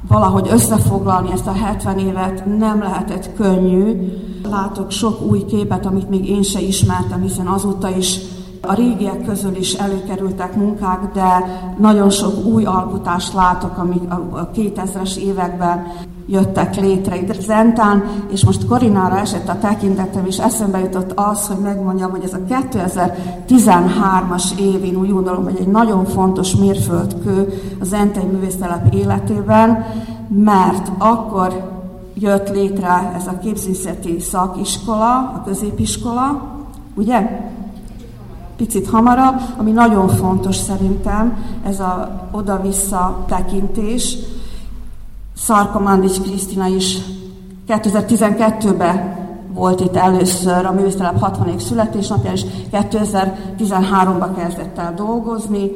valahogy 0.08 0.48
összefoglalni 0.50 1.30
ezt 1.32 1.46
a 1.46 1.52
70 1.52 1.98
évet, 1.98 2.58
nem 2.58 2.78
lehetett 2.78 3.34
könnyű. 3.34 4.12
Látok 4.50 4.90
sok 4.90 5.22
új 5.22 5.44
képet, 5.44 5.86
amit 5.86 6.08
még 6.08 6.28
én 6.28 6.42
se 6.42 6.60
ismertem, 6.60 7.20
hiszen 7.20 7.46
azóta 7.46 7.96
is 7.96 8.20
a 8.66 8.74
régiek 8.74 9.24
közül 9.24 9.56
is 9.56 9.72
előkerültek 9.72 10.56
munkák, 10.56 11.00
de 11.14 11.60
nagyon 11.78 12.10
sok 12.10 12.44
új 12.44 12.64
alkotást 12.64 13.32
látok, 13.32 13.78
amik 13.78 14.10
a 14.30 14.50
2000-es 14.54 15.16
években 15.16 15.86
jöttek 16.28 16.76
létre 16.76 17.16
itt 17.16 17.40
Zentán, 17.40 18.04
és 18.32 18.44
most 18.44 18.66
Korinára 18.66 19.18
esett 19.18 19.48
a 19.48 19.58
tekintetem, 19.58 20.26
és 20.26 20.38
eszembe 20.38 20.78
jutott 20.78 21.12
az, 21.14 21.46
hogy 21.46 21.58
megmondjam, 21.58 22.10
hogy 22.10 22.24
ez 22.24 22.32
a 22.32 22.54
2013-as 23.48 24.58
év, 24.58 24.84
én 24.84 24.96
úgy 24.96 25.12
gondolom, 25.12 25.44
hogy 25.44 25.56
egy 25.60 25.68
nagyon 25.68 26.04
fontos 26.04 26.56
mérföldkő 26.56 27.62
a 27.80 27.84
Zentei 27.84 28.24
Művésztelep 28.24 28.94
életében, 28.94 29.86
mert 30.28 30.90
akkor 30.98 31.74
jött 32.14 32.50
létre 32.50 33.12
ez 33.16 33.26
a 33.26 33.38
képzőszeti 33.38 34.20
szakiskola, 34.20 35.14
a 35.14 35.42
középiskola, 35.44 36.42
ugye? 36.94 37.50
Picit 38.57 38.88
hamarabb, 38.88 39.40
ami 39.57 39.70
nagyon 39.70 40.09
fontos 40.09 40.57
szerintem, 40.57 41.36
ez 41.66 41.80
a 41.80 42.20
oda-vissza 42.32 43.24
tekintés. 43.28 44.16
Szarkomándics 45.36 46.20
Krisztina 46.20 46.66
is 46.66 46.98
2012-ben 47.68 49.24
volt 49.57 49.80
itt 49.80 49.96
először 49.96 50.66
a 50.66 50.72
művésztelep 50.72 51.20
60. 51.20 51.59
születésnapja, 51.59 52.32
és 52.32 52.44
2013-ban 52.72 54.28
kezdett 54.36 54.78
el 54.78 54.94
dolgozni. 54.94 55.70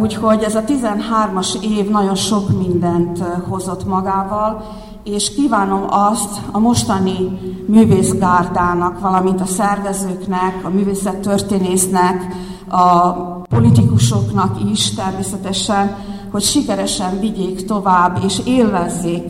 Úgyhogy 0.00 0.42
ez 0.42 0.54
a 0.54 0.64
13-as 0.64 1.62
év 1.62 1.90
nagyon 1.90 2.14
sok 2.14 2.58
mindent 2.58 3.18
hozott 3.48 3.86
magával, 3.86 4.64
és 5.04 5.34
kívánom 5.34 5.84
azt 5.88 6.40
a 6.52 6.58
mostani 6.58 7.38
művészgárdának, 7.66 9.00
valamint 9.00 9.40
a 9.40 9.46
szervezőknek, 9.46 10.60
a 10.64 10.68
művészettörténésznek, 10.68 12.26
a 12.68 13.12
politikusoknak 13.48 14.70
is 14.70 14.94
természetesen, 14.94 15.96
hogy 16.30 16.42
sikeresen 16.42 17.20
vigyék 17.20 17.64
tovább 17.64 18.20
és 18.24 18.40
élvezzék, 18.44 19.24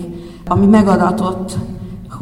ami 0.46 0.66
megadatott 0.66 1.56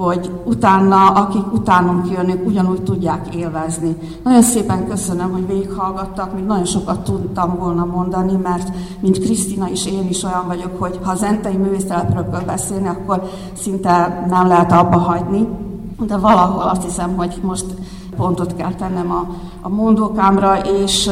hogy 0.01 0.31
utána, 0.45 1.07
akik 1.07 1.53
utánunk 1.53 2.11
jönnek, 2.11 2.47
ugyanúgy 2.47 2.83
tudják 2.83 3.35
élvezni. 3.35 3.97
Nagyon 4.25 4.43
szépen 4.43 4.89
köszönöm, 4.89 5.33
hogy 5.33 5.47
végighallgattak, 5.47 6.35
még 6.35 6.45
nagyon 6.45 6.65
sokat 6.65 7.01
tudtam 7.01 7.57
volna 7.59 7.85
mondani, 7.85 8.37
mert 8.43 8.69
mint 9.01 9.19
Krisztina 9.19 9.69
is 9.69 9.87
én 9.87 10.09
is 10.09 10.23
olyan 10.23 10.45
vagyok, 10.47 10.81
hogy 10.81 10.99
ha 11.03 11.11
az 11.11 11.23
entei 11.23 11.57
művészetelepről 11.57 12.43
beszélni, 12.47 12.89
akkor 12.89 13.31
szinte 13.53 14.27
nem 14.29 14.47
lehet 14.47 14.73
abba 14.73 14.99
hagyni. 14.99 15.49
De 16.07 16.17
valahol 16.17 16.63
azt 16.63 16.85
hiszem, 16.85 17.17
hogy 17.17 17.41
most 17.43 17.67
pontot 18.17 18.55
kell 18.57 18.75
tennem 18.75 19.11
a, 19.11 19.27
a 19.61 19.69
mondókámra, 19.69 20.57
és 20.83 21.11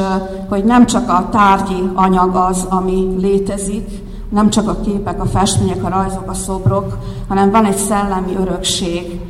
hogy 0.49 0.64
nem 0.64 0.86
csak 0.86 1.09
a 1.09 1.28
tárgyi 1.30 1.91
anyag 1.95 2.34
az, 2.34 2.66
ami 2.68 3.16
létezik, 3.18 4.07
nem 4.28 4.50
csak 4.50 4.68
a 4.68 4.80
képek, 4.80 5.20
a 5.20 5.26
festmények, 5.26 5.84
a 5.84 5.88
rajzok, 5.88 6.30
a 6.30 6.34
szobrok, 6.34 6.98
hanem 7.28 7.50
van 7.50 7.64
egy 7.64 7.76
szellemi 7.76 8.36
örökség, 8.36 9.20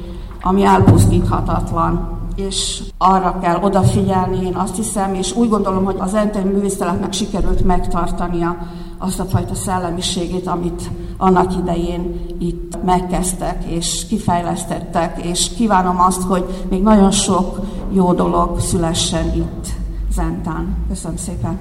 ami 0.42 0.64
elpusztíthatatlan 0.64 2.16
és 2.38 2.82
arra 2.98 3.38
kell 3.38 3.62
odafigyelni, 3.62 4.46
én 4.46 4.54
azt 4.54 4.76
hiszem, 4.76 5.14
és 5.14 5.36
úgy 5.36 5.48
gondolom, 5.48 5.84
hogy 5.84 5.96
az 5.98 6.14
entei 6.14 6.42
művészeteknek 6.42 7.12
sikerült 7.12 7.64
megtartania 7.64 8.56
azt 8.98 9.20
a 9.20 9.24
fajta 9.24 9.54
szellemiségét, 9.54 10.46
amit 10.46 10.90
annak 11.16 11.56
idején 11.56 12.20
itt 12.38 12.84
megkezdtek 12.84 13.64
és 13.64 14.06
kifejlesztettek, 14.06 15.24
és 15.24 15.50
kívánom 15.56 16.00
azt, 16.00 16.22
hogy 16.22 16.44
még 16.70 16.82
nagyon 16.82 17.10
sok 17.10 17.60
jó 17.92 18.12
dolog 18.12 18.60
szülessen 18.60 19.34
itt 19.34 19.66
Zentán. 20.12 20.76
Köszönöm 20.88 21.16
szépen! 21.16 21.58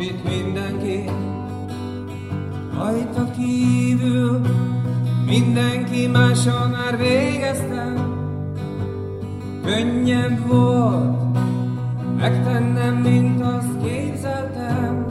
kap 0.00 0.08
itt 0.08 0.24
mindenki, 0.24 1.04
rajta 2.74 3.30
kívül 3.30 4.40
mindenki 5.26 6.06
mással 6.06 6.68
már 6.68 6.98
végeztem. 6.98 8.18
Könnyebb 9.64 10.48
volt 10.48 11.38
megtennem, 12.16 12.94
mint 12.94 13.40
azt 13.40 13.82
képzeltem. 13.82 15.06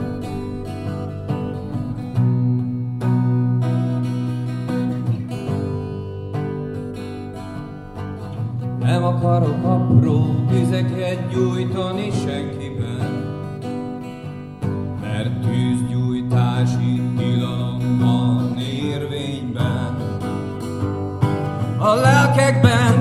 Nem 8.80 9.04
akarok 9.04 9.64
apró 9.64 10.44
tüzeket 10.48 11.28
gyújtani 11.32 12.10
senki, 12.10 12.59
lakekben 22.30 22.99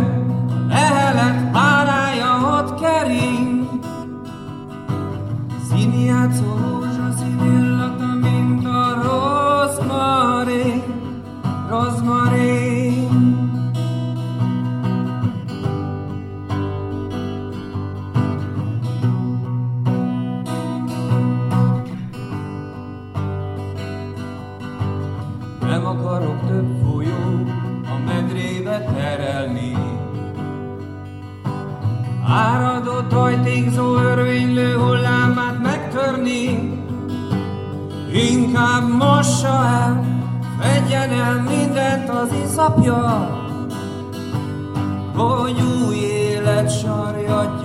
A 47.40 47.59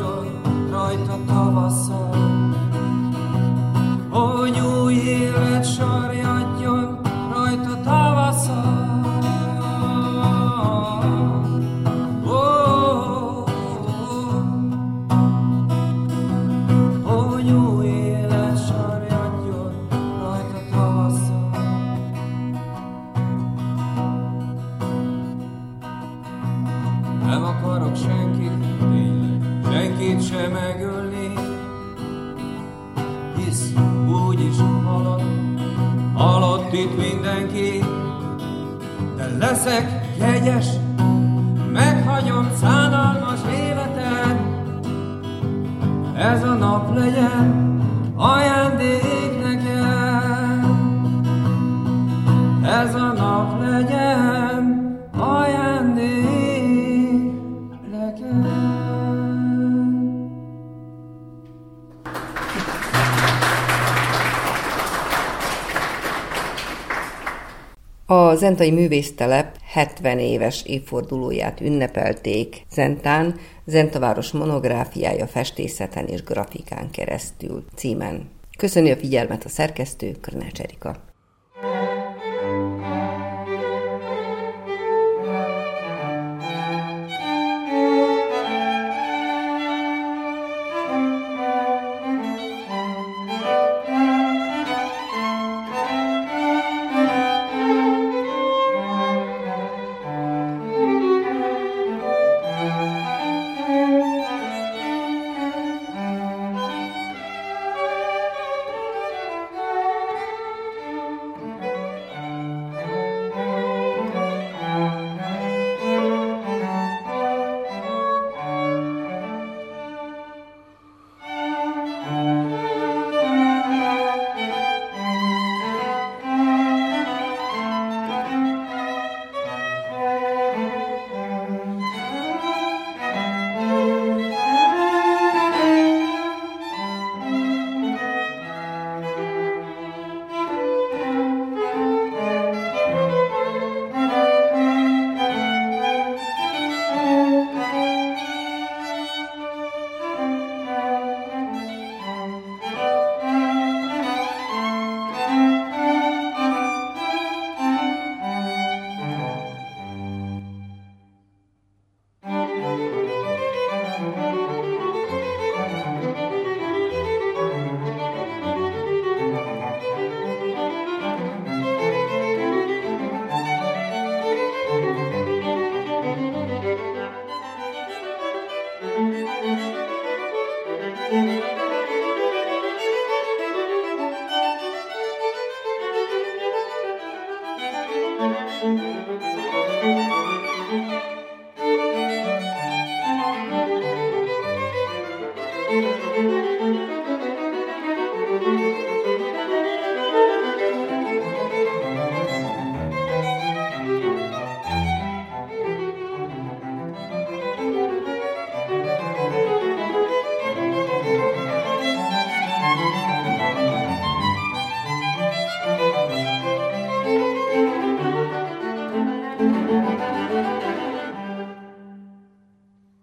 Zentai 68.45 68.71
Művésztelep 68.71 69.57
70 69.65 70.19
éves 70.19 70.63
évfordulóját 70.65 71.61
ünnepelték 71.61 72.63
Zentán, 72.71 73.37
Zentaváros 73.65 74.31
monográfiája 74.31 75.27
festészeten 75.27 76.07
és 76.07 76.23
grafikán 76.23 76.91
keresztül 76.91 77.65
címen. 77.75 78.29
Köszönjük 78.59 78.97
a 78.97 79.01
figyelmet 79.01 79.45
a 79.45 79.49
szerkesztő, 79.49 80.17
Körnács 80.21 80.61
Erika. 80.61 81.14